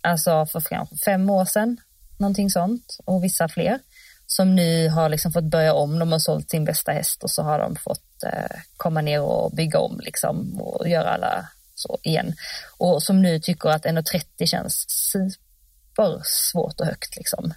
Alltså 0.00 0.46
för 0.46 0.60
kanske 0.60 0.96
fem 0.96 1.30
år 1.30 1.44
sedan, 1.44 1.76
någonting 2.18 2.50
sånt, 2.50 2.98
och 3.04 3.24
vissa 3.24 3.48
fler. 3.48 3.78
Som 4.26 4.54
nu 4.54 4.88
har 4.88 5.08
liksom 5.08 5.32
fått 5.32 5.44
börja 5.44 5.74
om, 5.74 5.98
de 5.98 6.12
har 6.12 6.18
sålt 6.18 6.50
sin 6.50 6.64
bästa 6.64 6.92
häst 6.92 7.22
och 7.24 7.30
så 7.30 7.42
har 7.42 7.58
de 7.58 7.76
fått 7.76 8.22
eh, 8.26 8.56
komma 8.76 9.00
ner 9.00 9.20
och 9.20 9.52
bygga 9.52 9.78
om 9.78 10.00
liksom 10.00 10.60
och 10.60 10.88
göra 10.88 11.10
alla 11.10 11.48
så 11.74 11.98
igen. 12.02 12.34
Och 12.78 13.02
som 13.02 13.22
nu 13.22 13.40
tycker 13.40 13.68
att 13.68 13.84
1,30 13.84 14.46
känns 14.46 14.86
supersvårt 14.88 16.80
och 16.80 16.86
högt 16.86 17.16
liksom. 17.16 17.54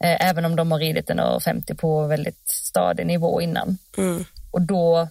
Eh, 0.00 0.28
även 0.28 0.44
om 0.44 0.56
de 0.56 0.72
har 0.72 0.78
ridit 0.78 1.10
1,50 1.10 1.74
på 1.74 2.06
väldigt 2.06 2.48
stadig 2.48 3.06
nivå 3.06 3.40
innan. 3.40 3.78
Mm. 3.98 4.24
Och 4.50 4.62
då 4.62 5.08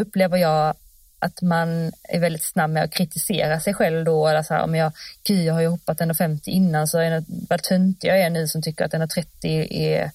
upplever 0.00 0.36
jag 0.36 0.74
att 1.18 1.42
man 1.42 1.92
är 2.02 2.20
väldigt 2.20 2.44
snabb 2.44 2.70
med 2.70 2.84
att 2.84 2.92
kritisera 2.92 3.60
sig 3.60 3.74
själv 3.74 4.04
då. 4.04 4.28
Eller 4.28 4.42
så 4.42 4.54
här, 4.54 4.62
om 4.62 4.74
jag, 4.74 4.92
gud, 5.22 5.44
jag 5.44 5.54
har 5.54 5.60
ju 5.60 5.68
hoppat 5.68 6.00
1,50 6.00 6.40
innan 6.44 6.86
så 6.86 6.98
är 6.98 7.10
det, 7.10 7.24
vad 7.48 7.62
töntig 7.62 8.08
jag 8.08 8.20
är 8.20 8.30
nu 8.30 8.48
som 8.48 8.62
tycker 8.62 8.84
att 8.84 8.92
1,30 8.92 9.72
är 9.72 10.10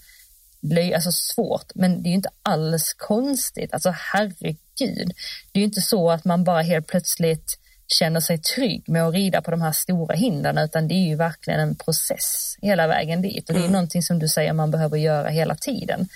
löj, 0.61 0.93
alltså 0.93 1.11
svårt. 1.11 1.71
Men 1.75 2.03
det 2.03 2.07
är 2.07 2.11
ju 2.11 2.15
inte 2.15 2.29
alls 2.43 2.93
konstigt. 2.97 3.73
Alltså 3.73 3.93
herregud. 3.97 5.13
Det 5.51 5.59
är 5.59 5.61
ju 5.61 5.63
inte 5.63 5.81
så 5.81 6.11
att 6.11 6.25
man 6.25 6.43
bara 6.43 6.61
helt 6.61 6.87
plötsligt 6.87 7.59
känner 7.87 8.19
sig 8.19 8.37
trygg 8.37 8.89
med 8.89 9.03
att 9.03 9.13
rida 9.13 9.41
på 9.41 9.51
de 9.51 9.61
här 9.61 9.71
stora 9.71 10.15
hindren 10.15 10.57
utan 10.57 10.87
det 10.87 10.93
är 10.93 11.07
ju 11.07 11.15
verkligen 11.15 11.59
en 11.59 11.75
process 11.75 12.57
hela 12.61 12.87
vägen 12.87 13.21
dit. 13.21 13.49
Och 13.49 13.55
det 13.55 13.65
är 13.65 13.69
någonting 13.69 14.01
som 14.01 14.19
du 14.19 14.27
säger 14.27 14.53
man 14.53 14.71
behöver 14.71 14.97
göra 14.97 15.29
hela 15.29 15.55
tiden. 15.55 16.07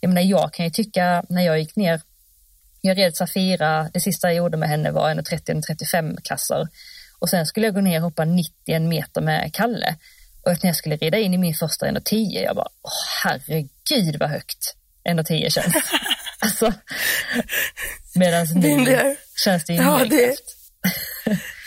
Jag 0.00 0.08
menar, 0.08 0.22
jag 0.22 0.52
kan 0.52 0.64
ju 0.64 0.70
tycka 0.70 1.24
när 1.28 1.42
jag 1.42 1.58
gick 1.58 1.76
ner 1.76 2.00
jag 2.86 2.98
red 2.98 3.16
Safira, 3.16 3.90
det 3.94 4.00
sista 4.00 4.28
jag 4.28 4.36
gjorde 4.36 4.56
med 4.56 4.68
henne 4.68 4.90
var 4.90 5.14
1,30-35 5.14 6.16
klasser. 6.24 6.68
Och 7.18 7.28
sen 7.28 7.46
skulle 7.46 7.66
jag 7.66 7.74
gå 7.74 7.80
ner 7.80 7.98
och 7.98 8.04
hoppa 8.04 8.24
91 8.24 8.82
meter 8.82 9.20
med 9.20 9.54
Kalle. 9.54 9.96
Och 10.42 10.52
när 10.62 10.68
jag 10.68 10.76
skulle 10.76 10.96
rida 10.96 11.18
in 11.18 11.34
i 11.34 11.38
min 11.38 11.54
första 11.54 11.86
1,10, 11.86 12.42
jag 12.44 12.56
bara, 12.56 12.68
åh 12.82 12.90
herregud 13.24 14.16
vad 14.20 14.30
högt 14.30 14.74
1,10 15.08 15.50
känns. 15.50 15.74
alltså, 16.38 16.72
Medan 18.14 18.46
nu 18.54 18.84
there. 18.84 19.16
känns 19.44 19.64
det 19.64 19.72
ju 19.72 19.82
Ja, 19.82 19.98
mer 19.98 20.06
det-. 20.06 20.36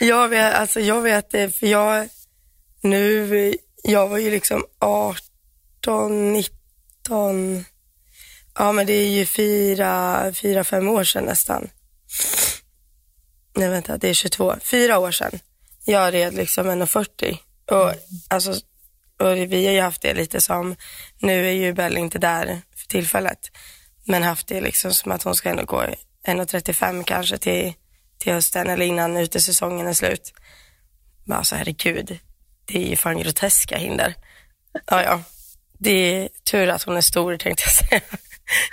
Jag 0.00 0.28
vet, 0.28 0.54
alltså 0.54 0.80
jag 0.80 1.02
vet 1.02 1.30
det, 1.30 1.50
för 1.50 1.66
jag 1.66 2.08
nu, 2.82 3.54
jag 3.82 4.08
var 4.08 4.18
ju 4.18 4.30
liksom 4.30 4.64
18, 4.78 6.32
19, 6.32 7.64
ja 8.54 8.72
men 8.72 8.86
det 8.86 8.92
är 8.92 9.08
ju 9.08 9.26
fyra, 9.26 10.32
fyra, 10.34 10.64
fem 10.64 10.88
år 10.88 11.04
sedan 11.04 11.24
nästan. 11.24 11.70
Nej 13.56 13.68
vänta, 13.68 13.96
det 13.96 14.08
är 14.08 14.14
22, 14.14 14.54
fyra 14.62 14.98
år 14.98 15.10
sedan. 15.10 15.38
Jag 15.84 16.14
red 16.14 16.34
liksom 16.34 16.70
1,40 16.70 17.38
och 17.70 17.92
alltså, 18.28 18.50
och 19.18 19.36
vi 19.36 19.66
har 19.66 19.72
ju 19.72 19.80
haft 19.80 20.02
det 20.02 20.14
lite 20.14 20.40
som, 20.40 20.76
nu 21.18 21.48
är 21.48 21.52
ju 21.52 21.72
Bell 21.72 21.96
inte 21.96 22.18
där 22.18 22.62
för 22.76 22.86
tillfället, 22.86 23.50
men 24.04 24.22
haft 24.22 24.46
det 24.46 24.60
liksom 24.60 24.94
som 24.94 25.12
att 25.12 25.22
hon 25.22 25.34
ska 25.34 25.50
ändå 25.50 25.64
gå 25.64 25.82
1,35 26.26 27.04
kanske 27.04 27.38
till, 27.38 27.72
till 28.18 28.32
hösten 28.32 28.70
eller 28.70 28.84
innan 28.84 29.16
utesäsongen 29.16 29.86
är 29.86 29.92
slut. 29.92 30.32
Men 31.24 31.38
alltså 31.38 31.54
herregud, 31.54 32.18
det 32.64 32.84
är 32.84 32.88
ju 32.88 32.96
fan 32.96 33.18
groteska 33.18 33.76
hinder. 33.76 34.14
Ja, 34.86 35.02
ja. 35.02 35.22
Det 35.78 35.90
är 35.90 36.28
tur 36.44 36.68
att 36.68 36.82
hon 36.82 36.96
är 36.96 37.00
stor 37.00 37.36
tänkte 37.36 37.64
jag 37.66 37.72
säga. 37.72 38.00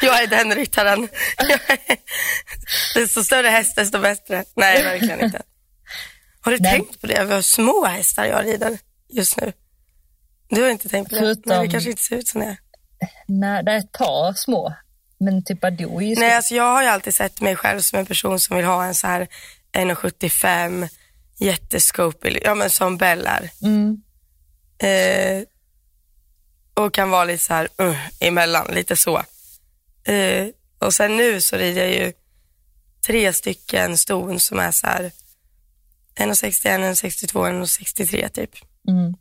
Jag 0.01 0.23
är 0.23 0.27
den 0.27 0.55
ryttaren. 0.55 1.03
Är- 1.37 1.97
Desto 2.99 3.23
större 3.23 3.47
häst, 3.47 3.75
desto 3.75 3.99
bättre. 3.99 4.43
Nej, 4.55 4.83
verkligen 4.83 5.21
inte. 5.23 5.41
Har 6.41 6.51
du 6.51 6.57
Nej. 6.59 6.71
tänkt 6.71 7.01
på 7.01 7.07
det? 7.07 7.23
Vi 7.25 7.33
har 7.33 7.41
små 7.41 7.85
hästar 7.85 8.25
jag 8.25 8.45
rider 8.45 8.77
just 9.09 9.37
nu. 9.41 9.53
Du 10.49 10.61
har 10.63 10.69
inte 10.69 10.89
tänkt 10.89 11.09
på 11.09 11.15
det? 11.15 11.21
Förutom- 11.21 11.43
Nej, 11.45 11.65
det 11.67 11.71
kanske 11.71 11.89
inte 11.89 12.01
ser 12.01 12.15
ut 12.15 12.27
som 12.27 12.41
det. 12.41 12.57
Nej, 13.27 13.63
det 13.63 13.71
är 13.71 13.77
ett 13.77 13.91
par 13.91 14.33
små. 14.33 14.73
Men 15.19 15.43
typ 15.43 15.61
Badoo 15.61 16.01
är 16.01 16.05
ju 16.05 16.15
Nej, 16.15 16.33
alltså 16.35 16.55
jag 16.55 16.63
har 16.63 16.81
ju 16.83 16.87
alltid 16.87 17.15
sett 17.15 17.41
mig 17.41 17.55
själv 17.55 17.79
som 17.79 17.99
en 17.99 18.05
person 18.05 18.39
som 18.39 18.55
vill 18.57 18.65
ha 18.65 18.85
en 18.85 18.95
så 18.95 19.07
här 19.07 19.27
1,75 19.73 20.89
jättescope, 21.39 22.39
ja 22.43 22.55
men 22.55 22.69
som 22.69 22.97
Bell 22.97 23.27
är. 23.27 23.49
Mm. 23.61 24.01
Eh, 24.79 25.43
och 26.73 26.93
kan 26.93 27.09
vara 27.09 27.23
lite 27.23 27.43
så 27.43 27.53
här 27.53 27.67
uh, 27.81 27.97
emellan, 28.19 28.67
lite 28.73 28.95
så. 28.95 29.23
Uh, 30.09 30.47
och 30.79 30.93
sen 30.93 31.17
nu 31.17 31.41
så 31.41 31.57
rider 31.57 31.81
jag 31.81 31.93
ju 31.93 32.13
tre 33.07 33.33
stycken 33.33 33.97
ston 33.97 34.39
som 34.39 34.59
är 34.59 34.71
så 34.71 34.87
här 34.87 35.11
1,61, 36.15 36.93
1,62, 36.93 37.63
1,63 37.63 38.29
typ. 38.29 38.51
Mm. 38.87 39.13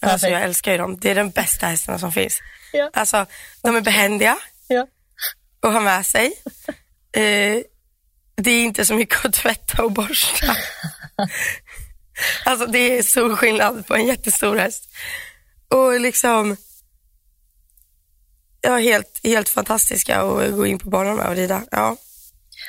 Alltså 0.00 0.28
jag 0.28 0.42
älskar 0.42 0.72
ju 0.72 0.78
dem. 0.78 0.98
Det 1.00 1.10
är 1.10 1.14
de 1.14 1.30
bästa 1.30 1.66
hästarna 1.66 1.98
som 1.98 2.12
finns. 2.12 2.40
Ja. 2.72 2.90
Alltså, 2.92 3.26
de 3.62 3.76
är 3.76 3.80
behändiga 3.80 4.38
ja. 4.68 4.86
att 5.60 5.72
ha 5.72 5.80
med 5.80 6.06
sig. 6.06 6.26
Uh, 7.16 7.62
det 8.36 8.50
är 8.50 8.64
inte 8.64 8.84
så 8.84 8.94
mycket 8.94 9.24
att 9.24 9.32
tvätta 9.32 9.84
och 9.84 9.92
borsta. 9.92 10.46
alltså 12.44 12.66
det 12.66 12.98
är 12.98 13.02
stor 13.02 13.36
skillnad 13.36 13.86
på 13.86 13.94
en 13.94 14.06
jättestor 14.06 14.56
häst. 14.56 14.88
Och 15.68 16.00
liksom, 16.00 16.56
ja 18.60 18.76
helt, 18.76 19.20
helt 19.24 19.48
fantastiska 19.48 20.20
att 20.20 20.52
gå 20.52 20.66
in 20.66 20.78
på 20.78 20.90
banan 20.90 21.16
med 21.16 21.28
och 21.28 21.36
rida. 21.36 21.62
Ja. 21.70 21.96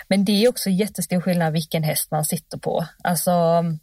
Men 0.07 0.25
det 0.25 0.31
är 0.31 0.49
också 0.49 0.69
jättestor 0.69 1.21
skillnad 1.21 1.53
vilken 1.53 1.83
häst 1.83 2.11
man 2.11 2.25
sitter 2.25 2.57
på. 2.57 2.85
Alltså, 3.03 3.31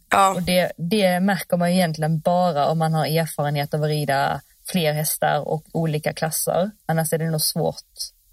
ja. 0.09 0.33
och 0.35 0.43
det, 0.43 0.71
det 0.77 1.19
märker 1.19 1.57
man 1.57 1.69
egentligen 1.69 2.19
bara 2.19 2.67
om 2.67 2.77
man 2.77 2.93
har 2.93 3.05
erfarenhet 3.05 3.73
av 3.73 3.83
att 3.83 3.89
rida 3.89 4.41
fler 4.71 4.93
hästar 4.93 5.47
och 5.47 5.65
olika 5.71 6.13
klasser. 6.13 6.71
Annars 6.85 7.13
är 7.13 7.17
det 7.17 7.29
nog 7.29 7.41
svårt. 7.41 7.83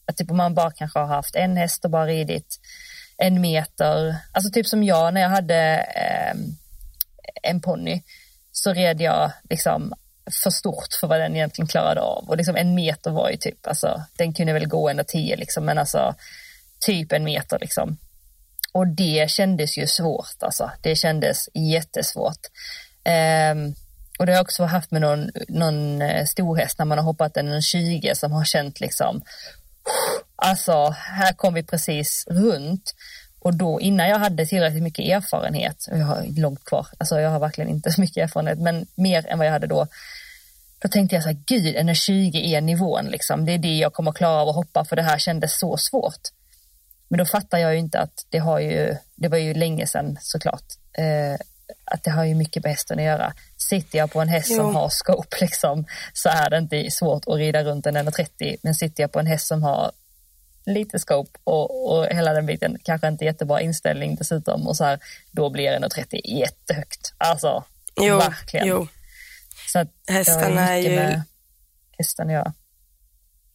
Att 0.06 0.16
typ 0.16 0.30
om 0.30 0.36
man 0.36 0.54
bara 0.54 0.70
kanske 0.70 0.98
har 0.98 1.06
haft 1.06 1.36
en 1.36 1.56
häst 1.56 1.84
och 1.84 1.90
bara 1.90 2.06
ridit 2.06 2.60
en 3.16 3.40
meter. 3.40 4.16
Alltså 4.32 4.50
typ 4.50 4.66
som 4.66 4.84
jag 4.84 5.14
när 5.14 5.20
jag 5.20 5.28
hade 5.28 5.86
eh, 5.96 6.36
en 7.42 7.60
ponny 7.60 8.02
så 8.52 8.72
red 8.72 9.00
jag 9.00 9.32
liksom 9.50 9.94
för 10.42 10.50
stort 10.50 10.94
för 11.00 11.06
vad 11.06 11.20
den 11.20 11.36
egentligen 11.36 11.68
klarade 11.68 12.00
av. 12.00 12.28
Och 12.28 12.36
liksom 12.36 12.56
en 12.56 12.74
meter 12.74 13.10
var 13.10 13.30
ju 13.30 13.36
typ, 13.36 13.66
alltså 13.66 14.02
den 14.16 14.34
kunde 14.34 14.52
väl 14.52 14.68
gå 14.68 14.88
ända 14.88 15.04
tio 15.04 15.36
liksom, 15.36 15.64
men 15.64 15.78
alltså 15.78 16.14
typ 16.80 17.12
en 17.12 17.24
meter 17.24 17.58
liksom. 17.58 17.98
Och 18.72 18.86
det 18.86 19.30
kändes 19.30 19.78
ju 19.78 19.86
svårt 19.86 20.36
alltså. 20.42 20.70
Det 20.80 20.96
kändes 20.96 21.48
jättesvårt. 21.54 22.40
Um, 23.52 23.74
och 24.18 24.26
det 24.26 24.32
har 24.32 24.36
jag 24.36 24.42
också 24.42 24.64
haft 24.64 24.90
med 24.90 25.00
någon, 25.00 25.30
någon 25.48 26.02
eh, 26.02 26.24
storhäst 26.24 26.78
när 26.78 26.86
man 26.86 26.98
har 26.98 27.04
hoppat 27.04 27.36
en 27.36 27.62
20 27.62 28.14
som 28.14 28.32
har 28.32 28.44
känt 28.44 28.80
liksom, 28.80 29.22
alltså 30.36 30.90
här 30.90 31.32
kom 31.32 31.54
vi 31.54 31.62
precis 31.62 32.24
runt. 32.30 32.94
Och 33.40 33.54
då 33.54 33.80
innan 33.80 34.08
jag 34.08 34.18
hade 34.18 34.46
tillräckligt 34.46 34.82
mycket 34.82 35.04
erfarenhet, 35.04 35.86
och 35.90 35.98
jag 35.98 36.06
har 36.06 36.40
långt 36.40 36.64
kvar, 36.64 36.86
alltså 36.98 37.20
jag 37.20 37.30
har 37.30 37.40
verkligen 37.40 37.70
inte 37.70 37.92
så 37.92 38.00
mycket 38.00 38.16
erfarenhet, 38.16 38.58
men 38.58 38.86
mer 38.94 39.26
än 39.26 39.38
vad 39.38 39.46
jag 39.46 39.52
hade 39.52 39.66
då, 39.66 39.86
då 40.84 40.88
tänkte 40.88 41.16
jag 41.16 41.22
så 41.22 41.28
här, 41.28 41.38
gud, 41.46 41.76
en 41.76 41.94
20 41.94 42.54
är 42.54 42.60
nivån 42.60 43.04
liksom. 43.06 43.44
Det 43.44 43.52
är 43.52 43.58
det 43.58 43.76
jag 43.76 43.92
kommer 43.92 44.12
klara 44.12 44.42
av 44.42 44.48
att 44.48 44.54
hoppa 44.54 44.84
för 44.84 44.96
det 44.96 45.02
här 45.02 45.18
kändes 45.18 45.58
så 45.58 45.76
svårt. 45.76 46.20
Men 47.08 47.18
då 47.18 47.24
fattar 47.24 47.58
jag 47.58 47.72
ju 47.72 47.78
inte 47.78 48.00
att 48.00 48.26
det 48.28 48.38
har 48.38 48.60
ju, 48.60 48.96
det 49.14 49.28
var 49.28 49.38
ju 49.38 49.54
länge 49.54 49.86
sedan 49.86 50.18
såklart, 50.20 50.64
eh, 50.92 51.34
att 51.84 52.04
det 52.04 52.10
har 52.10 52.24
ju 52.24 52.34
mycket 52.34 52.62
med 52.62 52.72
hästen 52.72 52.98
att 52.98 53.04
göra. 53.04 53.32
Sitter 53.56 53.98
jag 53.98 54.12
på 54.12 54.20
en 54.20 54.28
häst 54.28 54.48
jo. 54.50 54.56
som 54.56 54.74
har 54.74 54.88
scope 54.88 55.36
liksom, 55.40 55.84
så 56.12 56.28
är 56.28 56.50
det 56.50 56.58
inte 56.58 56.90
svårt 56.90 57.22
att 57.26 57.36
rida 57.36 57.64
runt 57.64 57.86
en 57.86 57.96
1,30. 57.96 58.56
Men 58.62 58.74
sitter 58.74 59.02
jag 59.02 59.12
på 59.12 59.20
en 59.20 59.26
häst 59.26 59.46
som 59.46 59.62
har 59.62 59.92
lite 60.66 60.98
scope 60.98 61.38
och, 61.44 61.92
och 61.92 62.06
hela 62.06 62.32
den 62.32 62.46
biten, 62.46 62.78
kanske 62.82 63.08
inte 63.08 63.24
jättebra 63.24 63.60
inställning 63.60 64.16
dessutom 64.16 64.68
och 64.68 64.76
så 64.76 64.84
här, 64.84 64.98
då 65.30 65.50
blir 65.50 65.70
1,30 65.70 66.20
jättehögt. 66.24 67.14
Alltså, 67.18 67.64
jo, 67.96 68.16
verkligen. 68.16 68.66
Jo. 68.66 68.88
Så 69.74 69.86
hästarna 70.06 70.68
är 70.68 70.76
ju... 70.76 70.96
Med 70.96 71.22
att 72.18 72.30
göra. 72.30 72.52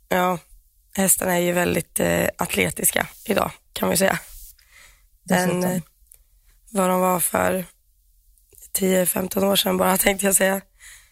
Ja, 0.10 0.38
hästarna 0.94 1.34
är 1.34 1.40
ju 1.40 1.52
väldigt 1.52 2.00
eh, 2.00 2.28
atletiska 2.38 3.08
idag 3.26 3.52
kan 3.74 3.88
man 3.88 3.94
ju 3.94 3.98
säga. 3.98 4.20
Den, 5.24 5.64
eh, 5.64 5.82
vad 6.72 6.90
de 6.90 7.00
var 7.00 7.20
för 7.20 7.66
10-15 8.80 9.44
år 9.44 9.56
sedan 9.56 9.78
bara 9.78 9.98
tänkte 9.98 10.26
jag 10.26 10.36
säga. 10.36 10.62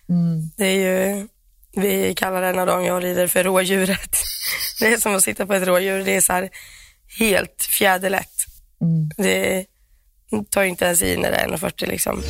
Mm. 0.10 0.52
Det 0.58 0.66
är 0.66 0.80
ju, 0.80 1.28
vi 1.76 2.14
kallar 2.14 2.42
den 2.42 2.60
av 2.60 2.68
dem 2.68 2.84
jag 2.84 3.04
rider 3.04 3.28
för 3.28 3.44
rådjuret. 3.44 4.18
Det 4.80 4.94
är 4.94 4.98
som 4.98 5.16
att 5.16 5.24
sitta 5.24 5.46
på 5.46 5.54
ett 5.54 5.68
rådjur. 5.68 6.06
Det 6.06 6.16
är 6.16 6.22
så 6.22 6.34
här 6.34 6.50
helt 7.20 7.62
fjäderlätt. 7.62 8.46
Mm. 8.82 9.10
Det 9.18 9.66
tar 10.50 10.64
inte 10.64 10.86
ens 10.86 11.02
i 11.02 11.18
när 11.18 11.32
det 11.32 11.38
är 11.38 11.48
1,40 11.48 11.88
liksom. 11.88 12.24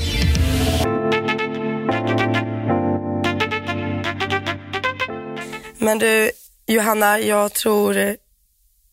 Men 5.87 5.99
du, 5.99 6.31
Johanna, 6.65 7.19
jag 7.19 7.53
tror 7.53 8.17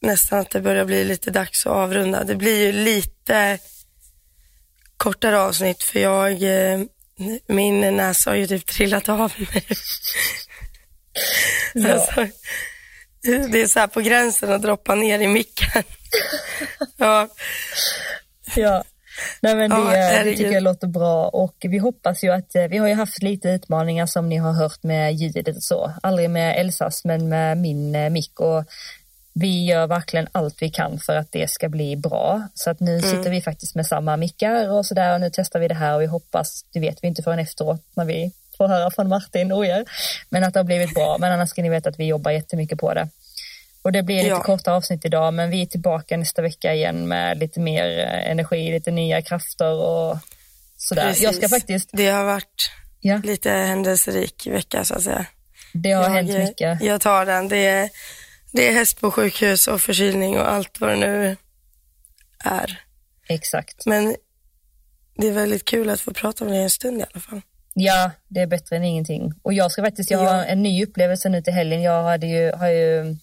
nästan 0.01 0.39
att 0.41 0.51
det 0.51 0.61
börjar 0.61 0.85
bli 0.85 1.05
lite 1.05 1.31
dags 1.31 1.67
att 1.67 1.73
avrunda. 1.73 2.25
Det 2.25 2.35
blir 2.35 2.67
ju 2.67 2.73
lite 2.73 3.59
kortare 4.97 5.41
avsnitt 5.41 5.83
för 5.83 6.01
jag, 6.01 6.33
eh, 6.43 6.81
min 7.47 7.81
näsa 7.81 8.31
har 8.31 8.37
ju 8.37 8.47
typ 8.47 8.67
trillat 8.67 9.09
av 9.09 9.19
mig. 9.39 9.67
Ja. 11.75 11.93
Alltså, 11.93 12.27
det 13.23 13.63
är 13.63 13.67
så 13.67 13.81
här 13.81 13.87
på 13.87 14.01
gränsen 14.01 14.53
att 14.53 14.63
droppa 14.63 14.95
ner 14.95 15.19
i 15.19 15.29
micken. 15.29 15.83
ja. 16.97 17.29
ja. 18.57 18.85
Nej, 19.41 19.55
men 19.55 19.71
det, 19.71 19.77
ja, 19.77 20.25
det 20.25 20.37
tycker 20.37 20.53
jag 20.53 20.63
låter 20.63 20.87
bra 20.87 21.29
och 21.29 21.57
vi 21.61 21.79
hoppas 21.79 22.25
ju 22.25 22.31
att 22.31 22.55
eh, 22.55 22.65
vi 22.65 22.79
har 22.79 22.89
ju 22.89 22.95
haft 22.95 23.23
lite 23.23 23.49
utmaningar 23.49 24.07
som 24.07 24.29
ni 24.29 24.37
har 24.37 24.53
hört 24.53 24.83
med 24.83 25.15
ljudet 25.15 25.57
och 25.57 25.63
så. 25.63 25.93
Aldrig 26.03 26.31
med 26.31 26.61
Elsas 26.61 27.05
men 27.05 27.29
med 27.29 27.59
min 27.59 27.95
eh, 27.95 28.11
mick 28.11 28.41
och 28.41 28.65
vi 29.33 29.65
gör 29.65 29.87
verkligen 29.87 30.29
allt 30.33 30.63
vi 30.63 30.71
kan 30.71 30.99
för 30.99 31.17
att 31.17 31.33
det 31.33 31.51
ska 31.51 31.69
bli 31.69 31.97
bra. 31.97 32.43
Så 32.55 32.71
att 32.71 32.81
nu 32.81 32.99
mm. 32.99 33.11
sitter 33.11 33.31
vi 33.31 33.43
faktiskt 33.43 33.75
med 33.75 33.87
samma 33.87 34.17
mickar 34.17 34.71
och 34.71 34.87
sådär 34.87 35.15
och 35.15 35.21
nu 35.21 35.31
testar 35.33 35.61
vi 35.61 35.69
det 35.69 35.75
här 35.75 35.95
och 35.95 36.03
vi 36.03 36.07
hoppas, 36.07 36.65
det 36.73 36.81
vet 36.81 36.99
vi 37.03 37.09
inte 37.09 37.23
förrän 37.23 37.39
efteråt 37.39 37.83
när 37.95 38.05
vi 38.05 38.33
får 38.59 38.69
höra 38.69 38.91
från 38.91 39.09
Martin 39.09 39.53
och 39.53 39.67
er, 39.67 39.85
men 40.29 40.45
att 40.45 40.55
det 40.55 40.61
har 40.61 40.65
blivit 40.65 40.95
bra. 40.95 41.17
Men 41.21 41.33
annars 41.33 41.49
ska 41.49 41.63
ni 41.63 41.69
veta 41.69 41.89
att 41.89 41.99
vi 41.99 42.05
jobbar 42.05 42.31
jättemycket 42.31 42.79
på 42.79 42.95
det. 42.95 43.09
Och 43.85 43.93
det 43.93 44.03
blir 44.03 44.17
lite 44.17 44.29
ja. 44.29 44.43
korta 44.43 44.73
avsnitt 44.73 45.05
idag, 45.05 45.35
men 45.35 45.51
vi 45.51 45.63
är 45.63 45.67
tillbaka 45.67 46.17
nästa 46.17 46.43
vecka 46.43 46.75
igen 46.75 47.09
med 47.09 47.39
lite 47.39 47.61
mer 47.61 47.99
eh, 47.99 48.31
energi, 48.31 48.73
lite 48.73 48.91
nya 48.91 49.23
krafter 49.23 49.73
och 49.73 50.19
sådär. 50.77 51.07
Precis. 51.07 51.23
Jag 51.23 51.35
ska 51.35 51.49
faktiskt... 51.49 51.89
Det 51.93 52.09
har 52.09 52.25
varit 52.25 52.71
ja. 53.01 53.21
lite 53.25 53.51
händelserik 53.51 54.47
vecka 54.47 54.85
så 54.85 54.95
att 54.95 55.03
säga. 55.03 55.27
Det 55.73 55.93
har 55.93 56.03
jag, 56.03 56.11
hänt 56.11 56.31
mycket. 56.31 56.83
Jag 56.83 57.01
tar 57.01 57.27
den. 57.27 57.49
Det 57.49 57.67
är, 57.67 57.91
det 58.53 58.69
är 58.69 58.73
häst 58.73 59.01
på 59.01 59.11
sjukhus 59.11 59.69
och 59.69 59.81
förkylning 59.81 60.39
och 60.39 60.53
allt 60.53 60.81
vad 60.81 60.91
det 60.91 60.97
nu 60.97 61.37
är. 62.45 62.81
Exakt. 63.29 63.87
Men 63.87 64.17
det 65.17 65.27
är 65.27 65.33
väldigt 65.33 65.65
kul 65.65 65.91
att 65.91 66.01
få 66.01 66.13
prata 66.13 66.45
med 66.45 66.53
dig 66.53 66.63
en 66.63 66.71
stund 66.71 67.01
i 67.01 67.05
alla 67.13 67.21
fall. 67.21 67.41
Ja, 67.75 68.11
det 68.29 68.41
är 68.41 68.47
bättre 68.47 68.77
än 68.77 68.85
ingenting. 68.85 69.33
Och 69.43 69.53
jag 69.53 69.73
ska 69.73 69.83
faktiskt, 69.83 70.11
jag 70.11 70.19
har 70.19 70.45
en 70.45 70.63
ny 70.63 70.85
upplevelse 70.85 71.29
nu 71.29 71.43
till 71.43 71.53
helgen. 71.53 71.83
Jag 71.83 72.03
hade 72.03 72.27
ju, 72.27 72.53
har 72.53 72.69
ju 72.69 73.17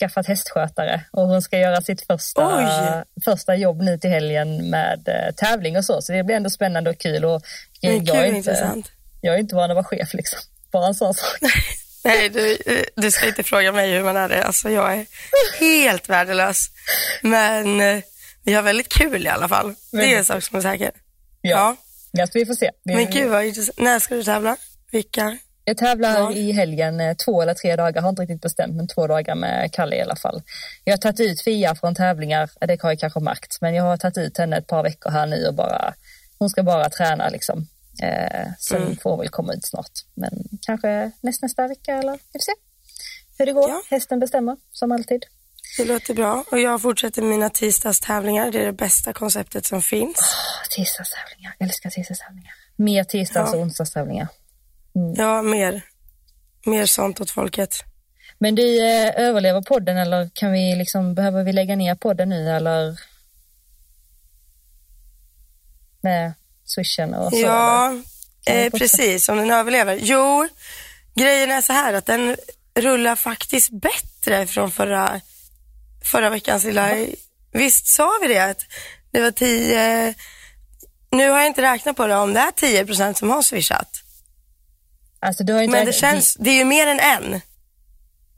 skaffat 0.00 0.26
hästskötare 0.26 1.04
och 1.10 1.28
hon 1.28 1.42
ska 1.42 1.58
göra 1.58 1.80
sitt 1.80 2.06
första, 2.06 3.04
första 3.24 3.56
jobb 3.56 3.82
nu 3.82 3.98
till 3.98 4.10
helgen 4.10 4.70
med 4.70 5.08
eh, 5.08 5.34
tävling 5.34 5.76
och 5.76 5.84
så. 5.84 6.02
Så 6.02 6.12
det 6.12 6.24
blir 6.24 6.36
ändå 6.36 6.50
spännande 6.50 6.90
och 6.90 6.98
kul. 6.98 7.24
Och 7.24 7.42
jag, 7.80 8.06
kul, 8.06 8.16
är 8.16 8.24
inte, 8.24 8.82
jag 9.20 9.34
är 9.34 9.38
inte 9.38 9.54
van 9.54 9.70
att 9.70 9.74
vara 9.74 9.84
chef 9.84 10.14
liksom. 10.14 10.38
Bara 10.72 10.86
en 10.86 10.94
sån 10.94 11.14
sak. 11.14 11.38
Nej, 12.04 12.28
du, 12.28 12.58
du 12.96 13.10
ska 13.10 13.26
inte 13.26 13.42
fråga 13.42 13.72
mig 13.72 13.92
hur 13.92 14.02
man 14.02 14.16
är 14.16 14.28
det. 14.28 14.44
Alltså 14.44 14.70
jag 14.70 14.92
är 14.92 15.06
helt 15.58 16.08
värdelös. 16.08 16.70
Men 17.22 17.80
eh, 17.80 18.02
vi 18.44 18.54
har 18.54 18.62
väldigt 18.62 18.88
kul 18.88 19.26
i 19.26 19.28
alla 19.28 19.48
fall. 19.48 19.74
Det 19.92 20.14
är 20.14 20.18
en 20.18 20.24
sak 20.24 20.42
som 20.42 20.56
är 20.56 20.62
säker. 20.62 20.90
Ja, 21.40 21.76
ja. 22.12 22.26
vi 22.34 22.46
får 22.46 22.54
se. 22.54 22.70
Men 22.84 23.10
gud 23.10 23.30
vad 23.30 23.44
intressant. 23.44 23.78
När 23.78 23.98
ska 23.98 24.14
du 24.14 24.24
tävla? 24.24 24.56
Vilka? 24.90 25.38
Jag 25.68 25.76
tävlar 25.76 26.18
ja. 26.18 26.32
i 26.32 26.52
helgen 26.52 27.00
eh, 27.00 27.16
två 27.16 27.42
eller 27.42 27.54
tre 27.54 27.76
dagar, 27.76 28.02
har 28.02 28.08
inte 28.08 28.22
riktigt 28.22 28.40
bestämt, 28.40 28.76
men 28.76 28.88
två 28.88 29.06
dagar 29.06 29.34
med 29.34 29.72
Kalle 29.72 29.96
i 29.96 30.02
alla 30.02 30.16
fall. 30.16 30.42
Jag 30.84 30.92
har 30.92 30.98
tagit 30.98 31.20
ut 31.20 31.42
Fia 31.44 31.74
från 31.74 31.94
tävlingar, 31.94 32.50
det 32.60 32.82
har 32.82 32.90
jag 32.90 32.98
kanske 32.98 33.20
märkt, 33.20 33.60
men 33.60 33.74
jag 33.74 33.84
har 33.84 33.96
tagit 33.96 34.18
ut 34.18 34.38
henne 34.38 34.56
ett 34.56 34.66
par 34.66 34.82
veckor 34.82 35.10
här 35.10 35.26
nu 35.26 35.46
och 35.46 35.54
bara, 35.54 35.94
hon 36.38 36.50
ska 36.50 36.62
bara 36.62 36.90
träna 36.90 37.28
liksom. 37.28 37.66
Eh, 38.02 38.46
sen 38.58 38.82
mm. 38.82 38.96
får 38.96 39.16
väl 39.16 39.28
komma 39.28 39.52
ut 39.52 39.66
snart, 39.66 39.90
men 40.14 40.44
kanske 40.66 41.10
näst, 41.20 41.42
nästa 41.42 41.68
vecka 41.68 41.96
eller 41.96 42.12
vi 42.12 42.18
får 42.32 42.38
se 42.38 42.52
hur 43.38 43.46
det 43.46 43.52
går. 43.52 43.68
Ja. 43.68 43.82
Hästen 43.90 44.20
bestämmer 44.20 44.56
som 44.72 44.92
alltid. 44.92 45.24
Det 45.78 45.84
låter 45.84 46.14
bra 46.14 46.44
och 46.50 46.58
jag 46.58 46.82
fortsätter 46.82 47.22
mina 47.22 47.50
tisdagstävlingar. 47.50 48.50
Det 48.50 48.60
är 48.60 48.66
det 48.66 48.72
bästa 48.72 49.12
konceptet 49.12 49.66
som 49.66 49.82
finns. 49.82 50.18
Oh, 50.18 50.68
tisdagstävlingar, 50.70 51.54
jag 51.58 51.66
älskar 51.66 51.90
tisdagstävlingar. 51.90 52.54
Mer 52.76 53.04
tisdags 53.04 53.50
ja. 53.52 53.56
och 53.56 53.62
onsdagstävlingar. 53.62 54.28
Mm. 54.96 55.14
Ja, 55.16 55.42
mer. 55.42 55.82
Mer 56.64 56.86
sånt 56.86 57.20
åt 57.20 57.30
folket. 57.30 57.84
Men 58.38 58.54
du, 58.54 58.86
eh, 58.86 59.12
överlever 59.16 59.62
podden 59.62 59.96
eller 59.96 60.30
kan 60.34 60.52
vi 60.52 60.76
liksom, 60.76 61.14
behöver 61.14 61.44
vi 61.44 61.52
lägga 61.52 61.76
ner 61.76 61.94
podden 61.94 62.28
nu 62.28 62.50
eller? 62.50 63.00
Med 66.00 66.32
swishen 66.64 67.14
och 67.14 67.32
så? 67.32 67.38
Ja, 67.38 67.94
eh, 68.46 68.70
precis. 68.70 69.28
Om 69.28 69.36
den 69.36 69.50
överlever. 69.50 69.98
Jo, 70.02 70.48
grejen 71.14 71.50
är 71.50 71.60
så 71.60 71.72
här 71.72 71.92
att 71.92 72.06
den 72.06 72.36
rullar 72.74 73.16
faktiskt 73.16 73.70
bättre 73.70 74.46
från 74.46 74.70
förra, 74.70 75.20
förra 76.04 76.30
veckans 76.30 76.64
lilla... 76.64 77.06
Visst 77.52 77.86
sa 77.86 78.10
vi 78.22 78.28
det? 78.28 78.44
Att 78.44 78.62
det 79.10 79.20
var 79.20 79.30
10... 79.30 80.14
Nu 81.10 81.30
har 81.30 81.38
jag 81.38 81.46
inte 81.46 81.62
räknat 81.62 81.96
på 81.96 82.06
det 82.06 82.16
om 82.16 82.34
det 82.34 82.40
är 82.40 82.50
10 82.50 82.86
procent 82.86 83.18
som 83.18 83.30
har 83.30 83.42
swishat. 83.42 84.05
Alltså, 85.20 85.44
du 85.44 85.52
har 85.52 85.62
inte 85.62 85.76
Men 85.76 85.84
det 85.86 85.90
räknat- 85.92 86.00
känns, 86.12 86.34
det 86.34 86.50
är 86.50 86.54
ju 86.58 86.64
mer 86.64 86.86
än 86.86 87.00
en. 87.00 87.40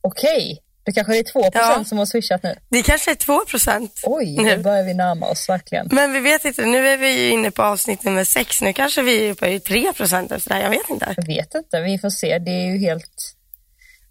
Okej, 0.00 0.62
det 0.84 0.92
kanske 0.92 1.18
är 1.18 1.22
2 1.22 1.50
Ja. 1.52 1.84
som 1.84 1.98
har 1.98 2.06
swishat 2.06 2.42
nu. 2.42 2.56
Det 2.68 2.82
kanske 2.82 3.10
är 3.10 3.14
2 3.14 3.44
procent. 3.44 4.00
Oj, 4.02 4.36
nu 4.36 4.56
börjar 4.58 4.82
vi 4.84 4.94
närma 4.94 5.26
oss 5.26 5.48
verkligen. 5.48 5.88
Men 5.92 6.12
vi 6.12 6.20
vet 6.20 6.44
inte, 6.44 6.62
nu 6.64 6.88
är 6.88 6.96
vi 6.96 7.10
ju 7.24 7.30
inne 7.30 7.50
på 7.50 7.62
avsnitt 7.62 8.02
nummer 8.04 8.24
sex. 8.24 8.62
Nu 8.62 8.72
kanske 8.72 9.02
vi 9.02 9.26
är 9.26 9.30
uppe 9.32 9.48
i 9.48 9.60
3 9.60 9.92
procent 9.92 10.32
efter 10.32 10.48
det 10.50 10.54
här, 10.54 10.62
jag 10.62 10.70
vet 10.70 10.90
inte. 10.90 11.14
Jag 11.16 11.26
vet 11.26 11.54
inte, 11.54 11.80
vi 11.80 11.98
får 11.98 12.10
se. 12.10 12.38
Det 12.38 12.50
är 12.50 12.66
ju 12.72 12.78
helt... 12.78 13.34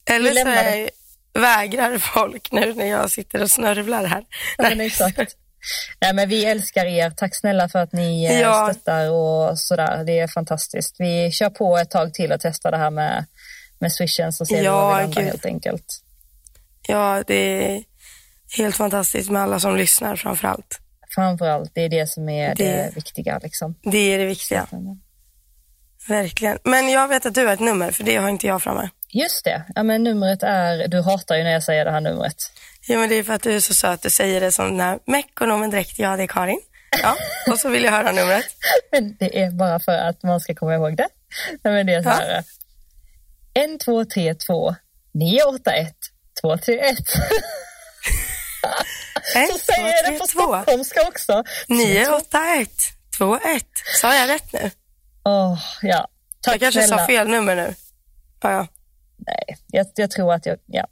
Eller 0.06 0.32
så 0.34 0.48
är, 0.50 0.90
vägrar 1.34 1.98
folk 1.98 2.52
nu 2.52 2.74
när 2.74 2.86
jag 2.86 3.12
sitter 3.12 3.42
och 3.42 3.52
snörvlar 3.52 4.06
här. 4.06 4.24
Ja, 4.58 4.64
men 4.70 4.82
exakt. 4.82 5.36
Nej, 6.02 6.14
men 6.14 6.30
vi 6.30 6.46
älskar 6.46 6.86
er. 6.86 7.10
Tack 7.10 7.36
snälla 7.36 7.70
för 7.70 7.80
att 7.80 7.94
ni 7.94 8.26
eh, 8.26 8.40
Ja. 8.40 8.70
stöttar 8.74 9.10
och 9.12 9.60
sådär. 9.60 10.04
Det 10.04 10.20
är 10.20 10.28
fantastiskt. 10.28 10.96
Vi 11.00 11.32
kör 11.32 11.50
på 11.50 11.78
ett 11.78 11.90
tag 11.92 12.14
till 12.14 12.32
och 12.32 12.40
testar 12.42 12.72
det 12.72 12.78
här 12.78 12.92
med, 12.92 13.26
med 13.80 13.94
swishen 13.94 14.34
så 14.34 14.46
ser 14.46 14.58
vi 14.58 14.64
Ja, 14.66 14.82
var 14.88 14.96
vi 14.98 15.02
landar 15.04 15.22
gud. 15.22 15.30
helt 15.30 15.46
enkelt. 15.46 15.86
Ja, 16.88 17.24
det 17.28 17.36
är 17.76 17.84
helt 18.58 18.76
fantastiskt 18.76 19.30
med 19.30 19.42
alla 19.42 19.60
som 19.60 19.76
lyssnar 19.76 20.16
framför 20.16 20.48
allt. 20.48 20.80
Framförallt, 21.16 21.72
det 21.76 21.82
är 21.82 21.90
det 21.90 22.08
som 22.10 22.30
är 22.30 22.56
det, 22.56 22.64
Det- 22.64 22.92
viktiga. 22.96 23.40
Liksom. 23.44 23.76
Det 23.84 23.98
är 24.14 24.18
det 24.20 24.26
viktiga, 24.26 24.68
verkligen. 26.08 26.58
Men 26.64 26.90
jag 26.90 27.08
vet 27.08 27.26
att 27.26 27.34
du 27.36 27.46
har 27.46 27.54
ett 27.54 27.60
nummer, 27.60 27.92
för 27.92 28.04
det 28.04 28.16
har 28.16 28.30
inte 28.30 28.48
jag 28.48 28.64
framme. 28.64 28.90
Just 29.10 29.44
det, 29.44 29.64
ja, 29.76 29.84
men 29.84 30.04
numret 30.04 30.44
är, 30.44 30.88
du 30.88 31.02
hatar 31.02 31.36
ju 31.36 31.44
när 31.44 31.52
jag 31.52 31.64
säger 31.64 31.86
det 31.86 31.92
här 31.92 32.02
numret. 32.02 32.36
Ja, 32.88 32.98
men 32.98 33.10
det 33.10 33.16
är 33.16 33.24
för 33.24 33.34
att 33.34 33.44
du 33.44 33.56
är 33.56 33.60
så 33.60 33.74
söt. 33.74 34.02
Du 34.02 34.10
säger 34.10 34.42
det 34.42 34.52
som 34.52 34.66
den 34.66 34.80
här 34.80 35.00
mekonomen 35.06 35.70
direkt. 35.70 36.00
Ja, 36.00 36.18
det 36.18 36.24
är 36.24 36.28
Karin. 36.28 36.62
Ja, 37.02 37.16
och 37.52 37.60
så 37.60 37.70
vill 37.70 37.84
jag 37.84 37.92
höra 37.92 38.12
numret. 38.12 38.46
Men 38.92 39.16
det 39.20 39.40
är 39.42 39.52
bara 39.52 39.80
för 39.80 39.92
att 39.98 40.24
man 40.24 40.40
ska 40.40 40.56
komma 40.56 40.74
ihåg 40.76 40.98
det. 40.98 41.08
Nej, 41.64 41.74
men 41.74 41.86
det 41.86 41.94
är 41.94 42.04
så 42.04 42.10
här. 42.10 42.44
1, 43.54 43.80
2, 43.80 44.06
3, 44.06 44.36
2, 44.36 44.76
9, 45.14 45.44
8, 45.44 45.72
1, 45.72 45.96
2, 46.42 46.58
3, 46.58 46.80
1. 46.80 46.98
Ett, 49.36 49.46
Så 49.52 49.58
säger 49.58 49.88
jag 50.04 50.14
det 50.14 50.20
på 50.20 50.28
stockholmska 50.28 51.02
också. 51.08 51.44
9, 51.68 52.10
8, 52.10 52.40
1, 52.62 52.70
2, 53.18 53.36
1. 53.36 53.42
Sa 54.02 54.16
jag 54.16 54.30
rätt 54.30 54.54
nu? 54.54 54.72
Åh, 55.24 55.60
ja. 55.82 56.08
Tack 56.42 56.54
Jag 56.54 56.60
kanske 56.62 56.82
snälla. 56.84 56.98
sa 57.02 57.08
fel 57.08 57.28
nummer 57.28 57.56
nu. 57.56 57.74
Ja, 58.42 58.52
ja. 58.52 58.68
Nej, 59.18 59.58
jag, 59.68 59.88
jag 59.96 60.12
tror 60.12 60.34
att 60.34 60.46
jag, 60.46 60.58
ja. 60.66 60.88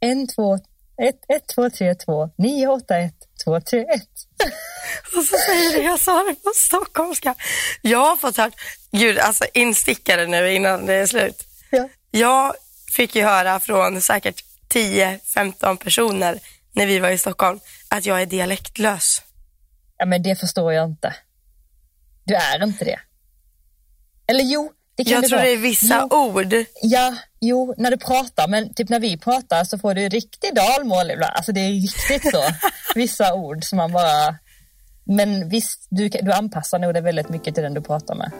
1, 0.00 0.34
2, 0.34 0.58
1, 0.98 1.14
1, 1.28 1.46
2, 1.54 1.70
3, 1.70 1.94
2, 1.94 2.30
9, 2.38 2.66
8, 2.68 2.98
1, 2.98 3.14
2, 3.44 3.60
3, 3.60 3.80
1. 3.80 4.02
Och 5.16 5.24
så 5.24 5.36
säger 5.46 5.72
du, 5.76 5.82
jag 5.82 6.00
sa 6.00 6.22
det 6.22 6.34
på 6.34 6.52
stockholmska. 6.54 7.34
Jag 7.82 7.98
har 7.98 8.16
fått 8.16 8.36
höra, 8.36 8.50
gud 8.90 9.18
alltså 9.18 9.44
instickare 9.54 10.26
nu 10.26 10.52
innan 10.54 10.86
det 10.86 10.94
är 10.94 11.06
slut. 11.06 11.44
Ja. 11.70 11.88
Jag 12.10 12.54
fick 12.92 13.16
ju 13.16 13.22
höra 13.22 13.60
från 13.60 14.00
säkert 14.00 14.44
10-15 14.74 15.76
personer 15.76 16.40
när 16.72 16.86
vi 16.86 16.98
var 16.98 17.10
i 17.10 17.18
Stockholm 17.18 17.60
att 17.88 18.06
jag 18.06 18.22
är 18.22 18.26
dialektlös. 18.26 19.22
ja, 19.98 20.06
men 20.06 20.22
det 20.22 20.36
förstår 20.36 20.72
jag 20.72 20.84
inte. 20.84 21.14
Du 22.24 22.34
är 22.34 22.62
inte 22.64 22.84
det. 22.84 23.00
Eller 24.26 24.44
jo, 24.44 24.72
det 24.96 25.04
kan 25.04 25.12
Jag 25.12 25.22
du 25.22 25.28
tror 25.28 25.38
vara. 25.38 25.46
det 25.46 25.52
är 25.52 25.56
vissa 25.56 26.08
jo, 26.10 26.16
ord. 26.16 26.54
Ja, 26.82 27.14
jo, 27.40 27.74
när 27.76 27.90
du 27.90 27.96
pratar, 27.96 28.48
men 28.48 28.74
typ 28.74 28.88
när 28.88 29.00
vi 29.00 29.16
pratar 29.18 29.64
så 29.64 29.78
får 29.78 29.94
du 29.94 30.08
riktigt 30.08 30.54
dalmål 30.54 31.10
ibland. 31.10 31.32
Alltså 31.36 31.52
det 31.52 31.60
är 31.60 31.70
riktigt 31.70 32.30
så. 32.30 32.42
Vissa 32.94 33.34
ord 33.34 33.64
som 33.64 33.76
man 33.76 33.92
bara... 33.92 34.36
Men 35.04 35.48
visst, 35.48 35.86
du, 35.90 36.08
du 36.08 36.32
anpassar 36.32 36.78
nog 36.78 36.94
det 36.94 37.00
väldigt 37.00 37.28
mycket 37.28 37.54
till 37.54 37.62
den 37.62 37.74
du 37.74 37.80
pratar 37.82 38.14
med. 38.14 38.30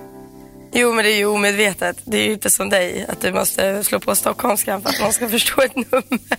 Jo, 0.73 0.93
men 0.93 1.05
det 1.05 1.13
är 1.13 1.17
ju 1.17 1.27
omedvetet. 1.27 1.97
Det 2.05 2.19
är 2.19 2.27
ju 2.27 2.33
inte 2.33 2.51
som 2.51 2.69
dig, 2.69 3.07
att 3.09 3.21
du 3.21 3.33
måste 3.33 3.85
slå 3.85 4.01
på 4.01 4.17
stockholmskan 4.17 4.83
för 4.83 4.89
att 4.89 5.01
någon 5.01 5.13
ska 5.13 5.29
förstå 5.39 5.63
ett 5.63 5.77
nummer. 5.77 6.39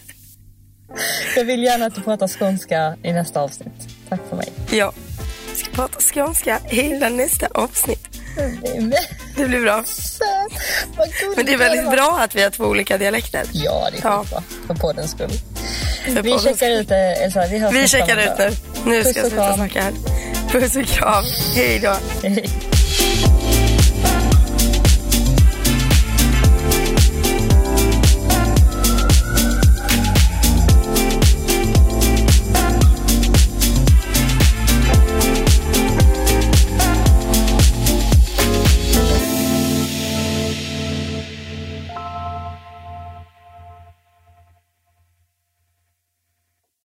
Jag 1.35 1.45
vill 1.45 1.63
gärna 1.63 1.85
att 1.85 1.95
du 1.95 2.01
pratar 2.01 2.27
skånska 2.27 2.95
i 3.03 3.13
nästa 3.13 3.41
avsnitt. 3.41 3.87
Tack 4.09 4.19
för 4.29 4.35
mig. 4.35 4.49
Ja, 4.71 4.93
jag 5.49 5.57
ska 5.57 5.71
prata 5.71 5.99
skånska 5.99 6.59
hela 6.65 7.09
nästa 7.09 7.47
avsnitt. 7.53 8.07
Det 9.35 9.45
blir 9.45 9.61
bra. 9.61 9.83
Men 11.35 11.45
det 11.45 11.53
är 11.53 11.57
väldigt 11.57 11.91
bra 11.91 12.19
att 12.21 12.35
vi 12.35 12.43
har 12.43 12.49
två 12.49 12.63
olika 12.63 12.97
dialekter. 12.97 13.43
Ja, 13.51 13.87
det 13.91 13.97
är 13.97 14.01
Ja. 14.03 14.19
skitbra. 14.23 14.43
För 14.67 14.73
poddens 14.73 15.11
skull. 15.11 15.29
För 16.05 16.11
Vi 16.11 16.31
poddens 16.31 16.43
checkar 16.43 16.71
ut 16.71 16.89
det, 16.89 17.13
Elsa. 17.23 17.47
Vi 17.51 17.57
hörs 17.59 17.73
Vi 17.73 17.87
checkar 17.87 18.17
ut 18.17 18.37
nu. 18.39 18.49
Nu 18.85 19.03
ska 19.03 19.19
jag 19.19 19.27
sluta 19.27 19.55
snacka 19.55 19.81
här. 19.81 19.93
Puss 20.51 20.75
och 20.75 20.85
kram. 20.85 21.23
Hej 21.55 21.79
då. 21.79 21.95
Hej. 22.23 22.49